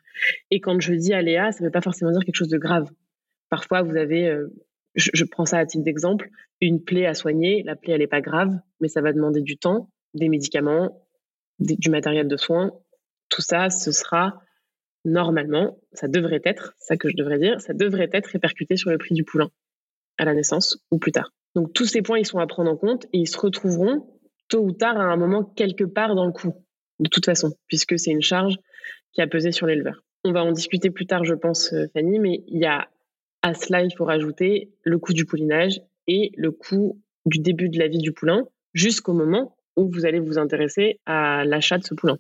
Et 0.51 0.61
quand 0.61 0.81
je 0.81 0.95
dis 0.95 1.13
aléas, 1.13 1.53
ça 1.53 1.61
ne 1.61 1.69
veut 1.69 1.73
pas 1.73 1.83
forcément 1.83 2.13
dire 2.13 2.25
quelque 2.25 2.35
chose 2.35 2.49
de 2.49 2.59
grave. 2.59 2.89
Parfois, 3.51 3.83
vous 3.83 3.97
avez, 3.97 4.27
euh, 4.27 4.49
je, 4.95 5.11
je, 5.13 5.25
prends 5.25 5.45
ça 5.45 5.59
à 5.59 5.67
titre 5.67 5.85
d'exemple, 5.85 6.31
une 6.63 6.83
plaie 6.83 7.07
à 7.07 7.15
soigner. 7.15 7.63
La 7.63 7.77
plaie, 7.77 7.93
elle 7.93 8.01
n'est 8.01 8.07
pas 8.07 8.23
grave, 8.23 8.59
mais 8.81 8.89
ça 8.89 9.03
va 9.03 9.13
demander 9.13 9.43
du 9.43 9.59
temps 9.59 9.91
des 10.15 10.29
médicaments, 10.29 11.07
du 11.59 11.91
matériel 11.91 12.29
de 12.29 12.37
soins, 12.37 12.73
tout 13.29 13.43
ça, 13.43 13.71
ce 13.71 13.93
sera 13.93 14.41
normalement, 15.05 15.79
ça 15.93 16.09
devrait 16.09 16.41
être, 16.45 16.75
ça 16.79 16.97
que 16.97 17.09
je 17.09 17.17
devrais 17.17 17.39
dire, 17.39 17.61
ça 17.61 17.75
devrait 17.75 18.09
être 18.13 18.29
répercuté 18.29 18.77
sur 18.77 18.91
le 18.91 18.99
prix 18.99 19.15
du 19.15 19.25
poulain 19.25 19.51
à 20.19 20.25
la 20.25 20.35
naissance 20.35 20.79
ou 20.91 20.99
plus 20.99 21.13
tard. 21.13 21.33
Donc 21.55 21.73
tous 21.73 21.87
ces 21.87 22.03
points, 22.03 22.19
ils 22.19 22.27
sont 22.27 22.39
à 22.39 22.47
prendre 22.47 22.71
en 22.71 22.77
compte 22.77 23.05
et 23.13 23.19
ils 23.19 23.29
se 23.29 23.39
retrouveront 23.39 24.07
tôt 24.49 24.63
ou 24.63 24.73
tard 24.73 24.99
à 24.99 25.05
un 25.05 25.17
moment 25.17 25.45
quelque 25.45 25.85
part 25.85 26.15
dans 26.15 26.27
le 26.27 26.33
coût, 26.33 26.55
de 27.01 27.09
toute 27.09 27.25
façon, 27.25 27.53
puisque 27.67 27.99
c'est 27.99 28.11
une 28.11 28.23
charge 28.23 28.57
qui 29.13 29.21
a 29.21 29.27
pesé 29.27 29.53
sur 29.53 29.67
l'éleveur. 29.67 30.03
On 30.25 30.33
va 30.33 30.43
en 30.43 30.53
discuter 30.53 30.91
plus 30.91 31.07
tard, 31.07 31.25
je 31.25 31.35
pense, 31.35 31.73
euh, 31.73 31.87
Fanny, 31.93 32.19
mais 32.19 32.43
il 32.49 32.59
y 32.59 32.67
a 32.67 32.89
à 33.43 33.55
cela, 33.55 33.83
il 33.83 33.95
faut 33.95 34.07
rajouter 34.07 34.73
le 34.83 34.99
coût 34.99 35.13
du 35.13 35.27
poulinage 35.27 35.83
et 36.07 36.33
le 36.37 36.51
coût 36.51 37.01
du 37.27 37.41
début 37.41 37.69
de 37.69 37.79
la 37.79 37.89
vie 37.89 37.99
du 37.99 38.13
poulain 38.13 38.47
jusqu'au 38.73 39.13
moment 39.13 39.54
où 39.77 39.91
vous 39.93 40.07
allez 40.07 40.21
vous 40.21 40.39
intéresser 40.39 41.01
à 41.07 41.45
l'achat 41.45 41.79
de 41.79 41.85
ce 41.85 41.95
poulain. 41.95 42.19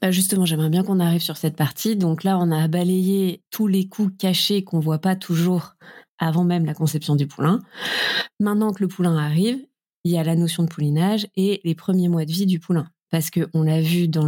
Bah, 0.00 0.10
justement, 0.10 0.46
j'aimerais 0.46 0.70
bien 0.70 0.82
qu'on 0.82 1.00
arrive 1.00 1.20
sur 1.20 1.36
cette 1.36 1.56
partie. 1.56 1.96
Donc 1.96 2.24
là, 2.24 2.38
on 2.38 2.50
a 2.50 2.68
balayé 2.68 3.42
tous 3.50 3.66
les 3.66 3.86
coûts 3.86 4.10
cachés 4.10 4.64
qu'on 4.64 4.80
voit 4.80 4.98
pas 4.98 5.14
toujours 5.14 5.74
avant 6.18 6.44
même 6.44 6.64
la 6.64 6.74
conception 6.74 7.16
du 7.16 7.26
poulain. 7.26 7.60
Maintenant 8.38 8.72
que 8.72 8.82
le 8.82 8.88
poulain 8.88 9.16
arrive, 9.16 9.58
il 10.04 10.12
y 10.12 10.18
a 10.18 10.24
la 10.24 10.36
notion 10.36 10.62
de 10.62 10.68
poulinage 10.68 11.26
et 11.36 11.60
les 11.64 11.74
premiers 11.74 12.08
mois 12.08 12.24
de 12.24 12.32
vie 12.32 12.46
du 12.46 12.60
poulain. 12.60 12.88
Parce 13.10 13.30
qu'on 13.30 13.62
l'a 13.62 13.80
vu 13.80 14.08
dans 14.08 14.26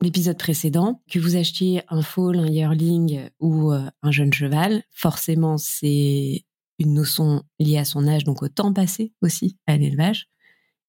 l'épisode 0.00 0.38
précédent, 0.38 1.02
que 1.10 1.18
vous 1.18 1.36
achetiez 1.36 1.82
un 1.88 2.02
foal, 2.02 2.38
un 2.38 2.48
yearling 2.48 3.28
ou 3.38 3.72
euh, 3.72 3.88
un 4.02 4.10
jeune 4.10 4.32
cheval, 4.32 4.82
forcément 4.90 5.58
c'est 5.58 6.44
une 6.78 6.94
notion 6.94 7.42
liée 7.58 7.78
à 7.78 7.84
son 7.84 8.06
âge, 8.06 8.24
donc 8.24 8.42
au 8.42 8.48
temps 8.48 8.72
passé 8.72 9.12
aussi 9.22 9.56
à 9.66 9.76
l'élevage. 9.76 10.28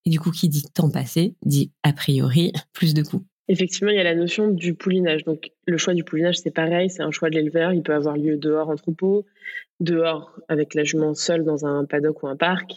Et 0.08 0.10
du 0.10 0.22
coup, 0.22 0.32
qui 0.32 0.48
dit 0.48 0.64
temps 0.74 0.90
passé, 0.90 1.36
dit 1.46 1.74
a 1.84 1.92
priori 1.92 2.54
plus 2.74 2.94
de 2.94 3.04
coûts. 3.04 3.26
Effectivement, 3.50 3.92
il 3.92 3.98
y 3.98 4.00
a 4.00 4.06
la 4.06 4.16
notion 4.16 4.48
du 4.48 4.74
poulinage. 4.74 5.26
Donc, 5.26 5.52
le 5.66 5.78
choix 5.78 5.94
du 5.94 6.06
poulinage, 6.06 6.38
c'est 6.38 6.52
pareil, 6.52 6.90
c'est 6.90 7.02
un 7.02 7.12
choix 7.12 7.30
de 7.30 7.36
l'éleveur. 7.36 7.74
Il 7.74 7.84
peut 7.84 7.94
avoir 7.94 8.16
lieu 8.16 8.38
dehors 8.38 8.70
en 8.70 8.78
troupeau, 8.78 9.26
dehors 9.82 10.40
avec 10.48 10.76
la 10.76 10.86
jument 10.86 11.14
seule 11.14 11.44
dans 11.44 11.66
un 11.66 11.84
paddock 11.84 12.24
ou 12.24 12.28
un 12.28 12.38
parc, 12.38 12.72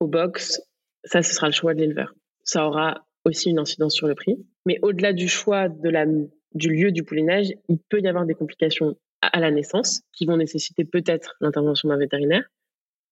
au 0.00 0.06
box. 0.06 0.60
Ça, 1.04 1.22
ce 1.22 1.32
sera 1.32 1.46
le 1.46 1.54
choix 1.54 1.72
de 1.72 1.80
l'éleveur. 1.80 2.12
Ça 2.44 2.66
aura 2.66 3.06
aussi 3.24 3.48
une 3.48 3.58
incidence 3.58 3.94
sur 3.94 4.06
le 4.06 4.14
prix. 4.14 4.36
Mais 4.66 4.78
au-delà 4.82 5.14
du 5.14 5.28
choix 5.28 5.70
du 5.70 6.68
lieu 6.68 6.92
du 6.92 7.04
poulinage, 7.04 7.54
il 7.70 7.78
peut 7.88 8.02
y 8.02 8.06
avoir 8.06 8.26
des 8.26 8.34
complications 8.34 8.98
à 9.22 9.40
la 9.40 9.50
naissance 9.50 10.02
qui 10.12 10.26
vont 10.26 10.36
nécessiter 10.36 10.84
peut-être 10.84 11.36
l'intervention 11.40 11.88
d'un 11.88 11.96
vétérinaire 11.96 12.44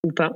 ou 0.05 0.13
pas. 0.13 0.35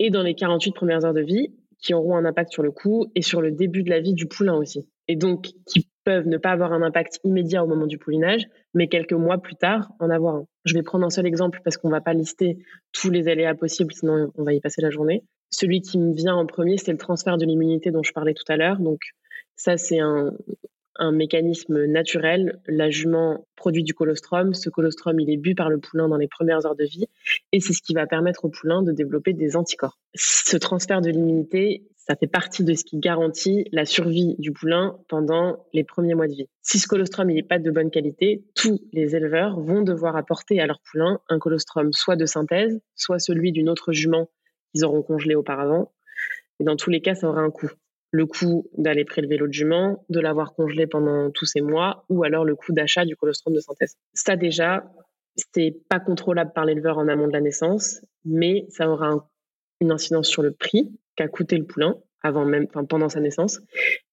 Et 0.00 0.10
dans 0.10 0.22
les 0.22 0.34
48 0.34 0.72
premières 0.72 1.04
heures 1.04 1.14
de 1.14 1.20
vie, 1.20 1.54
qui 1.84 1.92
auront 1.92 2.16
un 2.16 2.24
impact 2.24 2.50
sur 2.50 2.62
le 2.62 2.70
coût 2.70 3.12
et 3.14 3.20
sur 3.20 3.42
le 3.42 3.52
début 3.52 3.82
de 3.82 3.90
la 3.90 4.00
vie 4.00 4.14
du 4.14 4.26
poulain 4.26 4.56
aussi. 4.56 4.88
Et 5.06 5.16
donc, 5.16 5.50
qui 5.66 5.86
peuvent 6.02 6.26
ne 6.26 6.38
pas 6.38 6.50
avoir 6.50 6.72
un 6.72 6.80
impact 6.80 7.20
immédiat 7.24 7.62
au 7.62 7.66
moment 7.66 7.86
du 7.86 7.98
poulinage, 7.98 8.46
mais 8.72 8.88
quelques 8.88 9.12
mois 9.12 9.36
plus 9.36 9.54
tard 9.54 9.92
en 10.00 10.08
avoir 10.08 10.36
un. 10.36 10.46
Je 10.64 10.72
vais 10.72 10.82
prendre 10.82 11.04
un 11.04 11.10
seul 11.10 11.26
exemple 11.26 11.60
parce 11.62 11.76
qu'on 11.76 11.88
ne 11.88 11.92
va 11.92 12.00
pas 12.00 12.14
lister 12.14 12.56
tous 12.92 13.10
les 13.10 13.28
aléas 13.28 13.54
possibles, 13.54 13.92
sinon 13.92 14.32
on 14.34 14.44
va 14.44 14.54
y 14.54 14.60
passer 14.60 14.80
la 14.80 14.88
journée. 14.88 15.24
Celui 15.50 15.82
qui 15.82 15.98
me 15.98 16.14
vient 16.14 16.34
en 16.34 16.46
premier, 16.46 16.78
c'est 16.78 16.90
le 16.90 16.98
transfert 16.98 17.36
de 17.36 17.44
l'immunité 17.44 17.90
dont 17.90 18.02
je 18.02 18.12
parlais 18.12 18.32
tout 18.32 18.50
à 18.50 18.56
l'heure. 18.56 18.78
Donc, 18.78 19.00
ça, 19.54 19.76
c'est 19.76 20.00
un, 20.00 20.32
un 20.96 21.12
mécanisme 21.12 21.84
naturel. 21.86 22.60
La 22.66 22.90
jument 22.90 23.46
produit 23.56 23.82
du 23.82 23.94
colostrum. 23.94 24.54
Ce 24.54 24.70
colostrum, 24.70 25.18
il 25.20 25.30
est 25.30 25.36
bu 25.36 25.54
par 25.54 25.70
le 25.70 25.78
poulain 25.78 26.08
dans 26.08 26.16
les 26.16 26.28
premières 26.28 26.66
heures 26.66 26.76
de 26.76 26.84
vie 26.84 27.06
et 27.52 27.60
c'est 27.60 27.72
ce 27.72 27.82
qui 27.82 27.94
va 27.94 28.06
permettre 28.06 28.44
au 28.44 28.48
poulain 28.48 28.82
de 28.82 28.92
développer 28.92 29.32
des 29.32 29.56
anticorps. 29.56 29.98
Ce 30.14 30.56
transfert 30.56 31.00
de 31.00 31.10
l'immunité, 31.10 31.84
ça 31.96 32.16
fait 32.16 32.26
partie 32.26 32.64
de 32.64 32.74
ce 32.74 32.84
qui 32.84 32.98
garantit 32.98 33.64
la 33.72 33.84
survie 33.84 34.36
du 34.38 34.52
poulain 34.52 34.98
pendant 35.08 35.66
les 35.72 35.84
premiers 35.84 36.14
mois 36.14 36.26
de 36.26 36.34
vie. 36.34 36.48
Si 36.62 36.78
ce 36.78 36.86
colostrum 36.86 37.28
n'est 37.28 37.42
pas 37.42 37.58
de 37.58 37.70
bonne 37.70 37.90
qualité, 37.90 38.44
tous 38.54 38.80
les 38.92 39.16
éleveurs 39.16 39.58
vont 39.58 39.82
devoir 39.82 40.16
apporter 40.16 40.60
à 40.60 40.66
leur 40.66 40.80
poulain 40.80 41.20
un 41.28 41.38
colostrum 41.38 41.92
soit 41.92 42.16
de 42.16 42.26
synthèse, 42.26 42.80
soit 42.94 43.18
celui 43.18 43.52
d'une 43.52 43.70
autre 43.70 43.92
jument 43.92 44.28
qu'ils 44.72 44.84
auront 44.84 45.02
congelé 45.02 45.34
auparavant. 45.34 45.92
Et 46.60 46.64
dans 46.64 46.76
tous 46.76 46.90
les 46.90 47.00
cas, 47.00 47.14
ça 47.14 47.28
aura 47.28 47.40
un 47.40 47.50
coût 47.50 47.70
le 48.14 48.26
coût 48.26 48.70
d'aller 48.78 49.04
prélever 49.04 49.36
l'eau 49.36 49.48
de 49.48 49.52
jument, 49.52 50.04
de 50.08 50.20
l'avoir 50.20 50.54
congelé 50.54 50.86
pendant 50.86 51.32
tous 51.32 51.46
ces 51.46 51.60
mois, 51.60 52.04
ou 52.08 52.22
alors 52.22 52.44
le 52.44 52.54
coût 52.54 52.72
d'achat 52.72 53.04
du 53.04 53.16
colostrum 53.16 53.52
de 53.52 53.58
synthèse. 53.58 53.96
Ça 54.12 54.36
déjà, 54.36 54.84
c'est 55.52 55.74
pas 55.88 55.98
contrôlable 55.98 56.52
par 56.54 56.64
l'éleveur 56.64 56.96
en 56.98 57.08
amont 57.08 57.26
de 57.26 57.32
la 57.32 57.40
naissance, 57.40 58.02
mais 58.24 58.66
ça 58.68 58.88
aura 58.88 59.28
une 59.80 59.90
incidence 59.90 60.28
sur 60.28 60.42
le 60.42 60.52
prix 60.52 60.96
qu'a 61.16 61.26
coûté 61.26 61.58
le 61.58 61.66
poulain 61.66 61.96
avant 62.22 62.44
même, 62.44 62.66
enfin, 62.70 62.84
pendant 62.84 63.08
sa 63.08 63.18
naissance, 63.18 63.58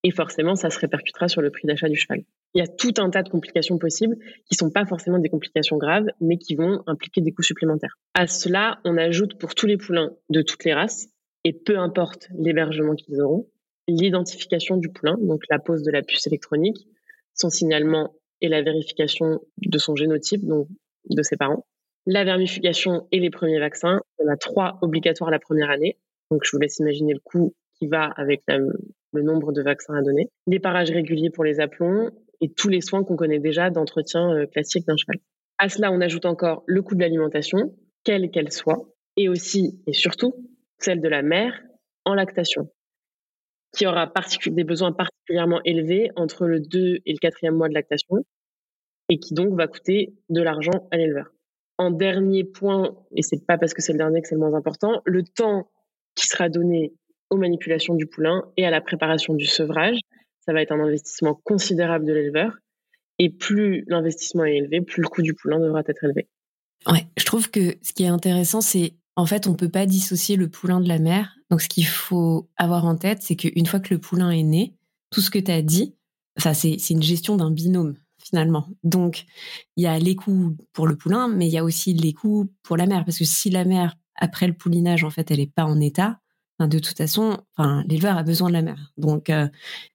et 0.03 0.09
forcément, 0.09 0.55
ça 0.55 0.71
se 0.71 0.79
répercutera 0.79 1.27
sur 1.27 1.43
le 1.43 1.51
prix 1.51 1.67
d'achat 1.67 1.87
du 1.87 1.95
cheval. 1.95 2.23
Il 2.55 2.59
y 2.59 2.61
a 2.63 2.67
tout 2.67 2.95
un 2.97 3.11
tas 3.11 3.21
de 3.21 3.29
complications 3.29 3.77
possibles 3.77 4.17
qui 4.49 4.55
sont 4.55 4.71
pas 4.71 4.85
forcément 4.87 5.19
des 5.19 5.29
complications 5.29 5.77
graves, 5.77 6.07
mais 6.19 6.37
qui 6.37 6.55
vont 6.55 6.81
impliquer 6.87 7.21
des 7.21 7.31
coûts 7.31 7.43
supplémentaires. 7.43 7.99
À 8.15 8.25
cela, 8.25 8.79
on 8.83 8.97
ajoute 8.97 9.37
pour 9.37 9.53
tous 9.53 9.67
les 9.67 9.77
poulains 9.77 10.11
de 10.29 10.41
toutes 10.41 10.65
les 10.65 10.73
races, 10.73 11.07
et 11.43 11.53
peu 11.53 11.77
importe 11.77 12.29
l'hébergement 12.35 12.95
qu'ils 12.95 13.21
auront, 13.21 13.47
l'identification 13.91 14.77
du 14.77 14.89
poulain, 14.89 15.17
donc 15.19 15.43
la 15.49 15.59
pose 15.59 15.83
de 15.83 15.91
la 15.91 16.01
puce 16.01 16.27
électronique, 16.27 16.87
son 17.33 17.49
signalement 17.49 18.13
et 18.41 18.49
la 18.49 18.61
vérification 18.61 19.41
de 19.57 19.77
son 19.77 19.95
génotype, 19.95 20.45
donc 20.45 20.67
de 21.09 21.21
ses 21.23 21.37
parents. 21.37 21.65
La 22.05 22.23
vermifugation 22.23 23.07
et 23.11 23.19
les 23.19 23.29
premiers 23.29 23.59
vaccins. 23.59 24.01
En 24.23 24.27
a 24.27 24.37
trois 24.37 24.79
obligatoires 24.81 25.29
la 25.29 25.39
première 25.39 25.69
année. 25.69 25.97
Donc, 26.31 26.41
je 26.43 26.51
vous 26.51 26.59
laisse 26.59 26.79
imaginer 26.79 27.13
le 27.13 27.19
coût 27.19 27.53
qui 27.77 27.87
va 27.87 28.05
avec 28.05 28.41
le 28.47 29.21
nombre 29.21 29.51
de 29.51 29.61
vaccins 29.61 29.93
à 29.95 30.01
donner. 30.01 30.29
Les 30.47 30.59
parages 30.59 30.91
réguliers 30.91 31.29
pour 31.29 31.43
les 31.43 31.59
aplombs 31.59 32.09
et 32.41 32.49
tous 32.49 32.69
les 32.69 32.81
soins 32.81 33.03
qu'on 33.03 33.15
connaît 33.15 33.39
déjà 33.39 33.69
d'entretien 33.69 34.31
euh, 34.31 34.45
classique 34.47 34.85
d'un 34.87 34.97
cheval. 34.97 35.17
À 35.59 35.69
cela, 35.69 35.91
on 35.91 36.01
ajoute 36.01 36.25
encore 36.25 36.63
le 36.65 36.81
coût 36.81 36.95
de 36.95 37.01
l'alimentation, 37.01 37.75
quelle 38.03 38.31
qu'elle 38.31 38.51
soit, 38.51 38.89
et 39.15 39.29
aussi 39.29 39.79
et 39.85 39.93
surtout 39.93 40.33
celle 40.79 41.01
de 41.01 41.07
la 41.07 41.21
mère 41.21 41.61
en 42.05 42.15
lactation, 42.15 42.69
qui 43.75 43.87
aura 43.87 44.11
des 44.47 44.63
besoins 44.63 44.91
particulièrement 44.91 45.61
élevés 45.63 46.11
entre 46.15 46.45
le 46.45 46.59
2 46.59 46.99
et 47.05 47.13
le 47.13 47.17
4e 47.19 47.51
mois 47.51 47.69
de 47.69 47.73
lactation, 47.73 48.25
et 49.09 49.19
qui 49.19 49.33
donc 49.33 49.55
va 49.55 49.67
coûter 49.67 50.13
de 50.29 50.41
l'argent 50.41 50.87
à 50.91 50.97
l'éleveur. 50.97 51.31
En 51.77 51.91
dernier 51.91 52.43
point, 52.43 52.95
et 53.15 53.21
c'est 53.21 53.45
pas 53.45 53.57
parce 53.57 53.73
que 53.73 53.81
c'est 53.81 53.93
le 53.93 53.97
dernier 53.97 54.21
que 54.21 54.27
c'est 54.27 54.35
le 54.35 54.41
moins 54.41 54.53
important, 54.53 55.01
le 55.05 55.23
temps 55.23 55.69
qui 56.15 56.27
sera 56.27 56.49
donné 56.49 56.93
aux 57.29 57.37
manipulations 57.37 57.95
du 57.95 58.07
poulain 58.07 58.43
et 58.57 58.65
à 58.65 58.69
la 58.69 58.81
préparation 58.81 59.33
du 59.33 59.45
sevrage, 59.45 59.97
ça 60.45 60.53
va 60.53 60.61
être 60.61 60.71
un 60.71 60.79
investissement 60.79 61.39
considérable 61.43 62.05
de 62.05 62.13
l'éleveur. 62.13 62.57
Et 63.19 63.29
plus 63.29 63.85
l'investissement 63.87 64.45
est 64.45 64.57
élevé, 64.57 64.81
plus 64.81 65.01
le 65.01 65.07
coût 65.07 65.21
du 65.21 65.33
poulain 65.33 65.59
devra 65.59 65.81
être 65.87 66.03
élevé. 66.03 66.27
Ouais, 66.87 67.05
je 67.17 67.25
trouve 67.25 67.49
que 67.51 67.75
ce 67.81 67.93
qui 67.93 68.03
est 68.03 68.07
intéressant, 68.07 68.61
c'est 68.61 68.93
en 69.21 69.25
fait, 69.27 69.45
on 69.45 69.53
peut 69.53 69.69
pas 69.69 69.85
dissocier 69.85 70.35
le 70.35 70.49
poulain 70.49 70.81
de 70.81 70.87
la 70.87 70.97
mère. 70.97 71.37
Donc, 71.51 71.61
ce 71.61 71.69
qu'il 71.69 71.85
faut 71.85 72.49
avoir 72.57 72.85
en 72.85 72.95
tête, 72.95 73.21
c'est 73.21 73.35
qu'une 73.35 73.67
fois 73.67 73.79
que 73.79 73.93
le 73.93 73.99
poulain 73.99 74.31
est 74.31 74.41
né, 74.41 74.75
tout 75.11 75.21
ce 75.21 75.29
que 75.29 75.37
tu 75.37 75.51
as 75.51 75.61
dit, 75.61 75.95
c'est 76.37 76.89
une 76.89 77.03
gestion 77.03 77.35
d'un 77.35 77.51
binôme 77.51 77.95
finalement. 78.17 78.67
Donc, 78.83 79.25
il 79.77 79.83
y 79.83 79.87
a 79.87 79.99
les 79.99 80.15
coûts 80.15 80.57
pour 80.73 80.87
le 80.87 80.95
poulain, 80.95 81.27
mais 81.27 81.45
il 81.45 81.51
y 81.51 81.59
a 81.59 81.63
aussi 81.63 81.93
les 81.93 82.13
coûts 82.13 82.51
pour 82.63 82.77
la 82.77 82.87
mère. 82.87 83.05
Parce 83.05 83.19
que 83.19 83.25
si 83.25 83.51
la 83.51 83.63
mère, 83.63 83.95
après 84.15 84.47
le 84.47 84.53
poulinage, 84.53 85.03
en 85.03 85.11
fait, 85.11 85.29
elle 85.29 85.37
n'est 85.37 85.45
pas 85.45 85.65
en 85.65 85.79
état, 85.79 86.19
de 86.59 86.79
toute 86.79 86.97
façon, 86.97 87.37
l'éleveur 87.87 88.17
a 88.17 88.23
besoin 88.23 88.47
de 88.47 88.53
la 88.53 88.63
mère. 88.63 88.91
Donc, 88.97 89.29
euh, 89.29 89.47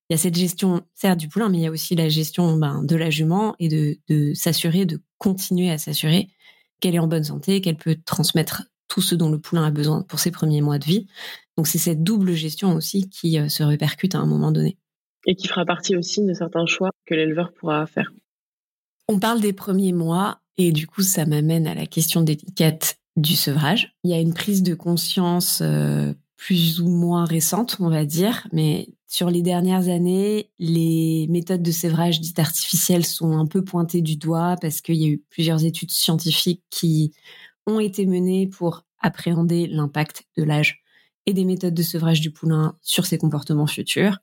il 0.08 0.12
y 0.12 0.14
a 0.14 0.18
cette 0.18 0.36
gestion, 0.36 0.82
certes, 0.94 1.18
du 1.18 1.28
poulain, 1.28 1.48
mais 1.48 1.58
il 1.58 1.62
y 1.62 1.66
a 1.66 1.72
aussi 1.72 1.96
la 1.96 2.08
gestion 2.08 2.56
ben, 2.56 2.84
de 2.84 2.94
la 2.94 3.10
jument 3.10 3.56
et 3.58 3.68
de 3.68 4.34
s'assurer, 4.34 4.86
de 4.86 5.02
continuer 5.18 5.70
à 5.72 5.78
s'assurer 5.78 6.28
qu'elle 6.80 6.94
est 6.94 7.00
en 7.00 7.08
bonne 7.08 7.24
santé, 7.24 7.60
qu'elle 7.60 7.76
peut 7.76 7.96
transmettre 8.04 8.64
tout 8.88 9.00
ce 9.00 9.14
dont 9.14 9.30
le 9.30 9.38
poulain 9.38 9.64
a 9.64 9.70
besoin 9.70 10.02
pour 10.02 10.18
ses 10.18 10.30
premiers 10.30 10.60
mois 10.60 10.78
de 10.78 10.84
vie. 10.84 11.06
Donc, 11.56 11.66
c'est 11.66 11.78
cette 11.78 12.02
double 12.02 12.32
gestion 12.34 12.74
aussi 12.74 13.08
qui 13.08 13.38
euh, 13.38 13.48
se 13.48 13.62
répercute 13.62 14.14
à 14.14 14.18
un 14.18 14.26
moment 14.26 14.52
donné. 14.52 14.76
Et 15.26 15.34
qui 15.34 15.48
fera 15.48 15.64
partie 15.64 15.96
aussi 15.96 16.24
de 16.24 16.32
certains 16.34 16.66
choix 16.66 16.90
que 17.06 17.14
l'éleveur 17.14 17.52
pourra 17.52 17.86
faire. 17.86 18.12
On 19.08 19.18
parle 19.18 19.40
des 19.40 19.52
premiers 19.52 19.92
mois 19.92 20.40
et 20.58 20.72
du 20.72 20.86
coup, 20.86 21.02
ça 21.02 21.26
m'amène 21.26 21.66
à 21.66 21.74
la 21.74 21.86
question 21.86 22.22
d'étiquette 22.22 22.98
du 23.16 23.34
sevrage. 23.34 23.94
Il 24.04 24.10
y 24.10 24.14
a 24.14 24.20
une 24.20 24.34
prise 24.34 24.62
de 24.62 24.74
conscience 24.74 25.60
euh, 25.62 26.12
plus 26.36 26.80
ou 26.80 26.88
moins 26.88 27.24
récente, 27.24 27.76
on 27.80 27.88
va 27.88 28.04
dire, 28.04 28.46
mais 28.52 28.88
sur 29.08 29.30
les 29.30 29.42
dernières 29.42 29.88
années, 29.88 30.50
les 30.58 31.26
méthodes 31.30 31.62
de 31.62 31.70
sévrage 31.70 32.20
dites 32.20 32.38
artificielles 32.38 33.06
sont 33.06 33.38
un 33.38 33.46
peu 33.46 33.64
pointées 33.64 34.02
du 34.02 34.16
doigt 34.16 34.56
parce 34.60 34.80
qu'il 34.80 34.96
y 34.96 35.06
a 35.06 35.08
eu 35.08 35.22
plusieurs 35.30 35.64
études 35.64 35.92
scientifiques 35.92 36.62
qui 36.70 37.12
ont 37.66 37.80
été 37.80 38.06
menées 38.06 38.46
pour 38.46 38.84
appréhender 39.00 39.66
l'impact 39.66 40.24
de 40.36 40.42
l'âge 40.42 40.82
et 41.26 41.32
des 41.32 41.44
méthodes 41.44 41.74
de 41.74 41.82
sevrage 41.82 42.20
du 42.20 42.30
poulain 42.30 42.76
sur 42.82 43.06
ses 43.06 43.18
comportements 43.18 43.66
futurs. 43.66 44.18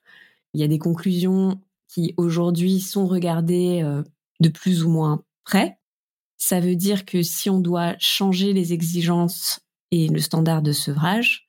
Il 0.53 0.61
y 0.61 0.63
a 0.63 0.67
des 0.67 0.79
conclusions 0.79 1.59
qui 1.87 2.13
aujourd'hui 2.17 2.79
sont 2.79 3.05
regardées 3.05 3.81
euh, 3.83 4.03
de 4.39 4.49
plus 4.49 4.83
ou 4.83 4.89
moins 4.89 5.23
près. 5.43 5.77
Ça 6.37 6.59
veut 6.59 6.75
dire 6.75 7.05
que 7.05 7.21
si 7.21 7.49
on 7.49 7.59
doit 7.59 7.95
changer 7.99 8.53
les 8.53 8.73
exigences 8.73 9.61
et 9.91 10.07
le 10.07 10.19
standard 10.19 10.61
de 10.61 10.71
sevrage, 10.71 11.47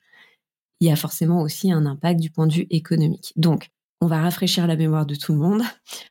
il 0.80 0.88
y 0.88 0.90
a 0.90 0.96
forcément 0.96 1.40
aussi 1.40 1.72
un 1.72 1.86
impact 1.86 2.20
du 2.20 2.30
point 2.30 2.46
de 2.46 2.52
vue 2.52 2.66
économique. 2.70 3.32
Donc, 3.36 3.70
on 4.04 4.06
va 4.06 4.20
rafraîchir 4.20 4.66
la 4.66 4.76
mémoire 4.76 5.06
de 5.06 5.14
tout 5.14 5.32
le 5.32 5.38
monde. 5.38 5.62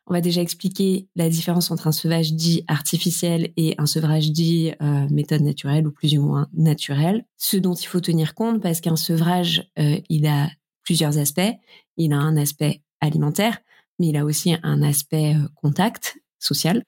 On 0.07 0.13
va 0.15 0.21
déjà 0.21 0.41
expliquer 0.41 1.07
la 1.15 1.29
différence 1.29 1.69
entre 1.69 1.85
un 1.85 1.91
sevrage 1.91 2.33
dit 2.33 2.63
artificiel 2.67 3.53
et 3.55 3.75
un 3.77 3.85
sevrage 3.85 4.31
dit 4.31 4.71
euh, 4.81 5.07
méthode 5.11 5.41
naturelle 5.41 5.85
ou 5.85 5.91
plus 5.91 6.17
ou 6.17 6.23
moins 6.23 6.49
naturelle. 6.53 7.23
Ce 7.37 7.55
dont 7.55 7.75
il 7.75 7.85
faut 7.85 7.99
tenir 7.99 8.33
compte 8.33 8.63
parce 8.63 8.81
qu'un 8.81 8.95
sevrage, 8.95 9.69
euh, 9.77 9.99
il 10.09 10.25
a 10.25 10.49
plusieurs 10.81 11.19
aspects. 11.19 11.53
Il 11.95 12.13
a 12.13 12.17
un 12.17 12.35
aspect 12.35 12.81
alimentaire, 12.99 13.59
mais 13.99 14.07
il 14.07 14.17
a 14.17 14.25
aussi 14.25 14.55
un 14.63 14.81
aspect 14.81 15.35
euh, 15.35 15.47
contact 15.53 16.17
social. 16.39 16.81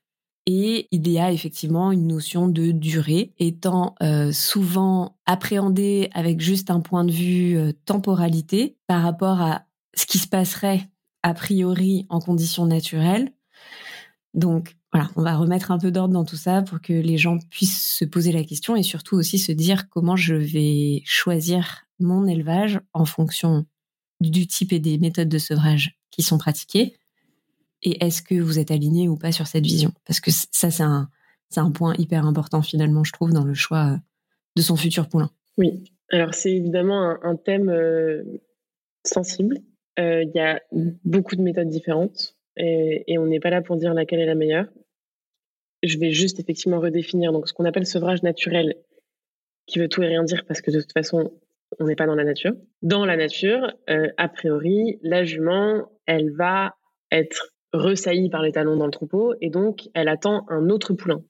Et 0.48 0.88
il 0.90 1.08
y 1.08 1.20
a 1.20 1.32
effectivement 1.32 1.92
une 1.92 2.08
notion 2.08 2.48
de 2.48 2.72
durée, 2.72 3.34
étant 3.40 3.96
souvent 4.32 5.18
appréhendée 5.26 6.12
avec 6.14 6.40
juste 6.40 6.70
un 6.70 6.82
point 6.82 7.04
de 7.04 7.12
vue 7.12 7.74
temporalité 7.86 8.78
par 8.86 9.02
rapport 9.02 9.42
à 9.42 9.66
ce 9.96 10.06
qui 10.06 10.20
se 10.20 10.28
passerait 10.28 10.88
a 11.26 11.34
priori 11.34 12.06
en 12.10 12.20
conditions 12.20 12.68
naturelles. 12.68 13.32
Donc 14.36 14.76
voilà, 14.94 15.10
on 15.16 15.24
va 15.24 15.36
remettre 15.36 15.72
un 15.72 15.80
peu 15.80 15.90
d'ordre 15.90 16.14
dans 16.14 16.24
tout 16.24 16.36
ça 16.36 16.62
pour 16.62 16.82
que 16.82 16.94
les 16.94 17.18
gens 17.18 17.40
puissent 17.50 17.98
se 17.98 18.06
poser 18.06 18.32
la 18.32 18.44
question 18.44 18.76
et 18.76 18.84
surtout 18.84 19.16
aussi 19.16 19.40
se 19.40 19.52
dire 19.52 19.90
comment 19.90 20.16
je 20.16 20.36
vais 20.36 21.02
choisir 21.04 21.88
mon 22.00 22.28
élevage 22.28 22.80
en 22.94 23.06
fonction 23.06 23.66
du 24.22 24.46
type 24.46 24.72
et 24.72 24.80
des 24.80 25.00
méthodes 25.00 25.28
de 25.28 25.40
sevrage 25.40 25.98
qui 26.12 26.22
sont 26.22 26.38
pratiquées 26.38 26.96
et 27.82 28.06
est-ce 28.06 28.22
que 28.22 28.36
vous 28.36 28.60
êtes 28.60 28.70
aligné 28.70 29.10
ou 29.10 29.18
pas 29.18 29.32
sur 29.32 29.48
cette 29.48 29.64
vision? 29.64 29.92
Parce 30.06 30.20
que 30.20 30.30
ça, 30.30 30.70
c'est 30.70 30.84
un, 30.84 31.72
point 31.72 31.96
hyper 31.98 32.28
important 32.28 32.62
finalement, 32.62 33.04
je 33.04 33.14
trouve, 33.14 33.34
dans 33.34 33.44
le 33.44 33.56
choix 33.56 33.94
euh, 33.94 33.98
de 34.56 34.62
son 34.62 34.76
futur 34.76 35.10
poulain. 35.10 35.32
Oui, 35.58 35.86
alors 36.12 36.36
c'est 36.36 36.52
évidemment 36.52 37.18
un, 37.24 37.36
thème 37.36 37.70
euh, 37.70 38.24
sensible. 39.04 39.60
Euh, 40.00 40.24
il 40.24 40.32
y 40.36 40.40
a 40.40 40.62
beaucoup 40.72 41.36
de 41.36 41.42
méthodes 41.42 41.70
différentes 41.70 42.36
et, 42.58 43.18
on 43.18 43.26
n'est 43.26 43.40
pas 43.40 43.50
là 43.50 43.62
pour 43.62 43.78
dire 43.78 43.94
laquelle 43.94 44.20
est 44.20 44.26
la 44.26 44.36
meilleure. 44.36 44.68
Je 45.84 45.98
vais 45.98 46.12
juste 46.12 46.40
effectivement 46.40 46.80
redéfinir 46.80 47.32
donc 47.32 47.48
ce 47.48 47.54
qu'on 47.54 47.66
appelle 47.66 47.86
sevrage 47.86 48.24
naturel, 48.24 48.76
qui 49.68 49.80
veut 49.80 49.90
tout 49.90 50.02
et 50.04 50.08
rien 50.08 50.24
dire 50.24 50.46
parce 50.48 50.62
que 50.62 50.72
de 50.72 50.80
toute 50.80 50.94
façon, 50.94 51.32
on 51.80 51.86
n'est 51.86 51.96
pas 51.96 52.08
dans 52.08 52.16
la 52.16 52.24
nature. 52.24 52.54
Dans 52.82 53.06
la 53.06 53.18
nature, 53.18 53.74
a 53.88 54.30
priori, 54.30 55.00
la 55.02 55.26
jument, 55.26 55.90
elle 56.06 56.32
va 56.32 56.76
être 57.12 57.54
ressaillie 57.74 58.30
par 58.30 58.42
les 58.42 58.52
talons 58.52 58.78
dans 58.78 58.86
le 58.86 58.92
troupeau 58.92 59.36
et 59.42 59.50
donc 59.50 59.90
elle 59.94 60.08
attend 60.08 60.46
un 60.50 60.70
autre 60.70 60.94
poulain. 60.94 61.24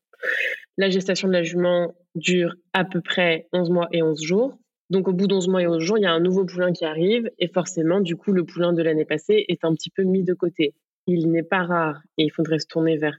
La 0.77 0.89
gestation 0.89 1.27
de 1.27 1.33
la 1.33 1.43
jument 1.43 1.93
dure 2.15 2.55
à 2.73 2.85
peu 2.85 3.01
près 3.01 3.47
11 3.53 3.69
mois 3.69 3.87
et 3.91 4.01
11 4.01 4.21
jours. 4.21 4.57
Donc 4.89 5.07
au 5.07 5.13
bout 5.13 5.27
d'11 5.27 5.49
mois 5.49 5.61
et 5.61 5.67
11 5.67 5.79
jours, 5.81 5.97
il 5.97 6.03
y 6.03 6.07
a 6.07 6.11
un 6.11 6.19
nouveau 6.19 6.45
poulain 6.45 6.71
qui 6.71 6.85
arrive 6.85 7.29
et 7.39 7.47
forcément, 7.47 8.01
du 8.01 8.15
coup, 8.15 8.31
le 8.31 8.45
poulain 8.45 8.73
de 8.73 8.83
l'année 8.83 9.05
passée 9.05 9.45
est 9.47 9.65
un 9.65 9.73
petit 9.73 9.89
peu 9.89 10.03
mis 10.03 10.23
de 10.23 10.33
côté 10.33 10.75
il 11.07 11.31
n'est 11.31 11.43
pas 11.43 11.63
rare, 11.63 12.01
et 12.17 12.23
il 12.23 12.31
faudrait 12.31 12.59
se 12.59 12.67
tourner 12.67 12.97
vers 12.97 13.17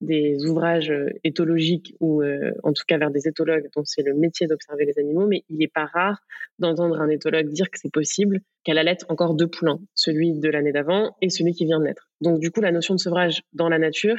des 0.00 0.44
ouvrages 0.44 0.90
euh, 0.90 1.08
éthologiques 1.24 1.94
ou 2.00 2.22
euh, 2.22 2.52
en 2.62 2.72
tout 2.72 2.82
cas 2.86 2.98
vers 2.98 3.10
des 3.10 3.26
éthologues 3.26 3.68
dont 3.74 3.84
c'est 3.84 4.02
le 4.02 4.14
métier 4.14 4.46
d'observer 4.46 4.84
les 4.84 4.98
animaux, 4.98 5.26
mais 5.26 5.44
il 5.48 5.58
n'est 5.58 5.68
pas 5.68 5.86
rare 5.86 6.18
d'entendre 6.58 7.00
un 7.00 7.08
éthologue 7.08 7.48
dire 7.48 7.70
que 7.70 7.78
c'est 7.78 7.92
possible 7.92 8.40
qu'elle 8.64 8.78
allait 8.78 8.98
encore 9.08 9.34
deux 9.34 9.46
poulains, 9.46 9.80
celui 9.94 10.38
de 10.38 10.48
l'année 10.48 10.72
d'avant 10.72 11.16
et 11.22 11.30
celui 11.30 11.52
qui 11.52 11.64
vient 11.64 11.78
de 11.78 11.84
naître. 11.84 12.08
Donc 12.20 12.38
du 12.38 12.50
coup, 12.50 12.60
la 12.60 12.72
notion 12.72 12.94
de 12.94 13.00
sevrage 13.00 13.42
dans 13.52 13.68
la 13.68 13.78
nature, 13.78 14.16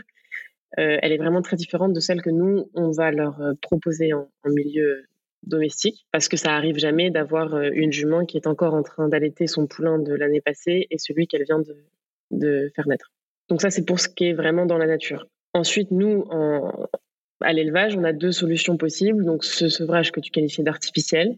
euh, 0.79 0.97
elle 1.01 1.11
est 1.11 1.17
vraiment 1.17 1.43
très 1.43 1.55
différente 1.55 1.93
de 1.93 1.99
celle 1.99 2.21
que 2.21 2.31
nous, 2.31 2.69
on 2.73 2.91
va 2.91 3.11
leur 3.11 3.39
proposer 3.61 4.13
en, 4.13 4.27
en 4.43 4.49
milieu 4.49 5.05
domestique, 5.45 6.05
parce 6.11 6.27
que 6.27 6.37
ça 6.37 6.53
arrive 6.53 6.77
jamais 6.77 7.11
d'avoir 7.11 7.59
une 7.61 7.91
jument 7.91 8.25
qui 8.25 8.37
est 8.37 8.47
encore 8.47 8.73
en 8.73 8.83
train 8.83 9.07
d'allaiter 9.09 9.47
son 9.47 9.67
poulain 9.67 9.99
de 9.99 10.13
l'année 10.13 10.41
passée 10.41 10.87
et 10.89 10.97
celui 10.97 11.27
qu'elle 11.27 11.43
vient 11.43 11.59
de, 11.59 11.75
de 12.31 12.71
faire 12.75 12.87
naître. 12.87 13.11
Donc 13.49 13.61
ça, 13.61 13.69
c'est 13.69 13.85
pour 13.85 13.99
ce 13.99 14.07
qui 14.07 14.25
est 14.25 14.33
vraiment 14.33 14.65
dans 14.65 14.77
la 14.77 14.87
nature. 14.87 15.27
Ensuite, 15.53 15.91
nous, 15.91 16.25
à 17.41 17.53
l'élevage, 17.53 17.95
on 17.95 18.03
a 18.03 18.13
deux 18.13 18.31
solutions 18.31 18.77
possibles. 18.77 19.23
Donc 19.23 19.43
ce 19.43 19.69
sevrage 19.69 20.11
que 20.11 20.19
tu 20.19 20.31
qualifies 20.31 20.63
d'artificiel 20.63 21.37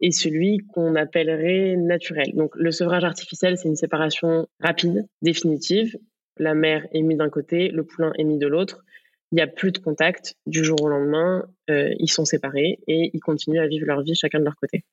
et 0.00 0.10
celui 0.12 0.58
qu'on 0.72 0.94
appellerait 0.94 1.76
naturel. 1.76 2.32
Donc 2.34 2.54
le 2.54 2.70
sevrage 2.70 3.04
artificiel, 3.04 3.56
c'est 3.56 3.68
une 3.68 3.76
séparation 3.76 4.46
rapide, 4.60 5.06
définitive. 5.22 5.96
La 6.36 6.54
mère 6.54 6.86
est 6.92 7.02
mise 7.02 7.18
d'un 7.18 7.30
côté, 7.30 7.68
le 7.68 7.84
poulain 7.84 8.12
est 8.16 8.24
mis 8.24 8.38
de 8.38 8.46
l'autre. 8.46 8.84
Il 9.32 9.36
n'y 9.36 9.42
a 9.42 9.46
plus 9.46 9.72
de 9.72 9.78
contact 9.78 10.34
du 10.46 10.64
jour 10.64 10.80
au 10.82 10.88
lendemain. 10.88 11.44
Euh, 11.70 11.94
ils 11.98 12.10
sont 12.10 12.24
séparés 12.24 12.78
et 12.86 13.10
ils 13.12 13.20
continuent 13.20 13.60
à 13.60 13.66
vivre 13.66 13.86
leur 13.86 14.02
vie 14.02 14.14
chacun 14.14 14.38
de 14.38 14.44
leur 14.44 14.56
côté. 14.56 14.84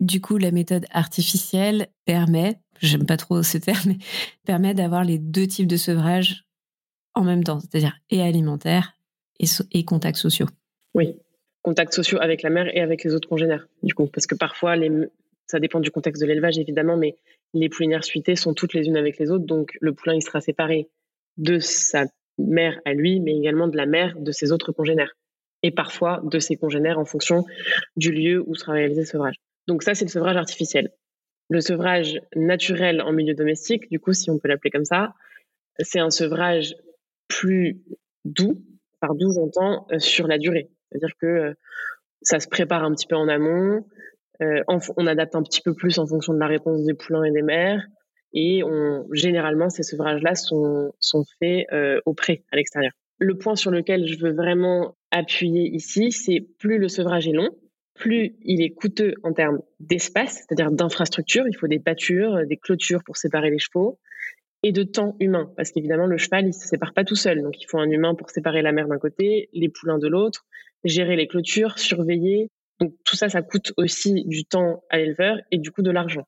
Du 0.00 0.20
coup, 0.20 0.38
la 0.38 0.50
méthode 0.50 0.86
artificielle 0.90 1.88
permet, 2.04 2.58
j'aime 2.80 3.06
pas 3.06 3.16
trop 3.16 3.42
ce 3.42 3.58
terme, 3.58 3.80
mais 3.86 3.98
permet 4.46 4.74
d'avoir 4.74 5.04
les 5.04 5.18
deux 5.18 5.46
types 5.46 5.66
de 5.66 5.76
sevrage 5.76 6.44
en 7.14 7.24
même 7.24 7.44
temps, 7.44 7.60
c'est-à-dire 7.60 7.98
et 8.10 8.22
alimentaire 8.22 8.96
et, 9.38 9.46
et 9.72 9.84
contacts 9.84 10.18
sociaux. 10.18 10.46
Oui, 10.94 11.16
contacts 11.62 11.94
sociaux 11.94 12.18
avec 12.20 12.42
la 12.42 12.50
mère 12.50 12.74
et 12.74 12.80
avec 12.80 13.04
les 13.04 13.14
autres 13.14 13.28
congénères, 13.28 13.66
du 13.82 13.94
coup, 13.94 14.06
parce 14.06 14.26
que 14.26 14.34
parfois, 14.34 14.76
les, 14.76 14.90
ça 15.46 15.60
dépend 15.60 15.80
du 15.80 15.90
contexte 15.90 16.22
de 16.22 16.26
l'élevage 16.26 16.58
évidemment, 16.58 16.96
mais 16.96 17.16
les 17.52 17.68
poulinières 17.68 18.04
suitées 18.04 18.36
sont 18.36 18.54
toutes 18.54 18.74
les 18.74 18.86
unes 18.86 18.96
avec 18.96 19.18
les 19.18 19.30
autres, 19.30 19.44
donc 19.44 19.76
le 19.80 19.92
poulain 19.92 20.14
il 20.14 20.22
sera 20.22 20.40
séparé 20.40 20.88
de 21.36 21.58
sa 21.58 22.06
mère 22.46 22.80
à 22.84 22.92
lui, 22.92 23.20
mais 23.20 23.36
également 23.36 23.68
de 23.68 23.76
la 23.76 23.86
mère 23.86 24.14
de 24.18 24.32
ses 24.32 24.52
autres 24.52 24.72
congénères, 24.72 25.14
et 25.62 25.70
parfois 25.70 26.20
de 26.24 26.38
ses 26.38 26.56
congénères 26.56 26.98
en 26.98 27.04
fonction 27.04 27.44
du 27.96 28.12
lieu 28.12 28.42
où 28.46 28.54
sera 28.54 28.72
réalisé 28.72 29.00
le 29.02 29.06
sevrage. 29.06 29.36
Donc 29.66 29.82
ça, 29.82 29.94
c'est 29.94 30.04
le 30.04 30.10
sevrage 30.10 30.36
artificiel. 30.36 30.90
Le 31.48 31.60
sevrage 31.60 32.20
naturel 32.36 33.02
en 33.02 33.12
milieu 33.12 33.34
domestique, 33.34 33.90
du 33.90 33.98
coup, 33.98 34.12
si 34.12 34.30
on 34.30 34.38
peut 34.38 34.48
l'appeler 34.48 34.70
comme 34.70 34.84
ça, 34.84 35.14
c'est 35.78 36.00
un 36.00 36.10
sevrage 36.10 36.74
plus 37.28 37.82
doux, 38.24 38.62
par 39.00 39.14
doux, 39.14 39.32
j'entends 39.32 39.86
sur 39.98 40.26
la 40.26 40.38
durée. 40.38 40.70
C'est-à-dire 40.90 41.14
que 41.20 41.54
ça 42.22 42.38
se 42.38 42.48
prépare 42.48 42.84
un 42.84 42.92
petit 42.94 43.06
peu 43.06 43.16
en 43.16 43.28
amont, 43.28 43.84
on 44.68 45.06
adapte 45.06 45.34
un 45.34 45.42
petit 45.42 45.60
peu 45.62 45.74
plus 45.74 45.98
en 45.98 46.06
fonction 46.06 46.34
de 46.34 46.38
la 46.38 46.46
réponse 46.46 46.84
des 46.84 46.94
poulains 46.94 47.24
et 47.24 47.30
des 47.30 47.42
mères. 47.42 47.84
Et 48.32 48.62
on, 48.62 49.06
généralement, 49.12 49.70
ces 49.70 49.82
sevrages-là 49.82 50.34
sont, 50.34 50.92
sont 51.00 51.24
faits 51.38 51.66
au 52.06 52.14
pré, 52.14 52.44
à 52.52 52.56
l'extérieur. 52.56 52.92
Le 53.18 53.36
point 53.36 53.56
sur 53.56 53.70
lequel 53.70 54.06
je 54.06 54.18
veux 54.18 54.32
vraiment 54.32 54.96
appuyer 55.10 55.68
ici, 55.68 56.12
c'est 56.12 56.40
plus 56.58 56.78
le 56.78 56.88
sevrage 56.88 57.28
est 57.28 57.32
long, 57.32 57.50
plus 57.94 58.36
il 58.42 58.62
est 58.62 58.70
coûteux 58.70 59.14
en 59.22 59.32
termes 59.32 59.60
d'espace, 59.78 60.46
c'est-à-dire 60.46 60.70
d'infrastructure. 60.70 61.46
Il 61.46 61.54
faut 61.54 61.66
des 61.66 61.80
pâtures, 61.80 62.46
des 62.46 62.56
clôtures 62.56 63.04
pour 63.04 63.16
séparer 63.16 63.50
les 63.50 63.58
chevaux 63.58 63.98
et 64.62 64.72
de 64.72 64.82
temps 64.82 65.16
humain, 65.20 65.52
parce 65.56 65.70
qu'évidemment, 65.70 66.06
le 66.06 66.18
cheval, 66.18 66.46
il 66.46 66.52
se 66.52 66.66
sépare 66.66 66.92
pas 66.92 67.04
tout 67.04 67.16
seul. 67.16 67.42
Donc, 67.42 67.60
il 67.60 67.66
faut 67.66 67.78
un 67.78 67.90
humain 67.90 68.14
pour 68.14 68.30
séparer 68.30 68.62
la 68.62 68.72
mère 68.72 68.88
d'un 68.88 68.98
côté, 68.98 69.48
les 69.52 69.68
poulains 69.68 69.98
de 69.98 70.06
l'autre, 70.06 70.46
gérer 70.84 71.16
les 71.16 71.26
clôtures, 71.26 71.78
surveiller. 71.78 72.48
Donc, 72.78 72.94
tout 73.04 73.16
ça, 73.16 73.28
ça 73.28 73.42
coûte 73.42 73.72
aussi 73.76 74.24
du 74.26 74.44
temps 74.44 74.82
à 74.90 74.98
l'éleveur 74.98 75.38
et 75.50 75.58
du 75.58 75.70
coup 75.70 75.82
de 75.82 75.90
l'argent. 75.90 76.24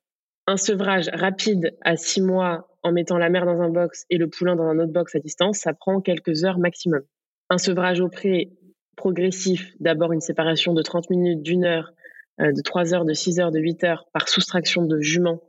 Un 0.46 0.56
sevrage 0.56 1.08
rapide 1.12 1.76
à 1.82 1.96
six 1.96 2.20
mois 2.20 2.68
en 2.82 2.92
mettant 2.92 3.18
la 3.18 3.30
mère 3.30 3.46
dans 3.46 3.60
un 3.60 3.68
box 3.68 4.04
et 4.10 4.18
le 4.18 4.28
poulain 4.28 4.56
dans 4.56 4.64
un 4.64 4.78
autre 4.78 4.92
box 4.92 5.14
à 5.14 5.20
distance, 5.20 5.58
ça 5.58 5.72
prend 5.72 6.00
quelques 6.00 6.44
heures 6.44 6.58
maximum. 6.58 7.02
Un 7.48 7.58
sevrage 7.58 8.00
au 8.00 8.08
pré 8.08 8.50
progressif, 8.96 9.72
d'abord 9.78 10.12
une 10.12 10.20
séparation 10.20 10.74
de 10.74 10.82
30 10.82 11.10
minutes, 11.10 11.42
d'une 11.42 11.64
heure, 11.64 11.92
euh, 12.40 12.52
de 12.52 12.60
3 12.60 12.94
heures, 12.94 13.04
de 13.04 13.12
6 13.12 13.40
heures, 13.40 13.52
de 13.52 13.60
8 13.60 13.84
heures 13.84 14.06
par 14.12 14.28
soustraction 14.28 14.84
de 14.84 15.00
juments 15.00 15.40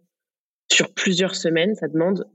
sur 0.72 0.94
plusieurs 0.94 1.36
semaines, 1.36 1.76
ça 1.76 1.88
demande 1.88 2.26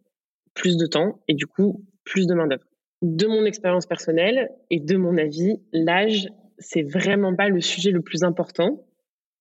plus 0.54 0.76
de 0.76 0.86
temps 0.86 1.20
et 1.28 1.34
du 1.34 1.46
coup 1.46 1.84
plus 2.04 2.26
de 2.26 2.34
main-d'œuvre. 2.34 2.64
De 3.02 3.26
mon 3.26 3.44
expérience 3.44 3.86
personnelle 3.86 4.50
et 4.70 4.80
de 4.80 4.96
mon 4.96 5.16
avis, 5.16 5.60
l'âge, 5.72 6.28
c'est 6.58 6.82
vraiment 6.82 7.34
pas 7.34 7.48
le 7.48 7.60
sujet 7.60 7.90
le 7.90 8.02
plus 8.02 8.24
important. 8.24 8.84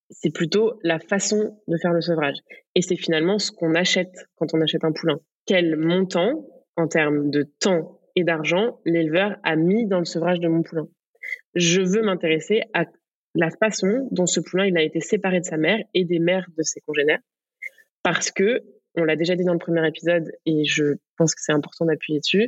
C'est 0.09 0.33
plutôt 0.33 0.79
la 0.83 0.99
façon 0.99 1.59
de 1.67 1.77
faire 1.77 1.93
le 1.93 2.01
sevrage. 2.01 2.37
Et 2.75 2.81
c'est 2.81 2.95
finalement 2.95 3.39
ce 3.39 3.51
qu'on 3.51 3.75
achète 3.75 4.27
quand 4.35 4.53
on 4.53 4.61
achète 4.61 4.83
un 4.83 4.91
poulain. 4.91 5.19
Quel 5.45 5.75
montant, 5.75 6.47
en 6.75 6.87
termes 6.87 7.29
de 7.29 7.43
temps 7.59 7.99
et 8.15 8.23
d'argent, 8.23 8.79
l'éleveur 8.85 9.37
a 9.43 9.55
mis 9.55 9.85
dans 9.87 9.99
le 9.99 10.05
sevrage 10.05 10.39
de 10.39 10.47
mon 10.47 10.63
poulain? 10.63 10.87
Je 11.55 11.81
veux 11.81 12.01
m'intéresser 12.01 12.61
à 12.73 12.85
la 13.35 13.49
façon 13.49 14.07
dont 14.11 14.25
ce 14.25 14.39
poulain 14.39 14.65
il 14.65 14.77
a 14.77 14.81
été 14.81 14.99
séparé 14.99 15.39
de 15.39 15.45
sa 15.45 15.57
mère 15.57 15.79
et 15.93 16.05
des 16.05 16.19
mères 16.19 16.47
de 16.57 16.63
ses 16.63 16.81
congénères. 16.81 17.19
Parce 18.03 18.31
que, 18.31 18.61
on 18.95 19.03
l'a 19.03 19.15
déjà 19.15 19.35
dit 19.35 19.43
dans 19.43 19.53
le 19.53 19.59
premier 19.59 19.85
épisode, 19.87 20.31
et 20.45 20.63
je 20.65 20.95
pense 21.17 21.35
que 21.35 21.41
c'est 21.41 21.51
important 21.51 21.85
d'appuyer 21.85 22.19
dessus, 22.19 22.47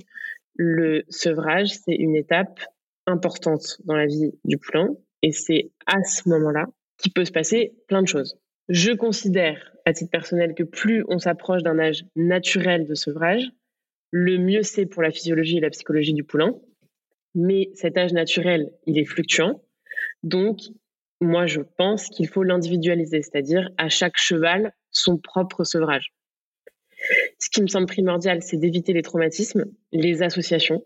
le 0.55 1.03
sevrage, 1.10 1.70
c'est 1.70 1.95
une 1.95 2.16
étape 2.16 2.60
importante 3.05 3.78
dans 3.86 3.95
la 3.95 4.05
vie 4.05 4.32
du 4.45 4.57
poulain. 4.57 4.89
Et 5.22 5.32
c'est 5.32 5.72
à 5.86 6.01
ce 6.03 6.28
moment-là 6.30 6.66
qu'il 7.00 7.14
peut 7.14 7.26
se 7.26 7.32
passer 7.32 7.74
plein 7.88 8.02
de 8.02 8.08
choses. 8.08 8.38
Je 8.68 8.91
considère, 8.91 9.74
à 9.86 9.93
titre 9.93 10.12
personnel, 10.12 10.54
que 10.54 10.64
plus 10.64 11.04
on 11.08 11.18
s'approche 11.18 11.64
d'un 11.64 11.80
âge 11.80 12.06
naturel 12.16 12.86
de 12.86 12.93
sevrage, 12.93 13.50
le 14.12 14.38
mieux 14.38 14.64
c'est 14.64 14.86
pour 14.86 15.02
la 15.02 15.12
physiologie 15.12 15.58
et 15.58 15.62
la 15.62 15.70
psychologie 15.70 16.14
du 16.14 16.24
poulain 16.24 16.54
mais 17.36 17.70
cet 17.74 17.97
âge 17.97 18.14
naturel, 18.14 18.72
il 18.86 18.97
est 18.97 19.06
fluctuant. 19.06 19.62
Donc, 20.24 20.60
moi, 21.22 21.45
je 21.45 21.62
pense 21.62 22.10
qu'il 22.10 22.28
faut 22.28 22.43
l'individualiser, 22.43 23.22
c'est-à-dire 23.22 23.70
à 23.78 23.89
chaque 23.89 24.18
cheval 24.18 24.74
son 24.91 25.18
propre 25.18 25.64
sevrage. 25.64 26.14
Ce 27.39 27.50
qui 27.50 27.62
me 27.62 27.68
semble 27.68 27.88
primordial, 27.88 28.41
c'est 28.41 28.58
d'éviter 28.58 28.93
les 28.93 29.02
traumatismes, 29.02 29.66
les 29.91 30.22
associations, 30.22 30.86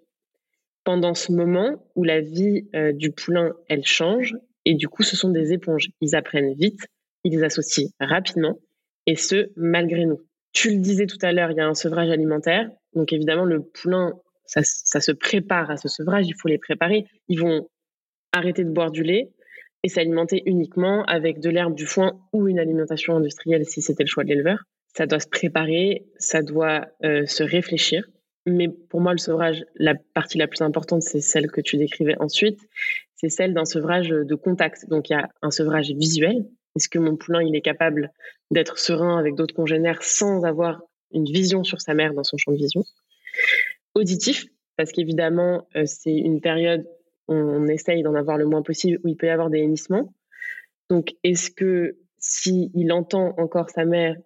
pendant 0.84 1.14
ce 1.14 1.32
moment 1.32 1.84
où 1.96 2.04
la 2.04 2.20
vie 2.20 2.68
euh, 2.76 2.92
du 2.92 3.12
poulain, 3.12 3.54
elle 3.70 3.86
change, 3.86 4.36
et 4.66 4.76
du 4.76 4.88
coup, 4.88 5.04
ce 5.04 5.16
sont 5.16 5.30
des 5.30 5.54
éponges. 5.54 5.90
Ils 6.02 6.16
apprennent 6.16 6.54
vite, 6.54 6.88
ils 7.24 7.44
associent 7.44 7.90
rapidement, 8.00 8.60
et 9.06 9.16
ce, 9.16 9.52
malgré 9.56 10.06
nous. 10.06 10.22
Tu 10.52 10.70
le 10.72 10.78
disais 10.78 11.08
tout 11.08 11.18
à 11.22 11.32
l'heure, 11.32 11.52
il 11.52 11.58
y 11.58 11.62
a 11.62 11.68
un 11.68 11.74
sevrage 11.74 12.10
alimentaire, 12.10 12.70
donc 12.94 13.12
évidemment, 13.12 13.46
le 13.46 13.62
poulain 13.62 14.14
ça, 14.46 15.02
se 15.02 15.12
prépare 15.12 15.72
à 15.72 15.78
ce 15.78 15.88
sevrage, 15.88 16.28
il 16.28 16.36
faut 16.36 16.48
les 16.48 16.58
préparer. 16.58 17.06
Ils 17.28 17.40
vont 17.40 17.70
arrêter 18.32 18.64
de 18.64 18.70
boire 18.70 18.92
du 18.92 19.04
lait 19.04 19.32
et 19.84 19.90
s'alimenter 19.90 20.44
uniquement 20.46 21.04
avec 21.06 21.40
de 21.40 21.50
l'herbe, 21.50 21.76
du 21.76 21.86
foin 21.86 22.20
ou 22.32 22.48
une 22.48 22.60
alimentation 22.60 23.16
industrielle 23.16 23.66
si 23.66 23.82
c'était 23.82 24.04
le 24.04 24.08
choix 24.08 24.24
de 24.24 24.30
l'éleveur. 24.30 24.64
Ça 24.96 25.08
doit 25.08 25.20
se 25.20 25.28
préparer, 25.28 26.06
ça 26.18 26.42
doit 26.42 26.88
euh, 27.04 27.26
se 27.26 27.44
réfléchir. 27.44 28.08
Mais 28.46 28.68
pour 28.68 29.02
moi, 29.02 29.14
le 29.14 29.18
sevrage, 29.18 29.66
la 29.76 29.96
partie 29.96 30.38
la 30.38 30.48
plus 30.48 30.62
importante, 30.62 31.02
c'est 31.02 31.22
celle 31.22 31.50
que 31.50 31.62
tu 31.62 31.78
décrivais 31.78 32.16
ensuite. 32.20 32.60
C'est 33.24 33.30
celle 33.30 33.54
d'un 33.54 33.64
sevrage 33.64 34.10
de 34.10 34.36
contact. 34.36 34.90
Donc, 34.90 35.10
il 35.10 35.14
y 35.14 35.16
a 35.16 35.30
un 35.42 35.50
sevrage 35.50 35.92
visuel. 35.92 36.46
Est-ce 36.76 36.90
que 36.90 37.00
mon 37.00 37.16
poulain, 37.16 37.42
il 37.42 37.56
est 37.56 37.62
capable 37.62 38.12
d'être 38.52 38.78
serein 38.78 39.18
avec 39.18 39.36
d'autres 39.36 39.56
congénères 39.56 40.04
sans 40.04 40.44
avoir 40.44 40.82
une 41.12 41.24
vision 41.24 41.64
sur 41.64 41.80
sa 41.80 41.94
mère 41.94 42.14
dans 42.14 42.26
son 42.26 42.36
champ 42.36 42.52
de 42.52 42.58
vision? 42.58 42.84
Auditif, 43.96 44.48
parce 44.76 44.92
qu'évidemment, 44.92 45.68
euh, 45.78 45.84
c'est 45.86 46.14
une 46.14 46.42
période 46.42 46.86
où 47.30 47.34
on 47.34 47.66
essaye 47.68 48.04
d'en 48.04 48.14
avoir 48.14 48.38
le 48.38 48.46
moins 48.46 48.62
possible, 48.62 49.00
où 49.06 49.08
il 49.08 49.16
peut 49.16 49.28
y 49.28 49.30
avoir 49.30 49.50
des 49.50 49.62
hennissements. 49.62 50.14
Donc, 50.90 51.14
est-ce 51.24 51.50
que 51.50 51.96
s'il 52.18 52.92
entend 52.92 53.36
encore 53.38 53.70
sa 53.70 53.86
mère, 53.86 54.18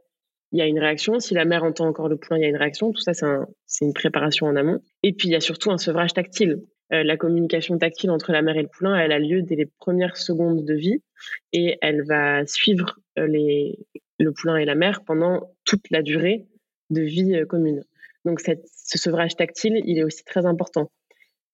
il 0.53 0.57
y 0.57 0.61
a 0.63 0.65
une 0.65 0.79
réaction? 0.79 1.19
Si 1.19 1.35
la 1.35 1.45
mère 1.45 1.63
entend 1.63 1.85
encore 1.85 2.09
le 2.09 2.17
poulain, 2.17 2.39
il 2.39 2.41
y 2.41 2.45
a 2.45 2.49
une 2.49 2.57
réaction? 2.57 2.91
Tout 2.91 3.01
ça, 3.01 3.13
c'est 3.13 3.85
une 3.85 3.93
préparation 3.93 4.47
en 4.47 4.55
amont. 4.55 4.79
Et 5.03 5.13
puis, 5.13 5.27
il 5.27 5.33
y 5.33 5.35
a 5.35 5.41
surtout 5.41 5.69
un 5.69 5.77
sevrage 5.77 6.13
tactile. 6.13 6.63
Euh, 6.93 7.03
la 7.03 7.17
communication 7.17 7.77
tactile 7.77 8.11
entre 8.11 8.31
la 8.31 8.41
mère 8.41 8.55
et 8.55 8.61
le 8.61 8.69
poulain, 8.69 8.95
elle 8.95 9.11
a 9.11 9.19
lieu 9.19 9.41
dès 9.41 9.55
les 9.55 9.65
premières 9.65 10.15
secondes 10.15 10.63
de 10.63 10.73
vie 10.73 11.03
et 11.51 11.77
elle 11.81 12.05
va 12.05 12.45
suivre 12.45 12.99
euh, 13.19 13.27
les, 13.27 13.77
le 14.19 14.31
poulain 14.31 14.55
et 14.55 14.65
la 14.65 14.75
mère 14.75 15.03
pendant 15.03 15.53
toute 15.65 15.89
la 15.91 16.01
durée 16.01 16.47
de 16.89 17.01
vie 17.01 17.45
commune. 17.47 17.83
Donc 18.23 18.39
ce 18.39 18.97
sevrage 18.97 19.35
tactile, 19.35 19.81
il 19.85 19.97
est 19.97 20.03
aussi 20.03 20.23
très 20.23 20.45
important. 20.45 20.91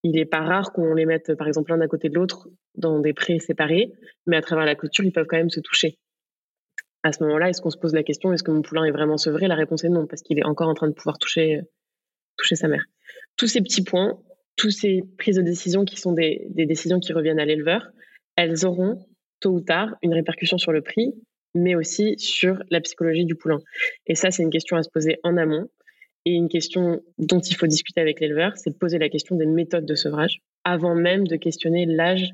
Il 0.04 0.12
n'est 0.12 0.26
pas 0.26 0.42
rare 0.42 0.74
qu'on 0.74 0.94
les 0.94 1.06
mette, 1.06 1.34
par 1.36 1.48
exemple, 1.48 1.72
l'un 1.72 1.82
à 1.82 1.88
côté 1.88 2.10
de 2.10 2.16
l'autre 2.16 2.50
dans 2.76 3.00
des 3.00 3.14
prés 3.14 3.40
séparés, 3.40 3.94
mais 4.28 4.38
à 4.38 4.42
travers 4.42 4.66
la 4.66 4.76
couture, 4.76 5.06
ils 5.06 5.12
peuvent 5.12 5.28
quand 5.28 5.38
même 5.38 5.50
se 5.50 5.62
toucher. 5.62 5.98
À 7.04 7.12
ce 7.12 7.24
moment-là, 7.24 7.50
est-ce 7.50 7.62
qu'on 7.62 7.70
se 7.70 7.78
pose 7.78 7.94
la 7.94 8.04
question, 8.04 8.34
est-ce 8.34 8.44
que 8.44 8.52
mon 8.52 8.62
poulain 8.62 8.86
est 8.86 8.92
vraiment 8.92 9.18
sevré? 9.18 9.48
La 9.48 9.56
réponse 9.56 9.84
est 9.84 9.90
non, 9.90 10.06
parce 10.06 10.22
qu'il 10.22 10.40
est 10.40 10.46
encore 10.46 10.68
en 10.68 10.74
train 10.74 10.88
de 10.88 10.94
pouvoir 10.94 11.18
toucher, 11.18 11.62
toucher 12.38 12.56
sa 12.56 12.68
mère. 12.68 12.86
Tous 13.38 13.48
ces 13.48 13.62
petits 13.62 13.84
points, 13.84 14.20
toutes 14.56 14.72
ces 14.72 15.04
prises 15.18 15.36
de 15.36 15.42
décision 15.42 15.86
qui 15.86 15.98
sont 15.98 16.14
des, 16.14 16.48
des 16.50 16.66
décisions 16.66 17.00
qui 17.00 17.14
reviennent 17.14 17.40
à 17.40 17.46
l'éleveur, 17.46 17.88
elles 18.36 18.66
auront 18.66 19.06
tôt 19.40 19.52
ou 19.52 19.62
tard 19.62 19.96
une 20.02 20.14
répercussion 20.14 20.58
sur 20.58 20.72
le 20.72 20.82
prix, 20.82 21.14
mais 21.56 21.76
aussi 21.76 22.16
sur 22.18 22.64
la 22.70 22.82
psychologie 22.82 23.26
du 23.26 23.36
poulain. 23.36 23.60
Et 24.08 24.16
ça, 24.16 24.32
c'est 24.32 24.44
une 24.44 24.50
question 24.50 24.78
à 24.78 24.84
se 24.84 24.90
poser 24.90 25.20
en 25.24 25.38
amont. 25.38 25.68
Et 26.26 26.32
une 26.32 26.48
question 26.48 27.02
dont 27.18 27.42
il 27.42 27.56
faut 27.56 27.68
discuter 27.68 28.00
avec 28.00 28.22
l'éleveur, 28.22 28.54
c'est 28.56 28.70
de 28.70 28.78
poser 28.78 28.98
la 28.98 29.10
question 29.10 29.36
des 29.36 29.46
méthodes 29.46 29.86
de 29.86 29.96
sevrage 29.96 30.40
avant 30.64 30.96
même 30.96 31.28
de 31.28 31.36
questionner 31.36 31.86
l'âge 31.86 32.30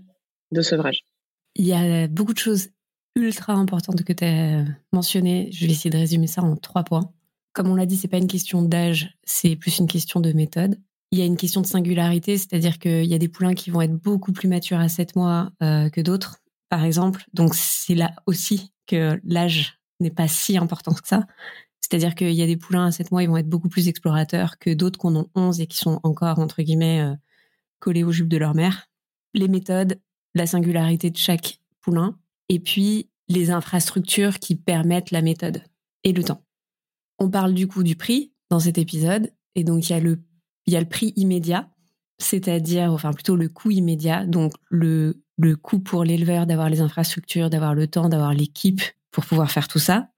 de 0.51 0.61
sevrage. 0.61 1.05
Il 1.55 1.65
y 1.65 1.73
a 1.73 2.07
beaucoup 2.07 2.33
de 2.33 2.39
choses 2.39 2.69
ultra 3.15 3.53
importantes 3.53 4.03
que 4.03 4.13
tu 4.13 4.23
as 4.23 4.63
mentionnées. 4.93 5.49
Je 5.51 5.65
vais 5.65 5.71
essayer 5.71 5.89
de 5.89 5.97
résumer 5.97 6.27
ça 6.27 6.43
en 6.43 6.55
trois 6.55 6.83
points. 6.83 7.11
Comme 7.53 7.67
on 7.67 7.75
l'a 7.75 7.87
dit, 7.87 7.97
c'est 7.97 8.07
pas 8.07 8.17
une 8.17 8.27
question 8.27 8.61
d'âge, 8.61 9.17
c'est 9.23 9.55
plus 9.55 9.79
une 9.79 9.87
question 9.87 10.19
de 10.19 10.31
méthode. 10.33 10.79
Il 11.11 11.19
y 11.19 11.21
a 11.21 11.25
une 11.25 11.37
question 11.37 11.61
de 11.61 11.65
singularité, 11.65 12.37
c'est-à-dire 12.37 12.77
qu'il 12.77 13.05
y 13.05 13.15
a 13.15 13.17
des 13.17 13.29
poulains 13.29 13.55
qui 13.55 13.71
vont 13.71 13.81
être 13.81 13.95
beaucoup 13.95 14.31
plus 14.31 14.47
matures 14.47 14.79
à 14.79 14.89
7 14.89 15.15
mois 15.15 15.51
euh, 15.63 15.89
que 15.89 16.01
d'autres, 16.01 16.37
par 16.69 16.83
exemple. 16.83 17.25
Donc 17.33 17.55
c'est 17.55 17.95
là 17.95 18.11
aussi 18.27 18.71
que 18.85 19.19
l'âge 19.23 19.79
n'est 19.99 20.11
pas 20.11 20.27
si 20.27 20.57
important 20.57 20.93
que 20.93 21.07
ça. 21.07 21.25
C'est-à-dire 21.81 22.13
qu'il 22.13 22.33
y 22.33 22.43
a 22.43 22.45
des 22.45 22.57
poulains 22.57 22.85
à 22.85 22.91
7 22.91 23.11
mois, 23.11 23.23
ils 23.23 23.29
vont 23.29 23.37
être 23.37 23.49
beaucoup 23.49 23.69
plus 23.69 23.87
explorateurs 23.87 24.59
que 24.59 24.71
d'autres 24.71 24.99
qu'on 24.99 25.15
en 25.15 25.27
11 25.33 25.61
et 25.61 25.67
qui 25.67 25.77
sont 25.77 25.99
encore, 26.03 26.37
entre 26.37 26.61
guillemets, 26.61 27.01
euh, 27.01 27.15
collés 27.79 28.03
aux 28.03 28.11
jupes 28.11 28.27
de 28.27 28.37
leur 28.37 28.53
mère. 28.53 28.87
Les 29.33 29.47
méthodes, 29.47 29.99
la 30.35 30.45
singularité 30.45 31.09
de 31.09 31.17
chaque 31.17 31.59
poulain, 31.81 32.19
et 32.49 32.59
puis 32.59 33.09
les 33.27 33.49
infrastructures 33.49 34.39
qui 34.39 34.55
permettent 34.55 35.11
la 35.11 35.21
méthode 35.21 35.63
et 36.03 36.13
le 36.13 36.23
temps. 36.23 36.43
On 37.19 37.29
parle 37.29 37.53
du 37.53 37.67
coup 37.67 37.83
du 37.83 37.95
prix 37.95 38.33
dans 38.49 38.59
cet 38.59 38.77
épisode, 38.77 39.31
et 39.55 39.63
donc 39.63 39.89
il 39.89 39.93
y 39.93 39.95
a 39.95 39.99
le, 39.99 40.21
il 40.69 40.73
y 40.73 40.75
a 40.75 40.79
le 40.79 40.87
prix 40.87 41.13
immédiat, 41.15 41.67
c'est-à-dire, 42.19 42.93
enfin 42.93 43.11
plutôt 43.11 43.35
le 43.35 43.49
coût 43.49 43.71
immédiat, 43.71 44.27
donc 44.27 44.53
le, 44.69 45.23
le 45.39 45.55
coût 45.55 45.79
pour 45.79 46.03
l'éleveur 46.03 46.45
d'avoir 46.45 46.69
les 46.69 46.79
infrastructures, 46.79 47.49
d'avoir 47.49 47.73
le 47.73 47.87
temps, 47.87 48.07
d'avoir 48.07 48.35
l'équipe 48.35 48.81
pour 49.09 49.25
pouvoir 49.25 49.49
faire 49.49 49.67
tout 49.67 49.79
ça, 49.79 50.09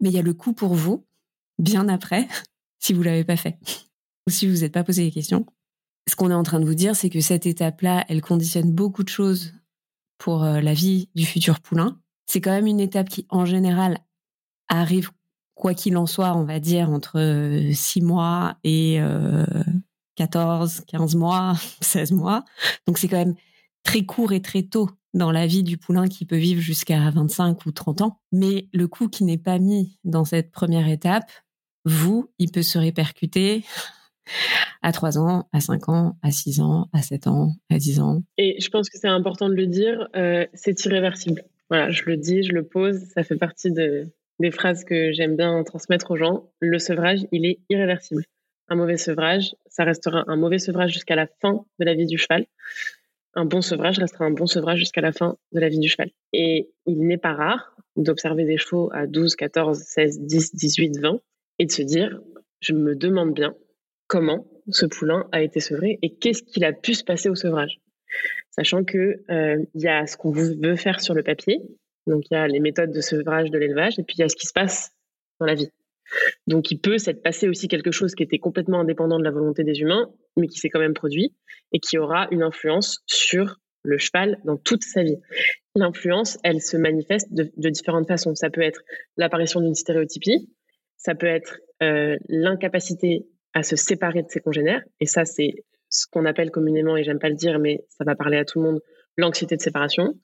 mais 0.00 0.10
il 0.10 0.14
y 0.14 0.18
a 0.18 0.22
le 0.22 0.34
coût 0.34 0.52
pour 0.52 0.74
vous, 0.74 1.06
bien 1.58 1.88
après, 1.88 2.28
si 2.80 2.92
vous 2.92 3.02
l'avez 3.02 3.24
pas 3.24 3.36
fait, 3.36 3.58
ou 4.26 4.30
si 4.30 4.46
vous 4.46 4.58
n'êtes 4.58 4.74
pas 4.74 4.84
posé 4.84 5.04
les 5.04 5.10
questions. 5.10 5.46
Ce 6.06 6.16
qu'on 6.16 6.30
est 6.30 6.34
en 6.34 6.42
train 6.42 6.60
de 6.60 6.66
vous 6.66 6.74
dire, 6.74 6.94
c'est 6.94 7.08
que 7.08 7.20
cette 7.20 7.46
étape-là, 7.46 8.04
elle 8.10 8.20
conditionne 8.20 8.70
beaucoup 8.70 9.04
de 9.04 9.08
choses 9.08 9.54
pour 10.18 10.44
euh, 10.44 10.60
la 10.60 10.74
vie 10.74 11.08
du 11.14 11.24
futur 11.24 11.60
poulain. 11.60 11.98
C'est 12.26 12.42
quand 12.42 12.50
même 12.50 12.66
une 12.66 12.80
étape 12.80 13.08
qui, 13.08 13.26
en 13.30 13.46
général, 13.46 13.98
arrive, 14.68 15.10
quoi 15.54 15.72
qu'il 15.72 15.96
en 15.96 16.06
soit, 16.06 16.36
on 16.36 16.44
va 16.44 16.60
dire, 16.60 16.90
entre 16.90 17.18
euh, 17.18 17.72
six 17.72 18.02
mois 18.02 18.56
et 18.64 19.00
14, 20.18 20.82
15 20.88 21.14
mois, 21.14 21.54
16 21.80 22.12
mois. 22.12 22.44
Donc 22.86 22.98
c'est 22.98 23.08
quand 23.08 23.18
même 23.18 23.36
très 23.84 24.04
court 24.04 24.32
et 24.32 24.42
très 24.42 24.62
tôt 24.62 24.90
dans 25.14 25.30
la 25.30 25.46
vie 25.46 25.62
du 25.62 25.78
poulain 25.78 26.08
qui 26.08 26.26
peut 26.26 26.36
vivre 26.36 26.60
jusqu'à 26.60 27.10
25 27.10 27.64
ou 27.66 27.72
30 27.72 28.02
ans. 28.02 28.20
Mais 28.32 28.68
le 28.72 28.88
coût 28.88 29.08
qui 29.08 29.24
n'est 29.24 29.38
pas 29.38 29.58
mis 29.58 29.96
dans 30.04 30.24
cette 30.24 30.50
première 30.50 30.88
étape, 30.88 31.30
vous, 31.84 32.30
il 32.38 32.50
peut 32.50 32.62
se 32.62 32.78
répercuter 32.78 33.64
à 34.82 34.92
3 34.92 35.18
ans, 35.18 35.48
à 35.52 35.60
5 35.60 35.88
ans, 35.88 36.18
à 36.22 36.32
6 36.32 36.60
ans, 36.60 36.88
à 36.92 37.00
7 37.00 37.28
ans, 37.28 37.52
à 37.70 37.78
10 37.78 38.00
ans. 38.00 38.22
Et 38.36 38.60
je 38.60 38.68
pense 38.68 38.90
que 38.90 38.98
c'est 38.98 39.08
important 39.08 39.48
de 39.48 39.54
le 39.54 39.68
dire, 39.68 40.08
euh, 40.16 40.44
c'est 40.52 40.84
irréversible. 40.84 41.44
Voilà, 41.70 41.90
je 41.90 42.02
le 42.06 42.16
dis, 42.16 42.42
je 42.42 42.52
le 42.52 42.66
pose, 42.66 42.98
ça 43.14 43.22
fait 43.22 43.36
partie 43.36 43.70
de, 43.70 44.10
des 44.40 44.50
phrases 44.50 44.84
que 44.84 45.12
j'aime 45.12 45.36
bien 45.36 45.62
transmettre 45.62 46.10
aux 46.10 46.16
gens. 46.16 46.50
Le 46.60 46.78
sevrage, 46.78 47.20
il 47.30 47.46
est 47.46 47.60
irréversible. 47.70 48.24
Un 48.68 48.76
mauvais 48.76 48.96
sevrage, 48.96 49.54
ça 49.66 49.84
restera 49.84 50.24
un 50.26 50.36
mauvais 50.36 50.58
sevrage 50.58 50.92
jusqu'à 50.92 51.16
la 51.16 51.26
fin 51.40 51.64
de 51.78 51.84
la 51.84 51.94
vie 51.94 52.06
du 52.06 52.18
cheval. 52.18 52.46
Un 53.34 53.44
bon 53.44 53.62
sevrage 53.62 53.98
restera 53.98 54.24
un 54.24 54.30
bon 54.30 54.46
sevrage 54.46 54.78
jusqu'à 54.78 55.00
la 55.00 55.12
fin 55.12 55.36
de 55.52 55.60
la 55.60 55.68
vie 55.68 55.78
du 55.78 55.88
cheval. 55.88 56.10
Et 56.32 56.70
il 56.86 57.06
n'est 57.06 57.18
pas 57.18 57.32
rare 57.32 57.74
d'observer 57.96 58.44
des 58.44 58.58
chevaux 58.58 58.90
à 58.92 59.06
12, 59.06 59.36
14, 59.36 59.78
16, 59.78 60.20
10, 60.20 60.54
18, 60.54 60.98
20 60.98 61.20
et 61.58 61.66
de 61.66 61.70
se 61.70 61.82
dire, 61.82 62.20
je 62.60 62.72
me 62.72 62.94
demande 62.94 63.34
bien 63.34 63.54
comment 64.06 64.46
ce 64.70 64.86
poulain 64.86 65.28
a 65.32 65.42
été 65.42 65.60
sevré 65.60 65.98
et 66.02 66.14
qu'est-ce 66.14 66.42
qu'il 66.42 66.64
a 66.64 66.72
pu 66.72 66.94
se 66.94 67.04
passer 67.04 67.28
au 67.28 67.34
sevrage. 67.34 67.80
Sachant 68.50 68.84
que 68.84 69.22
euh, 69.30 69.64
il 69.74 69.80
y 69.80 69.88
a 69.88 70.06
ce 70.06 70.16
qu'on 70.16 70.30
veut 70.30 70.76
faire 70.76 71.00
sur 71.00 71.14
le 71.14 71.22
papier, 71.22 71.60
donc 72.06 72.24
il 72.30 72.34
y 72.34 72.36
a 72.36 72.48
les 72.48 72.60
méthodes 72.60 72.92
de 72.92 73.00
sevrage 73.00 73.50
de 73.50 73.58
l'élevage 73.58 73.98
et 73.98 74.02
puis 74.02 74.16
il 74.18 74.20
y 74.20 74.24
a 74.24 74.28
ce 74.28 74.36
qui 74.36 74.46
se 74.46 74.52
passe 74.52 74.92
dans 75.40 75.46
la 75.46 75.54
vie. 75.54 75.70
Donc 76.46 76.70
il 76.70 76.80
peut 76.80 76.98
s'être 76.98 77.22
passé 77.22 77.48
aussi 77.48 77.68
quelque 77.68 77.90
chose 77.90 78.14
qui 78.14 78.22
était 78.22 78.38
complètement 78.38 78.80
indépendant 78.80 79.18
de 79.18 79.24
la 79.24 79.30
volonté 79.30 79.64
des 79.64 79.80
humains, 79.80 80.10
mais 80.36 80.46
qui 80.46 80.58
s'est 80.58 80.68
quand 80.68 80.80
même 80.80 80.94
produit 80.94 81.34
et 81.72 81.80
qui 81.80 81.98
aura 81.98 82.28
une 82.30 82.42
influence 82.42 83.00
sur 83.06 83.56
le 83.82 83.98
cheval 83.98 84.38
dans 84.44 84.56
toute 84.56 84.84
sa 84.84 85.02
vie. 85.02 85.18
L'influence, 85.74 86.38
elle 86.42 86.60
se 86.60 86.76
manifeste 86.76 87.28
de, 87.32 87.68
différentes 87.68 88.08
façons. 88.08 88.34
Ça 88.34 88.50
peut 88.50 88.62
être 88.62 88.82
l'apparition 89.16 89.60
d'une 89.60 89.74
stéréotypie, 89.74 90.50
ça 90.96 91.14
peut 91.14 91.26
être 91.26 91.58
euh, 91.82 92.16
l'incapacité 92.28 93.26
à 93.54 93.62
se 93.62 93.76
séparer 93.76 94.22
de 94.22 94.28
ses 94.28 94.40
congénères, 94.40 94.82
et 95.00 95.06
ça 95.06 95.24
c'est 95.24 95.64
ce 95.90 96.06
qu'on 96.10 96.26
appelle 96.26 96.50
communément, 96.50 96.96
et 96.96 97.04
j'aime 97.04 97.18
pas 97.18 97.30
le 97.30 97.34
dire, 97.34 97.58
mais 97.58 97.84
ça 97.88 98.04
va 98.04 98.14
parler 98.14 98.36
à 98.36 98.44
tout 98.44 98.60
le 98.60 98.66
monde, 98.66 98.80
l'anxiété 99.16 99.56
de 99.56 99.62
séparation. 99.62 100.14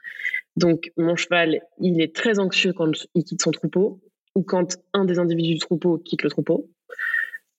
Donc, 0.57 0.93
mon 0.97 1.17
cheval, 1.17 1.61
il 1.81 2.01
est 2.01 2.15
très 2.15 2.39
anxieux 2.39 2.73
quand 2.73 2.91
il 3.15 3.25
quitte 3.25 3.43
son 3.43 3.51
troupeau 3.51 4.01
ou 4.35 4.43
quand 4.43 4.77
un 4.93 5.05
des 5.05 5.19
individus 5.19 5.55
du 5.55 5.61
troupeau 5.61 5.99
quitte 5.99 6.23
le 6.23 6.31
troupeau. 6.31 6.69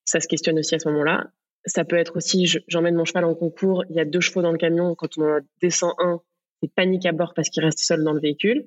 Ça 0.04 0.20
se 0.20 0.28
questionne 0.28 0.60
aussi 0.60 0.76
à 0.76 0.80
ce 0.80 0.88
moment-là. 0.90 1.32
Ça 1.66 1.84
peut 1.84 1.96
être 1.96 2.18
aussi, 2.18 2.46
j'emmène 2.68 2.96
mon 2.96 3.06
cheval 3.06 3.26
en 3.26 3.34
concours, 3.34 3.84
il 3.90 3.96
y 3.96 4.00
a 4.00 4.06
deux 4.06 4.20
chevaux 4.20 4.42
dans 4.42 4.52
le 4.52 4.58
camion, 4.58 4.94
quand 4.94 5.18
on 5.18 5.24
en 5.24 5.40
descend 5.62 5.94
un, 5.98 6.22
c'est 6.62 6.72
panique 6.74 7.06
à 7.06 7.12
bord 7.12 7.34
parce 7.34 7.50
qu'il 7.50 7.64
reste 7.64 7.80
seul 7.80 8.04
dans 8.04 8.14
le 8.14 8.20
véhicule. 8.20 8.66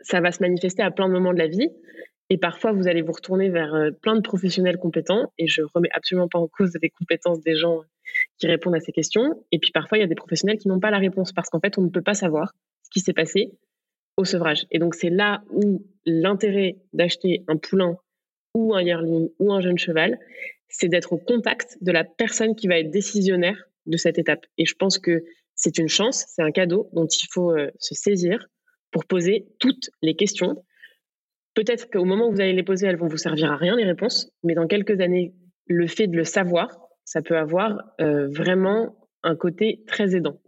Ça 0.00 0.20
va 0.20 0.32
se 0.32 0.42
manifester 0.42 0.82
à 0.82 0.90
plein 0.90 1.08
de 1.08 1.12
moments 1.12 1.32
de 1.32 1.38
la 1.38 1.46
vie. 1.46 1.68
Et 2.30 2.38
parfois, 2.38 2.72
vous 2.72 2.86
allez 2.86 3.02
vous 3.02 3.12
retourner 3.12 3.48
vers 3.48 3.74
euh, 3.74 3.90
plein 3.90 4.14
de 4.14 4.20
professionnels 4.20 4.78
compétents. 4.78 5.32
Et 5.36 5.46
je 5.48 5.62
remets 5.74 5.90
absolument 5.92 6.28
pas 6.28 6.38
en 6.38 6.46
cause 6.46 6.72
les 6.80 6.90
compétences 6.90 7.40
des 7.40 7.56
gens 7.56 7.82
qui 8.38 8.46
répondent 8.46 8.74
à 8.74 8.80
ces 8.80 8.92
questions. 8.92 9.44
Et 9.50 9.58
puis 9.58 9.72
parfois, 9.72 9.98
il 9.98 10.00
y 10.00 10.04
a 10.04 10.06
des 10.06 10.14
professionnels 10.14 10.58
qui 10.58 10.68
n'ont 10.68 10.80
pas 10.80 10.90
la 10.90 10.98
réponse 10.98 11.32
parce 11.32 11.48
qu'en 11.48 11.60
fait, 11.60 11.76
on 11.78 11.82
ne 11.82 11.88
peut 11.88 12.02
pas 12.02 12.14
savoir 12.14 12.52
ce 12.82 12.90
qui 12.90 13.00
s'est 13.00 13.12
passé 13.12 13.52
au 14.16 14.24
sevrage. 14.24 14.66
Et 14.70 14.78
donc, 14.78 14.94
c'est 14.94 15.10
là 15.10 15.42
où 15.50 15.84
l'intérêt 16.06 16.76
d'acheter 16.92 17.44
un 17.48 17.56
poulain 17.56 17.96
ou 18.54 18.74
un 18.74 18.82
yearling 18.82 19.28
ou 19.38 19.52
un 19.52 19.60
jeune 19.60 19.78
cheval, 19.78 20.18
c'est 20.68 20.88
d'être 20.88 21.12
au 21.12 21.18
contact 21.18 21.78
de 21.80 21.92
la 21.92 22.04
personne 22.04 22.54
qui 22.54 22.68
va 22.68 22.78
être 22.78 22.90
décisionnaire 22.90 23.68
de 23.86 23.96
cette 23.96 24.18
étape. 24.18 24.46
Et 24.58 24.64
je 24.64 24.74
pense 24.74 24.98
que 24.98 25.24
c'est 25.54 25.78
une 25.78 25.88
chance, 25.88 26.24
c'est 26.28 26.42
un 26.42 26.52
cadeau 26.52 26.88
dont 26.92 27.06
il 27.06 27.26
faut 27.30 27.50
euh, 27.52 27.70
se 27.78 27.94
saisir 27.94 28.46
pour 28.90 29.04
poser 29.04 29.46
toutes 29.58 29.90
les 30.02 30.16
questions. 30.16 30.64
Peut-être 31.54 31.90
qu'au 31.90 32.04
moment 32.04 32.28
où 32.28 32.32
vous 32.32 32.40
allez 32.40 32.52
les 32.52 32.62
poser, 32.62 32.86
elles 32.86 32.96
vont 32.96 33.08
vous 33.08 33.16
servir 33.16 33.52
à 33.52 33.56
rien, 33.56 33.76
les 33.76 33.84
réponses, 33.84 34.30
mais 34.42 34.54
dans 34.54 34.66
quelques 34.66 35.00
années, 35.00 35.34
le 35.66 35.86
fait 35.86 36.06
de 36.06 36.16
le 36.16 36.24
savoir, 36.24 36.68
ça 37.04 37.22
peut 37.22 37.36
avoir 37.36 37.78
euh, 38.00 38.28
vraiment 38.28 38.96
un 39.22 39.36
côté 39.36 39.82
très 39.86 40.16
aidant. 40.16 40.40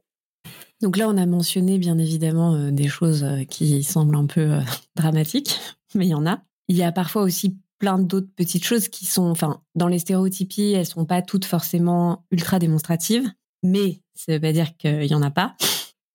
Donc 0.80 0.97
là, 0.97 1.09
on 1.09 1.16
a 1.16 1.26
mentionné 1.26 1.78
bien 1.78 1.99
évidemment 1.99 2.55
euh, 2.55 2.70
des 2.70 2.88
choses 2.88 3.22
euh, 3.22 3.45
qui 3.45 3.82
semblent 3.82 4.16
un 4.16 4.26
peu 4.26 4.59
dramatiques, 4.97 5.59
mais 5.95 6.07
il 6.07 6.11
y 6.11 6.14
en 6.14 6.26
a. 6.26 6.43
Il 6.68 6.76
y 6.76 6.82
a 6.82 6.93
parfois 6.93 7.22
aussi 7.22 7.59
plein 7.78 7.99
d'autres 7.99 8.30
petites 8.36 8.64
choses 8.64 8.88
qui 8.88 9.07
sont, 9.07 9.24
enfin, 9.24 9.61
dans 9.74 9.88
les 9.88 9.99
stéréotypies, 9.99 10.72
elles 10.72 10.86
sont 10.86 11.05
pas 11.05 11.22
toutes 11.22 11.45
forcément 11.45 12.24
ultra 12.30 12.59
démonstratives, 12.59 13.28
mais 13.62 14.01
ça 14.14 14.32
veut 14.32 14.40
pas 14.40 14.53
dire 14.53 14.76
qu'il 14.76 15.07
y 15.07 15.14
en 15.14 15.22
a 15.22 15.30
pas. 15.30 15.57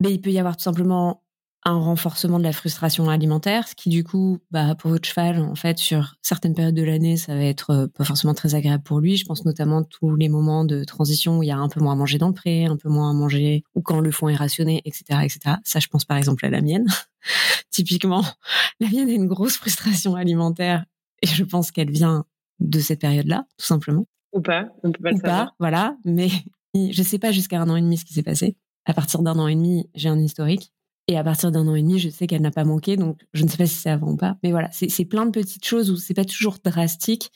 Mais 0.01 0.13
il 0.13 0.21
peut 0.21 0.31
y 0.31 0.39
avoir 0.39 0.55
tout 0.55 0.63
simplement 0.63 1.23
un 1.67 1.79
renforcement 1.79 2.39
de 2.39 2.45
la 2.45 2.53
frustration 2.53 3.09
alimentaire, 3.09 3.67
ce 3.67 3.75
qui 3.75 3.89
du 3.89 4.05
coup, 4.05 4.39
bah, 4.51 4.73
pour 4.75 4.89
votre 4.89 5.07
cheval, 5.07 5.41
en 5.41 5.55
fait, 5.55 5.77
sur 5.77 6.15
certaines 6.21 6.53
périodes 6.53 6.75
de 6.75 6.83
l'année, 6.83 7.17
ça 7.17 7.35
va 7.35 7.43
être 7.43 7.71
euh, 7.71 7.87
pas 7.87 8.05
forcément 8.05 8.33
très 8.33 8.55
agréable 8.55 8.83
pour 8.83 9.01
lui. 9.01 9.17
Je 9.17 9.25
pense 9.25 9.43
notamment 9.43 9.79
à 9.79 9.83
tous 9.83 10.15
les 10.15 10.29
moments 10.29 10.63
de 10.63 10.85
transition 10.85 11.39
où 11.39 11.43
il 11.43 11.47
y 11.47 11.51
a 11.51 11.57
un 11.57 11.67
peu 11.67 11.81
moins 11.81 11.91
à 11.91 11.95
manger 11.95 12.19
dans 12.19 12.29
le 12.29 12.33
pré, 12.33 12.65
un 12.65 12.77
peu 12.77 12.87
moins 12.87 13.09
à 13.09 13.13
manger, 13.13 13.63
ou 13.75 13.81
quand 13.81 13.99
le 13.99 14.11
fond 14.11 14.29
est 14.29 14.35
rationné, 14.35 14.81
etc., 14.85 15.19
etc. 15.23 15.55
Ça, 15.65 15.79
je 15.79 15.87
pense 15.87 16.05
par 16.05 16.15
exemple 16.15 16.45
à 16.45 16.49
la 16.49 16.61
mienne. 16.61 16.85
Typiquement, 17.69 18.23
la 18.79 18.87
mienne 18.87 19.09
a 19.09 19.13
une 19.13 19.27
grosse 19.27 19.57
frustration 19.57 20.15
alimentaire 20.15 20.85
et 21.21 21.27
je 21.27 21.43
pense 21.43 21.71
qu'elle 21.71 21.91
vient 21.91 22.23
de 22.61 22.79
cette 22.79 23.01
période-là, 23.01 23.45
tout 23.57 23.65
simplement. 23.65 24.05
Ou 24.31 24.39
pas, 24.39 24.69
on 24.83 24.91
peut 24.93 25.03
pas 25.03 25.11
le 25.11 25.17
savoir. 25.17 25.47
Pas, 25.47 25.55
voilà, 25.59 25.97
mais 26.05 26.29
je 26.73 27.03
sais 27.03 27.19
pas 27.19 27.33
jusqu'à 27.33 27.59
un 27.59 27.69
an 27.69 27.75
et 27.75 27.81
demi 27.81 27.97
ce 27.97 28.05
qui 28.05 28.13
s'est 28.13 28.23
passé. 28.23 28.55
À 28.85 28.93
partir 28.93 29.21
d'un 29.21 29.37
an 29.37 29.47
et 29.47 29.55
demi, 29.55 29.89
j'ai 29.95 30.07
un 30.07 30.17
historique 30.17 30.71
et 31.07 31.17
à 31.17 31.23
partir 31.23 31.51
d'un 31.51 31.67
an 31.67 31.75
et 31.75 31.81
demi, 31.81 31.99
je 31.99 32.09
sais 32.09 32.27
qu'elle 32.27 32.41
n'a 32.41 32.51
pas 32.51 32.65
manqué, 32.65 32.97
donc 32.97 33.19
je 33.33 33.43
ne 33.43 33.49
sais 33.49 33.57
pas 33.57 33.65
si 33.65 33.75
c'est 33.75 33.89
avant 33.89 34.11
ou 34.11 34.17
pas. 34.17 34.37
Mais 34.43 34.51
voilà, 34.51 34.69
c'est 34.71 35.05
plein 35.05 35.25
de 35.25 35.31
petites 35.31 35.65
choses 35.65 35.89
où 35.89 35.95
c'est 35.95 36.13
pas 36.13 36.25
toujours 36.25 36.57
drastique, 36.63 37.31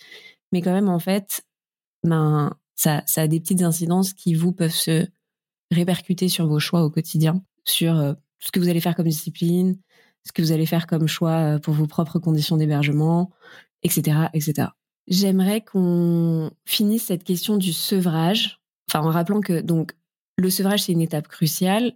mais 0.51 0.61
quand 0.61 0.73
même, 0.73 0.89
en 0.89 0.99
fait, 0.99 1.45
ben, 2.03 2.53
ça, 2.75 3.03
ça 3.05 3.21
a 3.21 3.27
des 3.27 3.39
petites 3.39 3.61
incidences 3.61 4.13
qui 4.13 4.33
vous 4.33 4.51
peuvent 4.51 4.71
se 4.71 5.07
répercuter 5.71 6.27
sur 6.27 6.47
vos 6.47 6.59
choix 6.59 6.83
au 6.83 6.89
quotidien, 6.89 7.41
sur 7.63 7.97
euh, 7.97 8.13
ce 8.39 8.51
que 8.51 8.59
vous 8.59 8.67
allez 8.67 8.81
faire 8.81 8.95
comme 8.95 9.07
discipline, 9.07 9.77
ce 10.25 10.31
que 10.31 10.41
vous 10.41 10.51
allez 10.51 10.65
faire 10.65 10.87
comme 10.87 11.07
choix 11.07 11.55
euh, 11.55 11.59
pour 11.59 11.73
vos 11.73 11.87
propres 11.87 12.19
conditions 12.19 12.57
d'hébergement, 12.57 13.31
etc., 13.83 14.27
etc. 14.33 14.69
J'aimerais 15.07 15.61
qu'on 15.61 16.51
finisse 16.65 17.05
cette 17.05 17.23
question 17.23 17.57
du 17.57 17.73
sevrage, 17.73 18.59
enfin 18.89 19.05
en 19.05 19.11
rappelant 19.11 19.41
que 19.41 19.61
donc 19.61 19.93
le 20.37 20.49
sevrage 20.49 20.83
c'est 20.83 20.91
une 20.91 21.01
étape 21.01 21.27
cruciale. 21.27 21.93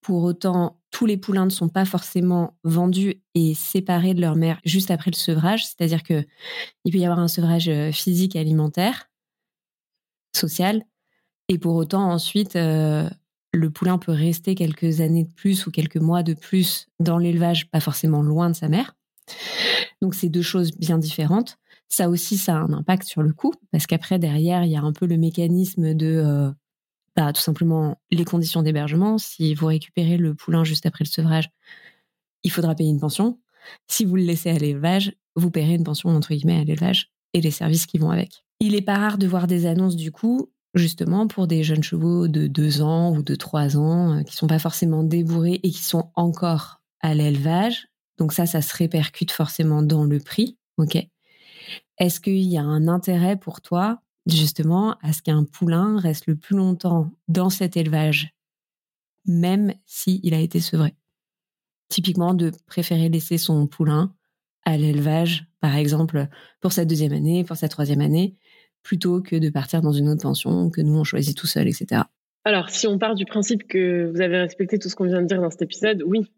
Pour 0.00 0.22
autant, 0.22 0.80
tous 0.90 1.06
les 1.06 1.16
poulains 1.16 1.44
ne 1.44 1.50
sont 1.50 1.68
pas 1.68 1.84
forcément 1.84 2.56
vendus 2.64 3.20
et 3.34 3.54
séparés 3.54 4.14
de 4.14 4.20
leur 4.20 4.36
mère 4.36 4.60
juste 4.64 4.90
après 4.90 5.10
le 5.10 5.16
sevrage, 5.16 5.66
c'est-à-dire 5.66 6.02
que 6.02 6.24
il 6.84 6.92
peut 6.92 6.98
y 6.98 7.04
avoir 7.04 7.18
un 7.18 7.28
sevrage 7.28 7.68
euh, 7.68 7.92
physique, 7.92 8.36
alimentaire, 8.36 9.10
social, 10.34 10.82
et 11.48 11.58
pour 11.58 11.74
autant 11.74 12.10
ensuite 12.10 12.56
euh, 12.56 13.08
le 13.52 13.70
poulain 13.70 13.98
peut 13.98 14.12
rester 14.12 14.54
quelques 14.54 15.00
années 15.00 15.24
de 15.24 15.32
plus 15.32 15.66
ou 15.66 15.70
quelques 15.70 15.96
mois 15.96 16.22
de 16.22 16.34
plus 16.34 16.88
dans 17.00 17.18
l'élevage, 17.18 17.70
pas 17.70 17.80
forcément 17.80 18.22
loin 18.22 18.50
de 18.50 18.54
sa 18.54 18.68
mère. 18.68 18.94
Donc 20.00 20.14
c'est 20.14 20.28
deux 20.28 20.42
choses 20.42 20.72
bien 20.72 20.98
différentes. 20.98 21.58
Ça 21.88 22.08
aussi, 22.10 22.36
ça 22.36 22.56
a 22.56 22.58
un 22.58 22.72
impact 22.72 23.04
sur 23.04 23.22
le 23.22 23.32
coût, 23.32 23.52
parce 23.72 23.86
qu'après 23.86 24.18
derrière, 24.18 24.64
il 24.64 24.70
y 24.70 24.76
a 24.76 24.82
un 24.82 24.92
peu 24.92 25.06
le 25.06 25.16
mécanisme 25.16 25.94
de 25.94 26.06
euh, 26.06 26.50
bah, 27.18 27.32
tout 27.32 27.40
simplement 27.40 28.00
les 28.12 28.24
conditions 28.24 28.62
d'hébergement. 28.62 29.18
Si 29.18 29.52
vous 29.52 29.66
récupérez 29.66 30.16
le 30.18 30.36
poulain 30.36 30.62
juste 30.62 30.86
après 30.86 31.02
le 31.02 31.10
sevrage, 31.10 31.50
il 32.44 32.52
faudra 32.52 32.76
payer 32.76 32.90
une 32.90 33.00
pension. 33.00 33.40
Si 33.88 34.04
vous 34.04 34.14
le 34.14 34.22
laissez 34.22 34.50
à 34.50 34.58
l'élevage, 34.58 35.12
vous 35.34 35.50
paierez 35.50 35.74
une 35.74 35.82
pension 35.82 36.10
entre 36.10 36.32
guillemets 36.32 36.60
à 36.60 36.62
l'élevage 36.62 37.10
et 37.34 37.40
les 37.40 37.50
services 37.50 37.86
qui 37.86 37.98
vont 37.98 38.12
avec. 38.12 38.44
Il 38.60 38.76
est 38.76 38.82
pas 38.82 38.94
rare 38.94 39.18
de 39.18 39.26
voir 39.26 39.48
des 39.48 39.66
annonces 39.66 39.96
du 39.96 40.12
coup, 40.12 40.52
justement 40.74 41.26
pour 41.26 41.48
des 41.48 41.64
jeunes 41.64 41.82
chevaux 41.82 42.28
de 42.28 42.46
2 42.46 42.82
ans 42.82 43.10
ou 43.10 43.24
de 43.24 43.34
3 43.34 43.76
ans 43.76 44.18
euh, 44.18 44.22
qui 44.22 44.36
sont 44.36 44.46
pas 44.46 44.60
forcément 44.60 45.02
débourrés 45.02 45.58
et 45.64 45.70
qui 45.72 45.82
sont 45.82 46.12
encore 46.14 46.80
à 47.00 47.14
l'élevage. 47.14 47.88
Donc 48.18 48.32
ça, 48.32 48.46
ça 48.46 48.62
se 48.62 48.76
répercute 48.76 49.32
forcément 49.32 49.82
dans 49.82 50.04
le 50.04 50.20
prix. 50.20 50.56
Ok? 50.76 50.96
Est-ce 51.98 52.20
qu'il 52.20 52.44
y 52.44 52.58
a 52.58 52.62
un 52.62 52.86
intérêt 52.86 53.34
pour 53.34 53.60
toi 53.60 54.02
justement 54.28 54.96
à 55.02 55.12
ce 55.12 55.22
qu'un 55.22 55.44
poulain 55.44 55.98
reste 55.98 56.26
le 56.26 56.36
plus 56.36 56.56
longtemps 56.56 57.10
dans 57.28 57.50
cet 57.50 57.76
élevage, 57.76 58.34
même 59.26 59.72
s'il 59.86 60.34
a 60.34 60.40
été 60.40 60.60
sevré. 60.60 60.94
Typiquement, 61.88 62.34
de 62.34 62.52
préférer 62.66 63.08
laisser 63.08 63.38
son 63.38 63.66
poulain 63.66 64.14
à 64.64 64.76
l'élevage, 64.76 65.46
par 65.60 65.74
exemple, 65.76 66.28
pour 66.60 66.72
sa 66.72 66.84
deuxième 66.84 67.12
année, 67.12 67.44
pour 67.44 67.56
sa 67.56 67.68
troisième 67.68 68.02
année, 68.02 68.36
plutôt 68.82 69.22
que 69.22 69.36
de 69.36 69.50
partir 69.50 69.80
dans 69.80 69.92
une 69.92 70.08
autre 70.08 70.22
pension 70.22 70.70
que 70.70 70.80
nous 70.80 70.98
on 70.98 71.04
choisit 71.04 71.36
tout 71.36 71.46
seul, 71.46 71.68
etc. 71.68 72.02
Alors, 72.44 72.70
si 72.70 72.86
on 72.86 72.98
part 72.98 73.14
du 73.14 73.24
principe 73.24 73.66
que 73.66 74.10
vous 74.10 74.20
avez 74.20 74.38
respecté 74.38 74.78
tout 74.78 74.88
ce 74.88 74.96
qu'on 74.96 75.06
vient 75.06 75.22
de 75.22 75.26
dire 75.26 75.40
dans 75.40 75.50
cet 75.50 75.62
épisode, 75.62 76.02
oui. 76.06 76.30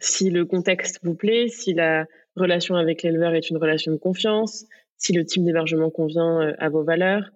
Si 0.00 0.30
le 0.30 0.44
contexte 0.44 1.00
vous 1.02 1.14
plaît, 1.14 1.48
si 1.48 1.74
la 1.74 2.06
relation 2.36 2.76
avec 2.76 3.02
l'éleveur 3.02 3.34
est 3.34 3.50
une 3.50 3.56
relation 3.56 3.90
de 3.90 3.96
confiance, 3.96 4.64
si 4.98 5.12
le 5.12 5.24
type 5.24 5.44
d'hébergement 5.44 5.90
convient 5.90 6.42
euh, 6.42 6.52
à 6.58 6.68
vos 6.68 6.82
valeurs, 6.82 7.30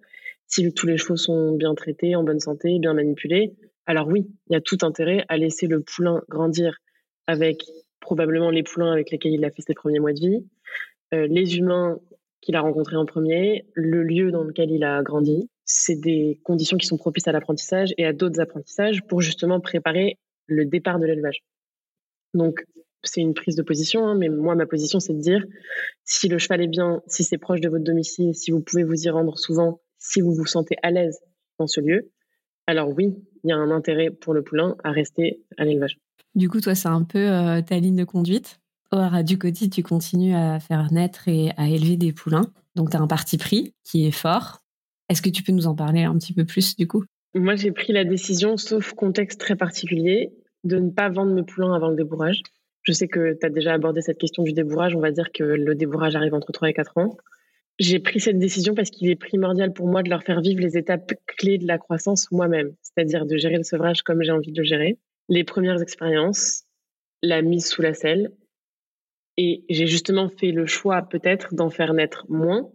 si 0.47 0.71
tous 0.73 0.85
les 0.85 0.97
chevaux 0.97 1.17
sont 1.17 1.53
bien 1.53 1.73
traités, 1.73 2.15
en 2.15 2.23
bonne 2.23 2.39
santé, 2.39 2.77
bien 2.79 2.93
manipulés, 2.93 3.55
alors 3.85 4.07
oui, 4.07 4.27
il 4.49 4.53
y 4.53 4.55
a 4.55 4.61
tout 4.61 4.77
intérêt 4.81 5.25
à 5.27 5.37
laisser 5.37 5.67
le 5.67 5.81
poulain 5.81 6.21
grandir 6.29 6.77
avec 7.27 7.63
probablement 7.99 8.49
les 8.49 8.63
poulains 8.63 8.91
avec 8.91 9.11
lesquels 9.11 9.33
il 9.33 9.45
a 9.45 9.51
fait 9.51 9.61
ses 9.61 9.73
premiers 9.73 9.99
mois 9.99 10.13
de 10.13 10.19
vie, 10.19 10.45
euh, 11.13 11.27
les 11.27 11.57
humains 11.57 11.99
qu'il 12.41 12.55
a 12.55 12.61
rencontrés 12.61 12.97
en 12.97 13.05
premier, 13.05 13.65
le 13.73 14.03
lieu 14.03 14.31
dans 14.31 14.43
lequel 14.43 14.69
il 14.69 14.83
a 14.83 15.01
grandi. 15.01 15.49
C'est 15.65 15.95
des 15.95 16.39
conditions 16.43 16.77
qui 16.77 16.85
sont 16.85 16.97
propices 16.97 17.27
à 17.27 17.31
l'apprentissage 17.31 17.93
et 17.97 18.05
à 18.05 18.11
d'autres 18.11 18.41
apprentissages 18.41 19.01
pour 19.07 19.21
justement 19.21 19.61
préparer 19.61 20.17
le 20.47 20.65
départ 20.65 20.99
de 20.99 21.05
l'élevage. 21.05 21.41
Donc, 22.33 22.65
c'est 23.03 23.21
une 23.21 23.33
prise 23.33 23.55
de 23.55 23.63
position, 23.63 24.05
hein, 24.05 24.15
mais 24.15 24.29
moi, 24.29 24.55
ma 24.55 24.65
position, 24.65 24.99
c'est 24.99 25.13
de 25.13 25.19
dire 25.19 25.45
si 26.03 26.27
le 26.27 26.37
cheval 26.37 26.61
est 26.61 26.67
bien, 26.67 27.01
si 27.07 27.23
c'est 27.23 27.37
proche 27.37 27.61
de 27.61 27.69
votre 27.69 27.83
domicile, 27.83 28.33
si 28.33 28.51
vous 28.51 28.61
pouvez 28.61 28.83
vous 28.83 29.03
y 29.03 29.09
rendre 29.09 29.37
souvent, 29.37 29.81
si 29.97 30.21
vous 30.21 30.33
vous 30.33 30.45
sentez 30.45 30.75
à 30.83 30.91
l'aise 30.91 31.19
dans 31.59 31.67
ce 31.67 31.81
lieu, 31.81 32.11
alors 32.67 32.89
oui, 32.89 33.13
il 33.43 33.49
y 33.49 33.53
a 33.53 33.57
un 33.57 33.71
intérêt 33.71 34.09
pour 34.09 34.33
le 34.33 34.41
poulain 34.41 34.75
à 34.83 34.91
rester 34.91 35.43
à 35.57 35.65
l'élevage. 35.65 35.97
Du 36.35 36.49
coup, 36.49 36.61
toi, 36.61 36.75
c'est 36.75 36.87
un 36.87 37.03
peu 37.03 37.19
euh, 37.19 37.61
ta 37.61 37.77
ligne 37.77 37.95
de 37.95 38.05
conduite. 38.05 38.59
Haras 38.91 39.23
du 39.23 39.37
Coty, 39.37 39.69
tu 39.69 39.81
continues 39.81 40.35
à 40.35 40.59
faire 40.59 40.91
naître 40.91 41.27
et 41.27 41.51
à 41.57 41.67
élever 41.67 41.97
des 41.97 42.13
poulains. 42.13 42.51
Donc, 42.75 42.91
tu 42.91 42.97
as 42.97 43.01
un 43.01 43.07
parti 43.07 43.37
pris 43.37 43.73
qui 43.83 44.05
est 44.05 44.11
fort. 44.11 44.59
Est-ce 45.09 45.21
que 45.21 45.29
tu 45.29 45.43
peux 45.43 45.51
nous 45.51 45.67
en 45.67 45.75
parler 45.75 46.03
un 46.03 46.17
petit 46.17 46.33
peu 46.33 46.45
plus, 46.45 46.75
du 46.75 46.87
coup? 46.87 47.03
Moi, 47.33 47.55
j'ai 47.55 47.71
pris 47.71 47.91
la 47.91 48.03
décision, 48.03 48.57
sauf 48.57 48.93
contexte 48.93 49.39
très 49.39 49.55
particulier, 49.55 50.31
de 50.63 50.77
ne 50.77 50.91
pas 50.91 51.09
vendre 51.09 51.33
mes 51.33 51.43
poulains 51.43 51.73
avant 51.73 51.89
le 51.89 51.95
débourrage. 51.95 52.41
Je 52.83 52.91
sais 52.91 53.07
que 53.07 53.33
tu 53.33 53.45
as 53.45 53.49
déjà 53.49 53.73
abordé 53.73 54.01
cette 54.01 54.17
question 54.17 54.43
du 54.43 54.53
débourrage. 54.53 54.95
On 54.95 54.99
va 54.99 55.11
dire 55.11 55.31
que 55.31 55.43
le 55.43 55.75
débourrage 55.75 56.15
arrive 56.15 56.33
entre 56.33 56.51
3 56.51 56.69
et 56.69 56.73
4 56.73 56.97
ans. 56.97 57.17
J'ai 57.79 57.99
pris 57.99 58.19
cette 58.19 58.37
décision 58.37 58.75
parce 58.75 58.91
qu'il 58.91 59.09
est 59.09 59.15
primordial 59.15 59.73
pour 59.73 59.87
moi 59.87 60.03
de 60.03 60.09
leur 60.09 60.23
faire 60.23 60.41
vivre 60.41 60.61
les 60.61 60.77
étapes 60.77 61.13
clés 61.25 61.57
de 61.57 61.65
la 61.65 61.79
croissance 61.79 62.31
moi-même, 62.31 62.75
c'est-à-dire 62.81 63.25
de 63.25 63.35
gérer 63.37 63.57
le 63.57 63.63
sevrage 63.63 64.03
comme 64.03 64.21
j'ai 64.21 64.31
envie 64.31 64.51
de 64.51 64.59
le 64.59 64.63
gérer, 64.63 64.99
les 65.27 65.43
premières 65.43 65.81
expériences, 65.81 66.65
la 67.23 67.41
mise 67.41 67.65
sous 67.65 67.81
la 67.81 67.95
selle. 67.95 68.31
Et 69.37 69.63
j'ai 69.69 69.87
justement 69.87 70.29
fait 70.29 70.51
le 70.51 70.67
choix 70.67 71.01
peut-être 71.01 71.55
d'en 71.55 71.71
faire 71.71 71.93
naître 71.95 72.25
moins 72.29 72.69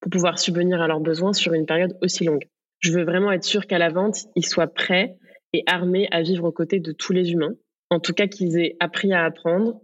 pour 0.00 0.10
pouvoir 0.10 0.38
subvenir 0.38 0.82
à 0.82 0.88
leurs 0.88 1.00
besoins 1.00 1.32
sur 1.32 1.54
une 1.54 1.64
période 1.64 1.96
aussi 2.02 2.24
longue. 2.24 2.46
Je 2.80 2.92
veux 2.92 3.04
vraiment 3.04 3.32
être 3.32 3.44
sûr 3.44 3.66
qu'à 3.66 3.78
la 3.78 3.88
vente, 3.88 4.26
ils 4.34 4.44
soient 4.44 4.66
prêts 4.66 5.16
et 5.54 5.62
armés 5.66 6.08
à 6.10 6.20
vivre 6.20 6.44
aux 6.44 6.52
côtés 6.52 6.80
de 6.80 6.92
tous 6.92 7.14
les 7.14 7.32
humains. 7.32 7.54
En 7.90 8.00
tout 8.00 8.12
cas, 8.12 8.26
qu'ils 8.26 8.58
aient 8.58 8.76
appris 8.80 9.12
à 9.12 9.24
apprendre, 9.24 9.80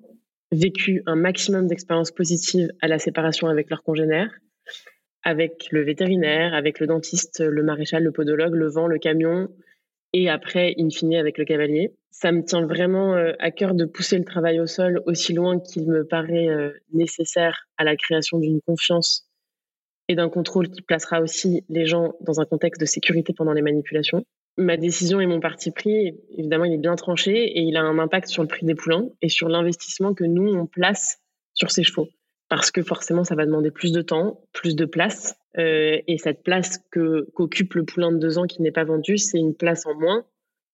vécu 0.50 1.02
un 1.06 1.16
maximum 1.16 1.66
d'expériences 1.66 2.10
positives 2.10 2.70
à 2.80 2.88
la 2.88 2.98
séparation 2.98 3.48
avec 3.48 3.70
leurs 3.70 3.82
congénères, 3.82 4.30
avec 5.22 5.68
le 5.70 5.82
vétérinaire, 5.82 6.54
avec 6.54 6.80
le 6.80 6.86
dentiste, 6.86 7.40
le 7.40 7.62
maréchal, 7.62 8.02
le 8.02 8.12
podologue, 8.12 8.54
le 8.54 8.68
vent, 8.68 8.86
le 8.86 8.98
camion, 8.98 9.48
et 10.12 10.28
après, 10.28 10.74
in 10.78 10.90
fine, 10.90 11.14
avec 11.14 11.38
le 11.38 11.44
cavalier. 11.44 11.94
Ça 12.10 12.32
me 12.32 12.44
tient 12.44 12.66
vraiment 12.66 13.14
euh, 13.14 13.32
à 13.38 13.50
cœur 13.50 13.74
de 13.74 13.86
pousser 13.86 14.18
le 14.18 14.24
travail 14.24 14.60
au 14.60 14.66
sol 14.66 15.02
aussi 15.06 15.32
loin 15.32 15.58
qu'il 15.58 15.88
me 15.88 16.06
paraît 16.06 16.48
euh, 16.48 16.70
nécessaire 16.92 17.66
à 17.78 17.84
la 17.84 17.96
création 17.96 18.38
d'une 18.38 18.60
confiance 18.60 19.26
et 20.08 20.14
d'un 20.14 20.28
contrôle 20.28 20.68
qui 20.68 20.82
placera 20.82 21.22
aussi 21.22 21.64
les 21.70 21.86
gens 21.86 22.12
dans 22.20 22.40
un 22.40 22.44
contexte 22.44 22.80
de 22.80 22.86
sécurité 22.86 23.32
pendant 23.32 23.52
les 23.52 23.62
manipulations. 23.62 24.24
Ma 24.58 24.76
décision 24.76 25.20
et 25.20 25.26
mon 25.26 25.40
parti 25.40 25.70
pris, 25.70 26.14
évidemment, 26.36 26.64
il 26.64 26.74
est 26.74 26.78
bien 26.78 26.94
tranché 26.94 27.32
et 27.32 27.60
il 27.60 27.76
a 27.76 27.82
un 27.82 27.98
impact 27.98 28.28
sur 28.28 28.42
le 28.42 28.48
prix 28.48 28.66
des 28.66 28.74
poulains 28.74 29.08
et 29.22 29.28
sur 29.28 29.48
l'investissement 29.48 30.12
que 30.12 30.24
nous, 30.24 30.46
on 30.46 30.66
place 30.66 31.22
sur 31.54 31.70
ces 31.70 31.82
chevaux. 31.82 32.08
Parce 32.48 32.70
que 32.70 32.82
forcément, 32.82 33.24
ça 33.24 33.34
va 33.34 33.46
demander 33.46 33.70
plus 33.70 33.92
de 33.92 34.02
temps, 34.02 34.42
plus 34.52 34.76
de 34.76 34.84
place. 34.84 35.36
Euh, 35.58 35.98
et 36.06 36.18
cette 36.18 36.42
place 36.42 36.78
qu'occupe 36.90 37.74
le 37.74 37.84
poulain 37.84 38.12
de 38.12 38.18
deux 38.18 38.36
ans 38.36 38.46
qui 38.46 38.60
n'est 38.60 38.72
pas 38.72 38.84
vendu, 38.84 39.16
c'est 39.16 39.38
une 39.38 39.54
place 39.54 39.86
en 39.86 39.94
moins 39.94 40.26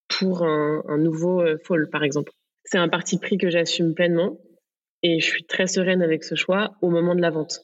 pour 0.08 0.42
un, 0.42 0.98
nouveau 0.98 1.40
euh, 1.40 1.56
par 1.92 2.02
exemple. 2.02 2.32
C'est 2.64 2.78
un 2.78 2.88
parti 2.88 3.18
pris 3.18 3.38
que 3.38 3.48
j'assume 3.48 3.94
pleinement 3.94 4.40
et 5.02 5.20
je 5.20 5.24
suis 5.24 5.44
très 5.44 5.68
sereine 5.68 6.02
avec 6.02 6.24
ce 6.24 6.34
choix 6.34 6.72
au 6.82 6.90
moment 6.90 7.14
de 7.14 7.20
la 7.20 7.30
vente. 7.30 7.60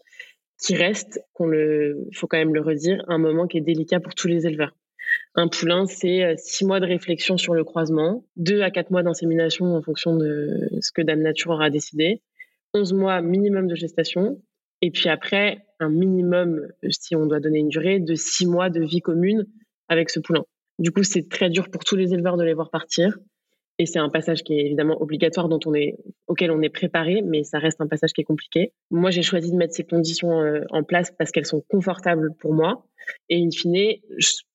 Qui 0.63 0.77
reste, 0.77 1.21
qu'on 1.33 1.47
le, 1.47 2.09
faut 2.15 2.29
quand 2.29 2.39
même 2.39 2.55
le 2.55 2.61
redire, 2.61 3.05
un 3.09 3.19
moment 3.19 3.49
qui 3.49 3.59
est 3.59 3.63
délicat 3.63 3.99
pour 3.99 4.15
tous 4.15 4.29
les 4.29 4.47
éleveurs. 4.47 4.77
Un 5.37 5.49
poulain, 5.49 5.87
c'est 5.87 6.25
euh, 6.25 6.35
six 6.37 6.65
mois 6.65 6.79
de 6.79 6.87
réflexion 6.87 7.37
sur 7.37 7.55
le 7.55 7.65
croisement, 7.65 8.25
deux 8.37 8.63
à 8.63 8.71
quatre 8.71 8.91
mois 8.91 9.03
d'insémination 9.03 9.75
en 9.75 9.83
fonction 9.83 10.17
de 10.17 10.69
ce 10.81 10.93
que 10.93 11.03
Dame 11.03 11.23
Nature 11.23 11.51
aura 11.51 11.71
décidé, 11.71 12.23
onze 12.73 12.93
mois 12.93 13.21
minimum 13.21 13.67
de 13.67 13.75
gestation, 13.75 14.41
et 14.81 14.91
puis 14.91 15.09
après, 15.09 15.65
un 15.81 15.89
minimum, 15.89 16.69
si 16.91 17.17
on 17.17 17.27
doit 17.27 17.41
donner 17.41 17.59
une 17.59 17.69
durée, 17.69 17.99
de 17.99 18.15
six 18.15 18.47
mois 18.47 18.71
de 18.71 18.81
vie 18.81 19.01
commune 19.01 19.47
avec 19.89 20.11
ce 20.11 20.21
poulain. 20.21 20.45
Du 20.79 20.91
coup, 20.91 21.03
c'est 21.03 21.29
très 21.29 21.51
dur 21.51 21.71
pour 21.71 21.85
tous 21.85 21.97
les 21.97 22.13
éleveurs 22.13 22.37
de 22.37 22.45
les 22.45 22.55
voir 22.55 22.71
partir. 22.71 23.17
Et 23.79 23.87
c'est 23.87 23.99
un 23.99 24.09
passage 24.09 24.45
qui 24.45 24.55
est 24.55 24.67
évidemment 24.67 25.01
obligatoire, 25.03 25.49
dont 25.49 25.59
on 25.67 25.75
est, 25.75 25.97
auquel 26.29 26.53
on 26.53 26.63
est 26.63 26.69
préparé, 26.69 27.23
mais 27.23 27.43
ça 27.43 27.59
reste 27.59 27.81
un 27.81 27.89
passage 27.89 28.13
qui 28.13 28.21
est 28.21 28.25
compliqué. 28.25 28.73
Moi, 28.91 29.11
j'ai 29.11 29.23
choisi 29.23 29.51
de 29.51 29.57
mettre 29.57 29.75
ces 29.75 29.85
conditions 29.85 30.41
euh, 30.41 30.61
en 30.71 30.85
place 30.85 31.13
parce 31.19 31.33
qu'elles 31.33 31.47
sont 31.47 31.65
confortables 31.69 32.35
pour 32.39 32.55
moi. 32.55 32.87
Et 33.29 33.43
in 33.43 33.51
fine, 33.51 33.97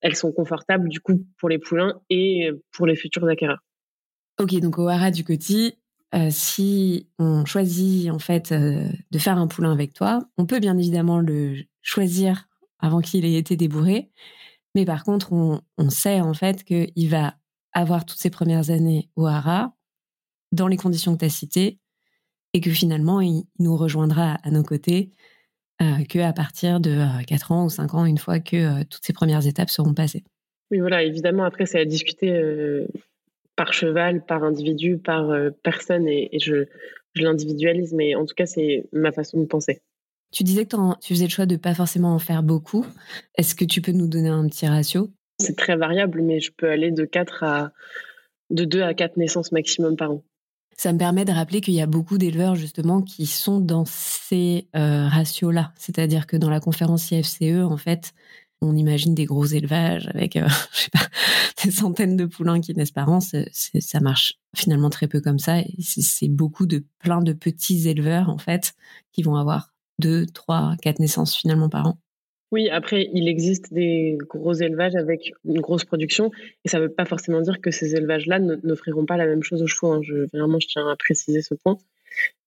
elles 0.02 0.16
sont 0.16 0.32
confortables 0.32 0.90
du 0.90 1.02
coup 1.02 1.26
pour 1.38 1.50
les 1.50 1.60
poulains 1.60 2.02
et 2.10 2.50
pour 2.72 2.88
les 2.88 2.96
futurs 2.96 3.28
acquéreurs. 3.28 3.64
Ok, 4.40 4.58
donc 4.60 4.80
au 4.80 4.88
haras 4.88 5.12
du 5.12 5.24
Coty, 5.24 5.74
euh, 6.16 6.30
si 6.32 7.08
on 7.20 7.46
choisit 7.46 8.10
en 8.10 8.20
fait 8.20 8.52
euh, 8.52 8.88
de 9.12 9.20
faire 9.20 9.38
un 9.38 9.48
poulain 9.48 9.72
avec 9.72 9.94
toi, 9.94 10.28
on 10.38 10.46
peut 10.46 10.60
bien 10.60 10.78
évidemment 10.78 11.20
le 11.20 11.58
choisir 11.82 12.48
avant 12.80 13.02
qu'il 13.02 13.26
ait 13.26 13.36
été 13.36 13.56
débourré. 13.56 14.10
Mais 14.76 14.86
par 14.86 15.04
contre, 15.04 15.34
on, 15.34 15.62
on 15.78 15.90
sait 15.90 16.22
en 16.22 16.34
fait 16.34 16.64
qu'il 16.64 17.10
va 17.10 17.36
avoir 17.74 18.06
toutes 18.06 18.20
ses 18.20 18.30
premières 18.30 18.70
années 18.70 19.10
au 19.16 19.26
Hara, 19.26 19.74
dans 20.52 20.68
les 20.68 20.78
conditions 20.78 21.14
que 21.14 21.20
tu 21.20 21.26
as 21.26 21.30
citées, 21.30 21.80
et 22.54 22.62
que 22.62 22.72
finalement, 22.72 23.22
il, 23.22 23.44
nous 23.60 23.76
rejoindra 23.78 24.38
à 24.44 24.52
nos 24.52 24.64
côtés 24.64 25.12
euh, 25.82 26.04
qu'à 26.08 26.34
partir 26.34 26.80
de 26.80 26.98
4 27.28 27.52
euh, 27.52 27.56
ans 27.56 27.66
ou 27.66 27.70
5 27.70 27.94
ans, 27.94 28.06
une 28.06 28.18
fois 28.18 28.40
que 28.40 28.58
euh, 28.58 28.84
toutes 28.90 29.06
ces 29.06 29.14
premières 29.14 29.46
étapes 29.46 29.70
seront 29.70 29.94
passées. 29.94 30.24
Oui, 30.72 30.80
voilà, 30.80 31.04
évidemment, 31.04 31.44
après, 31.44 31.66
c'est 31.66 31.80
à 31.80 31.86
discuter 31.86 32.32
par 33.56 33.74
cheval, 33.74 34.24
par 34.24 34.44
individu, 34.44 35.00
par 35.00 35.34
personne, 35.64 36.08
et, 36.08 36.30
je, 36.40 36.66
je 37.14 37.24
l'individualise, 37.24 37.94
mais 37.94 38.14
en 38.14 38.26
tout 38.26 38.36
cas, 38.36 38.46
c'est 38.46 38.86
ma 38.94 39.12
façon 39.12 39.40
de 39.40 39.46
penser. 39.46 39.82
Tu 40.32 40.44
disais 40.44 40.66
que 40.66 40.76
tu 41.02 41.14
faisais 41.14 41.26
le 41.26 41.32
choix 41.32 41.48
de 41.48 41.56
pas 41.56 41.74
forcément 41.74 42.14
en 42.14 42.20
faire 42.20 42.44
beaucoup. 42.44 42.86
Est-ce 43.36 43.56
que 43.56 43.66
tu 43.66 43.82
peux 43.82 43.94
nous 43.94 44.08
donner 44.08 44.30
un 44.30 44.48
petit 44.48 44.68
ratio? 44.68 45.10
C'est 45.40 45.56
très 45.56 45.76
variable, 45.76 46.22
mais 46.22 46.40
je 46.40 46.52
peux 46.52 46.70
aller 46.70 46.92
de 46.92 47.06
4 47.06 47.44
à 47.44 47.72
de 48.50 48.66
2 48.66 48.82
à 48.82 48.94
4 48.94 49.18
naissances 49.18 49.52
maximum 49.52 49.96
par 49.96 50.12
an. 50.12 50.24
Ça 50.76 50.94
me 50.94 50.98
permet 50.98 51.26
de 51.26 51.32
rappeler 51.32 51.62
qu'il 51.62 51.74
y 51.74 51.82
a 51.82 51.86
beaucoup 51.88 52.18
d'éleveurs 52.18 52.56
justement 52.56 53.02
qui 53.02 53.26
sont 53.26 53.60
dans 53.60 53.84
ces 53.86 54.70
euh, 54.76 55.08
ratios-là. 55.08 55.74
C'est-à-dire 55.76 56.26
que 56.26 56.38
dans 56.38 56.50
la 56.50 56.62
conférence 56.62 57.12
IFCE, 57.12 57.66
en 57.66 57.76
fait, 57.76 58.14
on 58.62 58.76
imagine 58.76 59.14
des 59.14 59.26
gros 59.26 59.46
élevages 59.46 60.08
avec, 60.14 60.36
euh, 60.36 60.48
des 61.64 61.72
centaines 61.72 62.16
de 62.16 62.26
poulains 62.26 62.62
qui 62.62 62.74
naissent 62.74 62.92
par 62.92 63.10
an. 63.10 63.20
ça 63.20 64.00
marche 64.00 64.36
finalement 64.56 64.90
très 64.90 65.08
peu 65.08 65.22
comme 65.22 65.40
ça. 65.40 65.58
C'est 65.80 66.30
beaucoup 66.30 66.66
de 66.66 66.86
plein 67.00 67.22
de 67.22 67.34
petits 67.34 67.88
éleveurs 67.90 68.30
en 68.30 68.38
fait 68.38 68.74
qui 69.12 69.22
vont 69.22 69.36
avoir 69.36 69.74
deux, 70.00 70.26
trois, 70.28 70.76
quatre 70.82 71.00
naissances 71.00 71.36
finalement 71.36 71.70
par 71.70 71.88
an. 71.88 72.00
Oui, 72.52 72.68
après, 72.70 73.10
il 73.14 73.28
existe 73.28 73.72
des 73.72 74.18
gros 74.20 74.54
élevages 74.54 74.96
avec 74.96 75.34
une 75.46 75.62
grosse 75.62 75.86
production, 75.86 76.32
et 76.66 76.70
ça 76.70 76.80
ne 76.80 76.84
veut 76.84 76.92
pas 76.92 77.06
forcément 77.06 77.42
dire 77.42 77.62
que 77.62 77.70
ces 77.70 77.96
élevages-là 77.96 78.40
n'offriront 78.40 79.06
pas 79.06 79.18
la 79.18 79.28
même 79.28 79.44
chose 79.44 79.62
aux 79.62 79.68
chevaux. 79.68 79.92
Hein. 79.92 80.02
Je, 80.02 80.28
vraiment, 80.34 80.60
je 80.60 80.68
tiens 80.68 80.90
à 80.90 80.96
préciser 80.96 81.42
ce 81.44 81.54
point. 81.54 81.78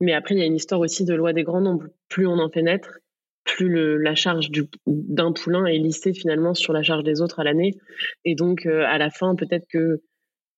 Mais 0.00 0.12
après, 0.12 0.34
il 0.34 0.38
y 0.38 0.42
a 0.42 0.46
une 0.46 0.57
histoire 0.57 0.80
aussi 0.80 1.05
de 1.05 1.14
loi 1.14 1.32
des 1.32 1.44
grands 1.44 1.61
nombres. 1.61 1.86
Plus 2.09 2.26
on 2.26 2.38
en 2.40 2.50
fait 2.50 2.62
naître, 2.62 2.98
plus 3.44 3.98
la 3.98 4.14
charge 4.16 4.50
d'un 4.86 5.32
poulain 5.32 5.66
est 5.66 5.78
lissée 5.78 6.12
finalement 6.12 6.55
sur 6.55 6.72
la 6.72 6.82
charge 6.82 7.05
des 7.05 7.20
autres 7.20 7.38
à 7.38 7.44
l'année. 7.44 7.78
Et 8.24 8.34
donc, 8.34 8.66
euh, 8.66 8.84
à 8.86 8.98
la 8.98 9.11
fin, 9.11 9.36
peut-être 9.36 9.66
que 9.68 10.03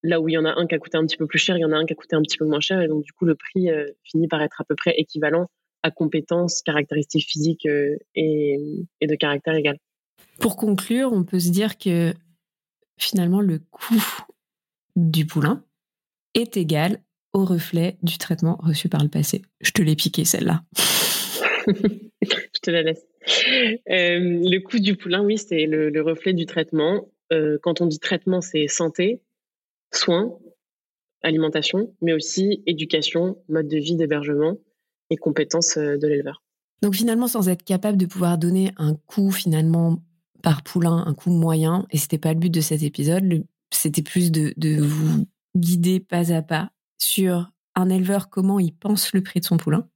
là 0.03 0.20
où 0.20 0.28
il 0.28 0.32
y 0.32 0.38
en 0.38 0.45
a 0.47 0.55
un 0.55 0.66
qui 0.66 0.74
a 0.74 0.78
coûté 0.78 0.97
un 0.97 1.05
petit 1.05 1.16
peu 1.16 1.26
plus 1.26 1.38
cher, 1.38 1.57
il 1.57 1.61
y 1.61 1.64
en 1.64 1.72
a 1.72 1.76
un 1.76 1.86
qui 1.86 1.92
a 1.92 1.97
coûté 1.97 2.16
un 2.16 2.22
petit 2.22 2.38
peu 2.38 2.47
moins 2.47 2.61
cher, 2.61 2.80
et 2.80 2.88
donc 2.88 3.05
du 3.05 3.12
coup, 3.12 3.24
le 3.24 3.34
prix 3.34 3.70
euh, 3.70 3.86
finit 4.05 4.28
par 4.28 4.42
être 4.42 4.61
à 4.61 4.64
peu 4.64 4.74
près 4.74 4.95
équivalent 4.97 5.49
à 5.85 5.91
compétences, 5.91 6.62
caractéristiques 6.62 7.28
physiques 7.28 7.66
euh, 7.66 7.97
et, 8.16 8.87
de 9.03 9.14
caractère 9.14 9.55
égal. 9.55 9.76
Pour 10.41 10.57
conclure, 10.57 11.12
on 11.12 11.24
peut 11.24 11.39
se 11.39 11.51
dire 11.51 11.76
que 11.76 12.14
finalement 12.99 13.43
le 13.43 13.59
coût 13.70 14.03
du 14.97 15.26
poulain 15.26 15.62
est 16.32 16.57
égal 16.57 17.01
au 17.35 17.45
reflet 17.45 17.99
du 18.03 18.16
traitement 18.16 18.57
reçu 18.62 18.89
par 18.89 19.03
le 19.03 19.11
passé. 19.11 19.43
Je 19.61 19.72
te 19.72 19.82
l'ai 19.82 19.95
piqué 19.95 20.24
celle-là. 20.24 20.62
Je 21.66 22.61
te 22.62 22.70
la 22.70 22.82
laisse. 22.82 23.05
Euh, 23.91 24.18
le 24.18 24.59
coût 24.61 24.78
du 24.78 24.97
poulain, 24.97 25.22
oui, 25.22 25.37
c'est 25.37 25.66
le, 25.66 26.01
reflet 26.01 26.32
du 26.32 26.47
traitement. 26.47 27.11
Euh, 27.32 27.59
quand 27.62 27.82
on 27.82 27.87
dit 27.87 27.99
traitement, 27.99 28.41
c'est 28.41 28.68
santé, 28.68 29.20
soins, 29.93 30.39
alimentation, 31.22 31.95
mais 32.01 32.14
aussi 32.14 32.62
éducation, 32.66 33.37
mode 33.49 33.68
de 33.68 33.76
vie, 33.76 33.97
d'hébergement 33.97 34.57
et 35.11 35.17
compétences 35.17 35.77
euh, 35.77 35.97
de 35.97 36.07
l'éleveur. 36.07 36.43
Donc 36.83 36.95
finalement, 36.95 37.29
sans 37.29 37.49
être 37.49 37.65
capable 37.65 37.97
de 37.97 38.07
pouvoir 38.07 38.39
donner 38.39 38.73
un 38.77 38.95
coût 38.95 39.31
finalement 39.31 40.03
par 40.43 40.63
poulain, 40.63 41.05
un 41.07 41.15
coût 41.15 41.31
moyen, 41.31 41.87
et 41.91 41.97
c'était 41.97 42.19
pas 42.19 42.35
le 42.35 42.39
but 42.39 42.51
de 42.51 42.61
cet 42.61 42.83
épisode. 42.83 43.45
C'était 43.71 44.03
plus 44.03 44.31
de, 44.31 44.53
vous 44.81 45.27
guider 45.57 46.01
pas 46.01 46.33
à 46.33 46.43
pas 46.43 46.71
sur 46.99 47.51
un 47.75 47.89
éleveur 47.89 48.29
comment 48.29 48.61
il 48.61 48.75
pense 48.75 49.13
le 49.15 49.23
prix 49.23 49.41
de 49.41 49.47
son 49.47 49.57
poulain, 49.57 49.89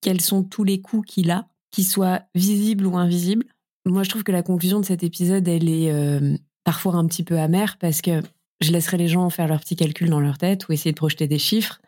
quels 0.00 0.20
sont 0.20 0.44
tous 0.44 0.62
les 0.62 0.80
coûts 0.80 1.02
qu'il 1.02 1.30
a, 1.30 1.48
qu'ils 1.72 1.86
soient 1.86 2.22
visibles 2.34 2.86
ou 2.86 2.96
invisibles. 2.96 3.44
Moi, 3.84 4.04
je 4.04 4.10
trouve 4.10 4.22
que 4.22 4.32
la 4.32 4.42
conclusion 4.42 4.80
de 4.80 4.84
cet 4.84 5.02
épisode, 5.02 5.46
elle 5.48 5.68
est 5.68 5.90
euh, 5.90 6.36
parfois 6.64 6.94
un 6.94 7.06
petit 7.06 7.24
peu 7.24 7.38
amère 7.38 7.76
parce 7.78 8.00
que 8.02 8.22
je 8.60 8.72
laisserai 8.72 8.96
les 8.96 9.08
gens 9.08 9.28
faire 9.30 9.48
leurs 9.48 9.60
petits 9.60 9.76
calculs 9.76 10.10
dans 10.10 10.20
leur 10.20 10.38
tête 10.38 10.68
ou 10.68 10.72
essayer 10.72 10.92
de 10.92 10.96
projeter 10.96 11.26
des 11.26 11.38
chiffres. 11.38 11.80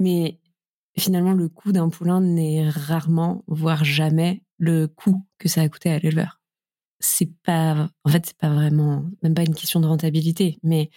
Mais 0.00 0.38
finalement, 0.98 1.32
le 1.32 1.48
coût 1.48 1.72
d'un 1.72 1.88
poulain 1.88 2.20
n'est 2.20 2.68
rarement, 2.68 3.44
voire 3.46 3.84
jamais, 3.84 4.42
le 4.58 4.86
coût 4.86 5.22
que 5.38 5.48
ça 5.48 5.62
a 5.62 5.68
coûté 5.68 5.90
à 5.90 5.98
l'éleveur. 5.98 6.40
C'est 7.00 7.30
pas, 7.44 7.90
en 8.04 8.10
fait, 8.10 8.26
c'est 8.26 8.36
pas 8.36 8.52
vraiment, 8.52 9.04
même 9.22 9.34
pas 9.34 9.42
une 9.42 9.54
question 9.54 9.80
de 9.80 9.86
rentabilité, 9.86 10.58
mais 10.62 10.90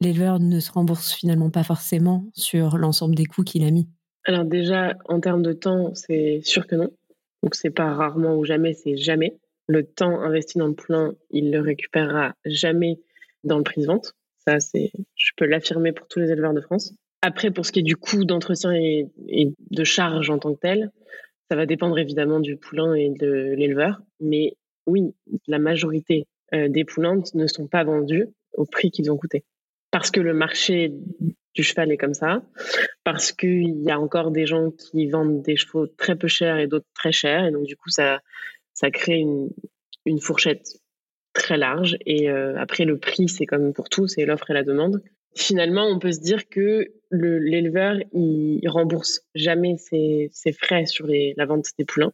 l'éleveur 0.00 0.40
ne 0.40 0.60
se 0.60 0.70
rembourse 0.70 1.12
finalement 1.12 1.50
pas 1.50 1.62
forcément 1.62 2.26
sur 2.34 2.76
l'ensemble 2.76 3.14
des 3.14 3.24
coûts 3.24 3.44
qu'il 3.44 3.64
a 3.64 3.70
mis. 3.70 3.88
Alors 4.24 4.44
déjà, 4.44 4.96
en 5.06 5.20
termes 5.20 5.42
de 5.42 5.52
temps, 5.52 5.94
c'est 5.94 6.40
sûr 6.44 6.66
que 6.66 6.76
non. 6.76 6.90
Donc 7.42 7.54
c'est 7.54 7.70
pas 7.70 7.92
rarement 7.92 8.36
ou 8.36 8.44
jamais, 8.44 8.74
c'est 8.74 8.96
jamais. 8.96 9.38
Le 9.66 9.84
temps 9.84 10.20
investi 10.20 10.58
dans 10.58 10.66
le 10.66 10.74
poulain, 10.74 11.14
il 11.30 11.50
le 11.50 11.60
récupérera 11.60 12.34
jamais 12.44 13.00
dans 13.44 13.58
le 13.58 13.64
prix 13.64 13.80
de 13.80 13.86
vente. 13.86 14.14
Ça, 14.46 14.60
c'est, 14.60 14.92
je 15.14 15.30
peux 15.36 15.46
l'affirmer 15.46 15.92
pour 15.92 16.08
tous 16.08 16.18
les 16.18 16.30
éleveurs 16.30 16.54
de 16.54 16.60
France. 16.60 16.92
Après, 17.22 17.50
pour 17.50 17.64
ce 17.64 17.72
qui 17.72 17.80
est 17.80 17.84
du 17.84 17.96
coût 17.96 18.24
d'entretien 18.24 18.72
et, 18.72 19.08
de 19.70 19.84
charge 19.84 20.28
en 20.30 20.38
tant 20.38 20.54
que 20.54 20.60
tel, 20.60 20.90
ça 21.48 21.56
va 21.56 21.66
dépendre 21.66 21.98
évidemment 21.98 22.40
du 22.40 22.56
poulain 22.56 22.94
et 22.94 23.10
de 23.10 23.54
l'éleveur. 23.56 24.00
Mais 24.20 24.56
oui, 24.86 25.14
la 25.46 25.58
majorité 25.58 26.26
euh, 26.54 26.68
des 26.68 26.84
poulains 26.84 27.22
ne 27.34 27.46
sont 27.46 27.68
pas 27.68 27.84
vendus 27.84 28.26
au 28.54 28.64
prix 28.64 28.90
qu'ils 28.90 29.10
ont 29.10 29.16
coûté. 29.16 29.44
Parce 29.90 30.10
que 30.10 30.20
le 30.20 30.34
marché 30.34 30.92
du 31.54 31.62
cheval 31.62 31.92
est 31.92 31.96
comme 31.96 32.14
ça, 32.14 32.42
parce 33.04 33.30
qu'il 33.30 33.82
y 33.82 33.90
a 33.90 34.00
encore 34.00 34.30
des 34.30 34.46
gens 34.46 34.70
qui 34.70 35.06
vendent 35.06 35.42
des 35.42 35.56
chevaux 35.56 35.86
très 35.86 36.16
peu 36.16 36.28
chers 36.28 36.58
et 36.58 36.66
d'autres 36.66 36.88
très 36.94 37.12
chers, 37.12 37.44
et 37.44 37.50
donc 37.50 37.64
du 37.64 37.76
coup 37.76 37.90
ça, 37.90 38.20
ça 38.72 38.90
crée 38.90 39.18
une, 39.18 39.50
une 40.06 40.18
fourchette 40.18 40.66
très 41.32 41.56
large. 41.56 41.96
Et 42.06 42.30
euh, 42.30 42.58
après, 42.58 42.84
le 42.84 42.98
prix, 42.98 43.28
c'est 43.28 43.46
comme 43.46 43.72
pour 43.72 43.88
tout, 43.88 44.06
c'est 44.06 44.24
l'offre 44.24 44.50
et 44.50 44.54
la 44.54 44.62
demande. 44.62 45.02
Finalement, 45.34 45.86
on 45.86 45.98
peut 45.98 46.12
se 46.12 46.20
dire 46.20 46.48
que 46.48 46.92
l'éleveur, 47.10 47.96
il, 48.12 48.68
rembourse 48.68 49.22
jamais 49.34 49.76
ses, 49.78 50.30
frais 50.52 50.86
sur 50.86 51.06
la 51.08 51.46
vente 51.46 51.66
des 51.78 51.84
poulains. 51.84 52.12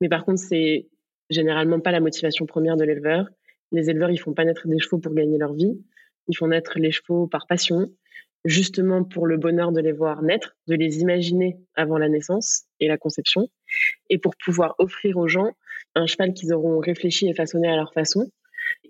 Mais 0.00 0.08
par 0.08 0.24
contre, 0.24 0.40
c'est 0.40 0.88
généralement 1.30 1.80
pas 1.80 1.92
la 1.92 2.00
motivation 2.00 2.46
première 2.46 2.76
de 2.76 2.84
l'éleveur. 2.84 3.28
Les 3.72 3.90
éleveurs, 3.90 4.10
ils 4.10 4.18
font 4.18 4.32
pas 4.32 4.44
naître 4.44 4.68
des 4.68 4.78
chevaux 4.78 4.98
pour 4.98 5.14
gagner 5.14 5.38
leur 5.38 5.52
vie. 5.52 5.82
Ils 6.28 6.36
font 6.36 6.48
naître 6.48 6.78
les 6.78 6.92
chevaux 6.92 7.26
par 7.26 7.46
passion, 7.46 7.90
justement 8.44 9.04
pour 9.04 9.26
le 9.26 9.36
bonheur 9.36 9.72
de 9.72 9.80
les 9.80 9.92
voir 9.92 10.22
naître, 10.22 10.56
de 10.66 10.74
les 10.74 11.00
imaginer 11.00 11.58
avant 11.74 11.98
la 11.98 12.08
naissance 12.08 12.64
et 12.80 12.88
la 12.88 12.96
conception, 12.96 13.48
et 14.08 14.18
pour 14.18 14.34
pouvoir 14.36 14.74
offrir 14.78 15.16
aux 15.18 15.28
gens 15.28 15.52
un 15.94 16.06
cheval 16.06 16.32
qu'ils 16.32 16.52
auront 16.52 16.78
réfléchi 16.78 17.28
et 17.28 17.34
façonné 17.34 17.68
à 17.68 17.76
leur 17.76 17.92
façon, 17.92 18.30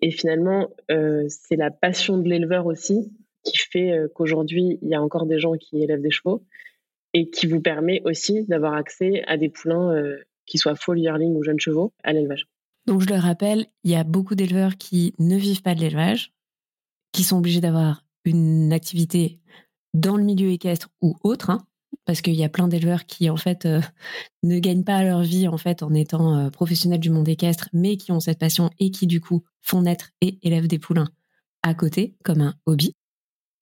et 0.03 0.11
finalement, 0.11 0.69
euh, 0.91 1.25
c'est 1.29 1.57
la 1.57 1.71
passion 1.71 2.19
de 2.19 2.29
l'éleveur 2.29 2.67
aussi 2.67 3.13
qui 3.47 3.59
fait 3.59 3.93
euh, 3.93 4.09
qu'aujourd'hui, 4.13 4.79
il 4.83 4.89
y 4.89 4.95
a 4.95 5.03
encore 5.03 5.27
des 5.27 5.39
gens 5.39 5.55
qui 5.55 5.83
élèvent 5.83 6.03
des 6.03 6.11
chevaux 6.11 6.45
et 7.15 7.31
qui 7.31 7.47
vous 7.47 7.61
permet 7.61 8.03
aussi 8.05 8.45
d'avoir 8.47 8.75
accès 8.75 9.23
à 9.27 9.37
des 9.37 9.49
poulains 9.49 9.93
euh, 9.93 10.19
qui 10.45 10.59
soient 10.59 10.75
faux 10.75 10.95
yearling 10.95 11.35
ou 11.35 11.43
jeunes 11.43 11.61
chevaux 11.61 11.93
à 12.03 12.13
l'élevage. 12.13 12.47
Donc 12.87 13.01
je 13.01 13.09
le 13.09 13.17
rappelle, 13.17 13.67
il 13.85 13.91
y 13.91 13.97
a 13.97 14.05
beaucoup 14.05 14.35
d'éleveurs 14.35 14.77
qui 14.77 15.15
ne 15.19 15.37
vivent 15.37 15.63
pas 15.63 15.75
de 15.75 15.81
l'élevage, 15.81 16.33
qui 17.13 17.25
sont 17.25 17.39
obligés 17.39 17.61
d'avoir 17.61 18.05
une 18.25 18.73
activité 18.73 19.41
dans 19.95 20.17
le 20.17 20.25
milieu 20.25 20.51
équestre 20.51 20.89
ou 21.01 21.17
autre, 21.23 21.51
hein, 21.51 21.65
parce 22.05 22.21
qu'il 22.21 22.35
y 22.35 22.45
a 22.45 22.49
plein 22.49 22.69
d'éleveurs 22.69 23.07
qui 23.07 23.31
en 23.31 23.37
fait 23.37 23.65
euh, 23.67 23.81
ne 24.43 24.59
gagnent 24.59 24.85
pas 24.85 25.03
leur 25.03 25.23
vie 25.23 25.49
en 25.49 25.57
fait 25.57 25.83
en 25.83 25.95
étant 25.95 26.51
professionnels 26.51 27.01
du 27.01 27.11
monde 27.11 27.29
équestre, 27.29 27.69
mais 27.73 27.97
qui 27.97 28.13
ont 28.13 28.21
cette 28.21 28.39
passion 28.39 28.71
et 28.79 28.91
qui 28.91 29.07
du 29.07 29.21
coup 29.21 29.43
font 29.63 29.83
naître 29.83 30.11
et 30.21 30.39
élèvent 30.43 30.69
des 30.69 30.79
poulains 30.79 31.09
à 31.63 31.75
côté 31.75 32.15
comme 32.23 32.43
un 32.43 32.55
hobby. 32.67 32.95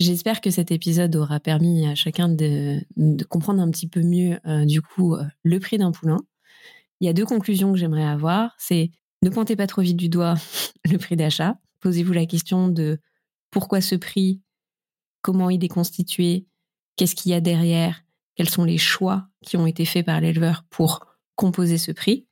J'espère 0.00 0.40
que 0.40 0.50
cet 0.50 0.72
épisode 0.72 1.14
aura 1.16 1.38
permis 1.38 1.86
à 1.86 1.94
chacun 1.94 2.28
de, 2.28 2.80
comprendre 3.28 3.62
un 3.62 3.70
petit 3.70 3.88
peu 3.88 4.02
mieux 4.02 4.40
euh, 4.46 4.64
du 4.64 4.82
coup 4.82 5.16
le 5.44 5.60
prix 5.60 5.78
d'un 5.78 5.92
poulain. 5.92 6.18
Il 7.00 7.06
y 7.06 7.10
a 7.10 7.12
deux 7.12 7.26
conclusions 7.26 7.72
que 7.72 7.78
j'aimerais 7.78 8.04
avoir. 8.04 8.54
C'est 8.58 8.90
ne 9.22 9.30
pointez 9.30 9.56
pas 9.56 9.66
trop 9.66 9.82
vite 9.82 9.96
du 9.96 10.08
doigt 10.08 10.34
le 10.90 10.98
prix 10.98 11.16
d'achat. 11.16 11.58
Posez-vous 11.80 12.12
la 12.12 12.26
question 12.26 12.68
de 12.68 12.98
pourquoi 13.50 13.80
ce 13.80 13.94
prix, 13.94 14.40
comment 15.22 15.50
il 15.50 15.64
est 15.64 15.68
constitué, 15.68 16.46
qu'est-ce 16.96 17.14
qu'il 17.14 17.32
y 17.32 17.34
a 17.34 17.40
derrière, 17.40 18.04
quels 18.34 18.50
sont 18.50 18.64
les 18.64 18.78
choix 18.78 19.28
qui 19.42 19.56
ont 19.56 19.66
été 19.66 19.84
faits 19.84 20.06
par 20.06 20.20
l'éleveur 20.20 20.64
pour 20.70 21.06
composer 21.36 21.78
ce 21.78 21.92
prix? 21.92 22.26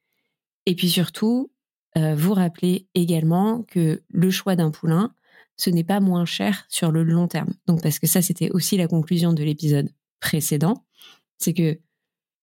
Et 0.67 0.75
puis 0.75 0.91
surtout, 0.91 1.53
euh, 1.97 2.15
vous 2.15 2.35
rappelez 2.35 2.89
également 2.95 3.63
que 3.63 4.03
le 4.09 4.31
choix 4.31 4.57
d'un 4.57 4.71
poulain, 4.71 5.15
ce 5.57 5.71
n'est 5.71 5.85
pas 5.85 6.01
moins 6.01 6.25
cher 6.25 6.65
sur 6.69 6.91
le 6.91 7.03
long 7.03 7.29
terme. 7.29 7.55
Donc 7.67 7.83
parce 7.83 7.99
que 7.99 8.07
ça, 8.07 8.23
c'était 8.23 8.51
aussi 8.51 8.77
la 8.77 8.89
conclusion 8.89 9.33
de 9.33 9.43
l'épisode 9.43 9.91
précédent, 10.21 10.85
c'est 11.39 11.55
que 11.55 11.79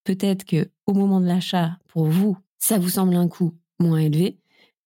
peut-être 0.04 0.46
que 0.46 0.70
au 0.86 0.94
moment 0.94 1.22
de 1.22 1.28
l'achat, 1.28 1.78
pour 1.88 2.06
vous, 2.08 2.38
ça 2.58 2.78
vous 2.78 2.90
semble 2.90 3.16
un 3.16 3.28
coût 3.28 3.58
moins 3.80 4.00
élevé, 4.00 4.38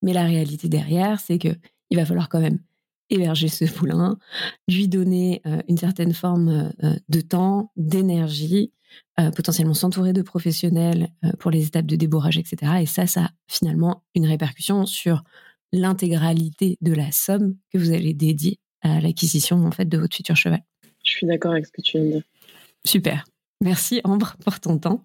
mais 0.02 0.12
la 0.12 0.24
réalité 0.24 0.68
derrière, 0.68 1.20
c'est 1.20 1.38
que 1.38 1.56
il 1.90 1.96
va 1.96 2.06
falloir 2.06 2.28
quand 2.28 2.40
même 2.40 2.58
héberger 3.10 3.48
ce 3.48 3.64
poulain, 3.72 4.18
lui 4.68 4.88
donner 4.88 5.42
euh, 5.46 5.60
une 5.68 5.78
certaine 5.78 6.12
forme 6.12 6.72
euh, 6.82 6.94
de 7.08 7.20
temps, 7.20 7.72
d'énergie, 7.76 8.72
euh, 9.18 9.30
potentiellement 9.30 9.74
s'entourer 9.74 10.12
de 10.12 10.22
professionnels 10.22 11.08
pour 11.40 11.50
les 11.50 11.66
étapes 11.66 11.86
de 11.86 11.96
débourrage, 11.96 12.38
etc. 12.38 12.72
Et 12.80 12.86
ça, 12.86 13.06
ça 13.06 13.24
a 13.24 13.30
finalement 13.48 14.04
une 14.14 14.26
répercussion 14.26 14.86
sur 14.86 15.24
l'intégralité 15.74 16.78
de 16.80 16.92
la 16.92 17.10
somme 17.12 17.56
que 17.72 17.78
vous 17.78 17.90
allez 17.90 18.14
dédier 18.14 18.58
à 18.82 19.00
l'acquisition 19.00 19.64
en 19.64 19.70
fait 19.70 19.86
de 19.86 19.98
votre 19.98 20.16
futur 20.16 20.36
cheval. 20.36 20.62
Je 21.04 21.10
suis 21.10 21.26
d'accord 21.26 21.52
avec 21.52 21.66
ce 21.66 21.72
que 21.72 21.82
tu 21.82 21.98
viens 21.98 22.06
de 22.06 22.12
dire. 22.12 22.22
Super. 22.84 23.24
Merci 23.60 24.00
Ambre 24.04 24.36
pour 24.44 24.60
ton 24.60 24.78
temps. 24.78 25.02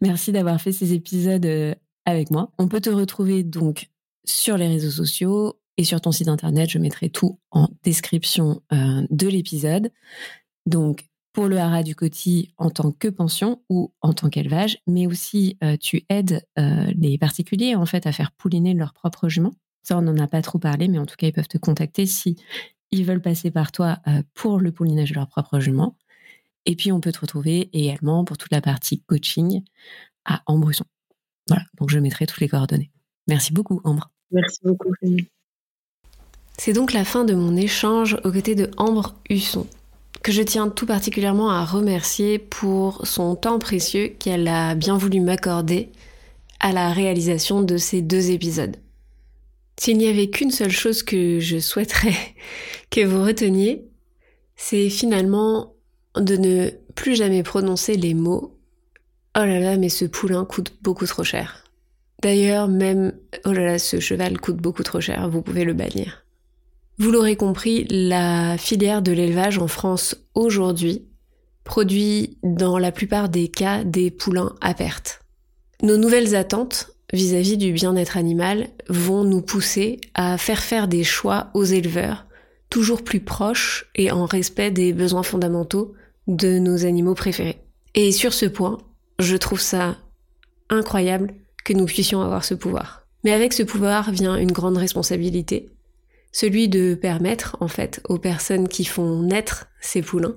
Merci 0.00 0.32
d'avoir 0.32 0.60
fait 0.60 0.72
ces 0.72 0.92
épisodes 0.92 1.76
avec 2.04 2.30
moi. 2.30 2.50
On 2.58 2.68
peut 2.68 2.80
te 2.80 2.90
retrouver 2.90 3.42
donc 3.42 3.88
sur 4.24 4.56
les 4.56 4.68
réseaux 4.68 4.90
sociaux, 4.90 5.58
et 5.76 5.84
sur 5.84 6.00
ton 6.00 6.12
site 6.12 6.28
internet, 6.28 6.70
je 6.70 6.78
mettrai 6.78 7.08
tout 7.08 7.38
en 7.50 7.68
description 7.82 8.62
euh, 8.72 9.06
de 9.10 9.28
l'épisode. 9.28 9.90
Donc, 10.66 11.08
pour 11.32 11.46
le 11.46 11.58
haras 11.58 11.82
du 11.82 11.94
Coty 11.94 12.52
en 12.58 12.68
tant 12.68 12.92
que 12.92 13.08
pension 13.08 13.62
ou 13.70 13.94
en 14.02 14.12
tant 14.12 14.28
qu'élevage, 14.28 14.78
mais 14.86 15.06
aussi 15.06 15.56
euh, 15.64 15.76
tu 15.78 16.04
aides 16.10 16.46
euh, 16.58 16.92
les 16.94 17.16
particuliers 17.16 17.74
en 17.74 17.86
fait 17.86 18.06
à 18.06 18.12
faire 18.12 18.32
pouliner 18.32 18.74
leurs 18.74 18.92
propres 18.92 19.28
juments. 19.28 19.54
Ça, 19.82 19.98
on 19.98 20.02
n'en 20.02 20.16
a 20.18 20.26
pas 20.26 20.42
trop 20.42 20.58
parlé, 20.58 20.88
mais 20.88 20.98
en 20.98 21.06
tout 21.06 21.16
cas, 21.16 21.26
ils 21.26 21.32
peuvent 21.32 21.48
te 21.48 21.58
contacter 21.58 22.06
si 22.06 22.36
ils 22.90 23.04
veulent 23.04 23.22
passer 23.22 23.50
par 23.50 23.72
toi 23.72 23.98
pour 24.34 24.58
le 24.58 24.72
poulinage 24.72 25.10
de 25.10 25.14
leurs 25.14 25.28
propres 25.28 25.60
juments. 25.60 25.96
Et 26.66 26.76
puis, 26.76 26.92
on 26.92 27.00
peut 27.00 27.12
te 27.12 27.20
retrouver 27.20 27.70
également 27.72 28.24
pour 28.24 28.38
toute 28.38 28.52
la 28.52 28.60
partie 28.60 29.00
coaching 29.02 29.62
à 30.24 30.42
Ambrusson. 30.46 30.84
Voilà, 31.48 31.64
donc 31.78 31.90
je 31.90 31.98
mettrai 31.98 32.26
toutes 32.26 32.40
les 32.40 32.48
coordonnées. 32.48 32.90
Merci 33.28 33.52
beaucoup, 33.52 33.80
Ambre. 33.84 34.10
Merci 34.30 34.60
beaucoup, 34.62 34.92
c'est 36.58 36.74
donc 36.74 36.92
la 36.92 37.04
fin 37.04 37.24
de 37.24 37.34
mon 37.34 37.56
échange 37.56 38.18
aux 38.24 38.30
côtés 38.30 38.54
de 38.54 38.70
Ambre 38.76 39.14
Husson, 39.30 39.66
que 40.22 40.32
je 40.32 40.42
tiens 40.42 40.68
tout 40.68 40.86
particulièrement 40.86 41.50
à 41.50 41.64
remercier 41.64 42.38
pour 42.38 43.06
son 43.06 43.36
temps 43.36 43.58
précieux 43.58 44.08
qu'elle 44.08 44.46
a 44.46 44.74
bien 44.74 44.96
voulu 44.96 45.20
m'accorder 45.20 45.90
à 46.60 46.72
la 46.72 46.92
réalisation 46.92 47.62
de 47.62 47.78
ces 47.78 48.02
deux 48.02 48.30
épisodes. 48.30 48.76
S'il 49.78 49.98
n'y 49.98 50.08
avait 50.08 50.30
qu'une 50.30 50.50
seule 50.50 50.70
chose 50.70 51.02
que 51.02 51.40
je 51.40 51.58
souhaiterais 51.58 52.16
que 52.90 53.04
vous 53.04 53.24
reteniez, 53.24 53.86
c'est 54.56 54.90
finalement 54.90 55.74
de 56.16 56.36
ne 56.36 56.70
plus 56.94 57.16
jamais 57.16 57.42
prononcer 57.42 57.96
les 57.96 58.14
mots 58.14 58.58
Oh 59.34 59.40
là 59.40 59.60
là, 59.60 59.78
mais 59.78 59.88
ce 59.88 60.04
poulain 60.04 60.44
coûte 60.44 60.74
beaucoup 60.82 61.06
trop 61.06 61.24
cher. 61.24 61.64
D'ailleurs, 62.20 62.68
même 62.68 63.14
Oh 63.46 63.52
là 63.52 63.64
là, 63.64 63.78
ce 63.78 63.98
cheval 63.98 64.38
coûte 64.38 64.58
beaucoup 64.58 64.82
trop 64.82 65.00
cher, 65.00 65.28
vous 65.30 65.42
pouvez 65.42 65.64
le 65.64 65.72
bannir. 65.72 66.24
Vous 66.98 67.10
l'aurez 67.10 67.36
compris, 67.36 67.84
la 67.88 68.58
filière 68.58 69.00
de 69.00 69.10
l'élevage 69.10 69.58
en 69.58 69.66
France 69.66 70.16
aujourd'hui 70.34 71.06
produit 71.64 72.38
dans 72.42 72.78
la 72.78 72.92
plupart 72.92 73.28
des 73.28 73.48
cas 73.48 73.84
des 73.84 74.10
poulains 74.10 74.54
à 74.60 74.74
perte. 74.74 75.20
Nos 75.82 75.96
nouvelles 75.96 76.36
attentes 76.36 76.90
vis-à-vis 77.12 77.56
du 77.56 77.72
bien-être 77.72 78.16
animal 78.16 78.68
vont 78.88 79.24
nous 79.24 79.42
pousser 79.42 80.00
à 80.14 80.38
faire 80.38 80.62
faire 80.62 80.88
des 80.88 81.04
choix 81.04 81.50
aux 81.54 81.64
éleveurs 81.64 82.26
toujours 82.72 83.04
plus 83.04 83.20
proches 83.20 83.90
et 83.94 84.10
en 84.10 84.24
respect 84.24 84.70
des 84.70 84.94
besoins 84.94 85.22
fondamentaux 85.22 85.92
de 86.26 86.58
nos 86.58 86.86
animaux 86.86 87.14
préférés. 87.14 87.60
Et 87.94 88.12
sur 88.12 88.32
ce 88.32 88.46
point, 88.46 88.78
je 89.18 89.36
trouve 89.36 89.60
ça 89.60 89.98
incroyable 90.70 91.34
que 91.64 91.74
nous 91.74 91.84
puissions 91.84 92.22
avoir 92.22 92.44
ce 92.44 92.54
pouvoir. 92.54 93.06
Mais 93.24 93.32
avec 93.32 93.52
ce 93.52 93.62
pouvoir 93.62 94.10
vient 94.10 94.36
une 94.36 94.52
grande 94.52 94.78
responsabilité, 94.78 95.68
celui 96.32 96.68
de 96.68 96.94
permettre 96.94 97.58
en 97.60 97.68
fait 97.68 98.00
aux 98.08 98.18
personnes 98.18 98.68
qui 98.68 98.86
font 98.86 99.20
naître 99.20 99.66
ces 99.82 100.00
poulains 100.00 100.36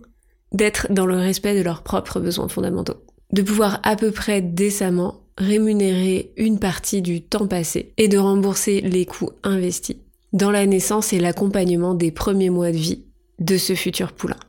d'être 0.51 0.87
dans 0.91 1.05
le 1.05 1.15
respect 1.15 1.57
de 1.57 1.63
leurs 1.63 1.83
propres 1.83 2.19
besoins 2.19 2.49
fondamentaux, 2.49 3.01
de 3.31 3.41
pouvoir 3.41 3.79
à 3.83 3.95
peu 3.95 4.11
près 4.11 4.41
décemment 4.41 5.24
rémunérer 5.37 6.31
une 6.37 6.59
partie 6.59 7.01
du 7.01 7.21
temps 7.21 7.47
passé 7.47 7.93
et 7.97 8.07
de 8.07 8.17
rembourser 8.17 8.81
les 8.81 9.05
coûts 9.05 9.31
investis 9.43 9.97
dans 10.33 10.51
la 10.51 10.65
naissance 10.65 11.13
et 11.13 11.19
l'accompagnement 11.19 11.93
des 11.93 12.11
premiers 12.11 12.49
mois 12.49 12.71
de 12.71 12.77
vie 12.77 13.03
de 13.39 13.57
ce 13.57 13.73
futur 13.73 14.11
poulain. 14.11 14.39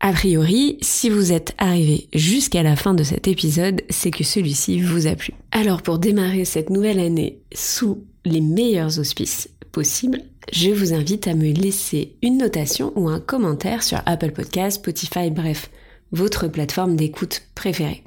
A 0.00 0.12
priori, 0.12 0.78
si 0.82 1.08
vous 1.08 1.32
êtes 1.32 1.54
arrivé 1.58 2.08
jusqu'à 2.14 2.62
la 2.62 2.76
fin 2.76 2.94
de 2.94 3.02
cet 3.02 3.28
épisode, 3.28 3.82
c'est 3.88 4.10
que 4.10 4.24
celui-ci 4.24 4.80
vous 4.80 5.06
a 5.06 5.14
plu. 5.16 5.32
Alors 5.52 5.82
pour 5.82 5.98
démarrer 5.98 6.44
cette 6.44 6.70
nouvelle 6.70 7.00
année 7.00 7.40
sous 7.54 8.04
les 8.24 8.42
meilleurs 8.42 8.98
auspices 8.98 9.48
possibles, 9.72 10.22
je 10.52 10.70
vous 10.70 10.92
invite 10.92 11.26
à 11.26 11.34
me 11.34 11.50
laisser 11.50 12.16
une 12.22 12.38
notation 12.38 12.92
ou 12.94 13.08
un 13.08 13.20
commentaire 13.20 13.82
sur 13.82 14.00
Apple 14.06 14.32
Podcasts, 14.32 14.80
Spotify, 14.80 15.30
bref, 15.30 15.70
votre 16.12 16.46
plateforme 16.46 16.94
d'écoute 16.94 17.42
préférée. 17.54 18.04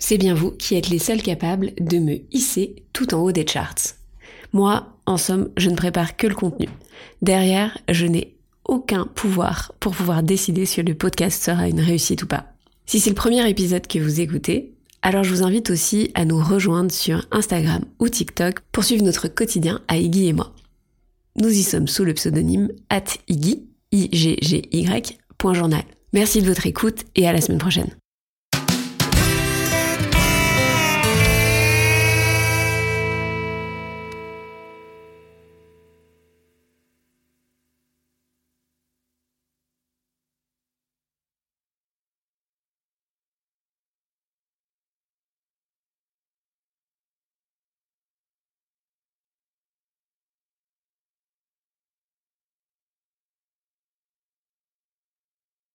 C'est 0.00 0.18
bien 0.18 0.34
vous 0.34 0.50
qui 0.50 0.74
êtes 0.74 0.88
les 0.88 0.98
seuls 0.98 1.22
capables 1.22 1.72
de 1.78 1.98
me 1.98 2.16
hisser 2.32 2.82
tout 2.92 3.14
en 3.14 3.20
haut 3.20 3.32
des 3.32 3.46
charts. 3.46 3.94
Moi, 4.52 4.88
en 5.06 5.18
somme, 5.18 5.50
je 5.56 5.70
ne 5.70 5.76
prépare 5.76 6.16
que 6.16 6.26
le 6.26 6.34
contenu. 6.34 6.68
Derrière, 7.22 7.78
je 7.88 8.06
n'ai 8.06 8.34
aucun 8.64 9.06
pouvoir 9.06 9.72
pour 9.78 9.94
pouvoir 9.94 10.22
décider 10.22 10.66
si 10.66 10.82
le 10.82 10.94
podcast 10.94 11.42
sera 11.42 11.68
une 11.68 11.80
réussite 11.80 12.22
ou 12.22 12.26
pas. 12.26 12.46
Si 12.86 12.98
c'est 12.98 13.10
le 13.10 13.14
premier 13.14 13.48
épisode 13.48 13.86
que 13.86 13.98
vous 13.98 14.20
écoutez, 14.20 14.72
alors 15.02 15.22
je 15.22 15.34
vous 15.34 15.42
invite 15.44 15.70
aussi 15.70 16.10
à 16.14 16.24
nous 16.24 16.42
rejoindre 16.42 16.90
sur 16.90 17.26
Instagram 17.30 17.84
ou 18.00 18.08
TikTok 18.08 18.60
pour 18.72 18.84
suivre 18.84 19.04
notre 19.04 19.28
quotidien 19.28 19.80
à 19.86 19.98
Iggy 19.98 20.28
et 20.28 20.32
moi. 20.32 20.54
Nous 21.36 21.50
y 21.50 21.62
sommes 21.62 21.88
sous 21.88 22.04
le 22.04 22.14
pseudonyme 22.14 22.70
at 22.88 23.04
Iggy, 23.28 23.68
I-G-G-Y, 23.92 25.18
Merci 26.12 26.42
de 26.42 26.46
votre 26.46 26.66
écoute 26.66 27.04
et 27.14 27.28
à 27.28 27.32
la 27.32 27.40
semaine 27.40 27.58
prochaine. 27.58 27.99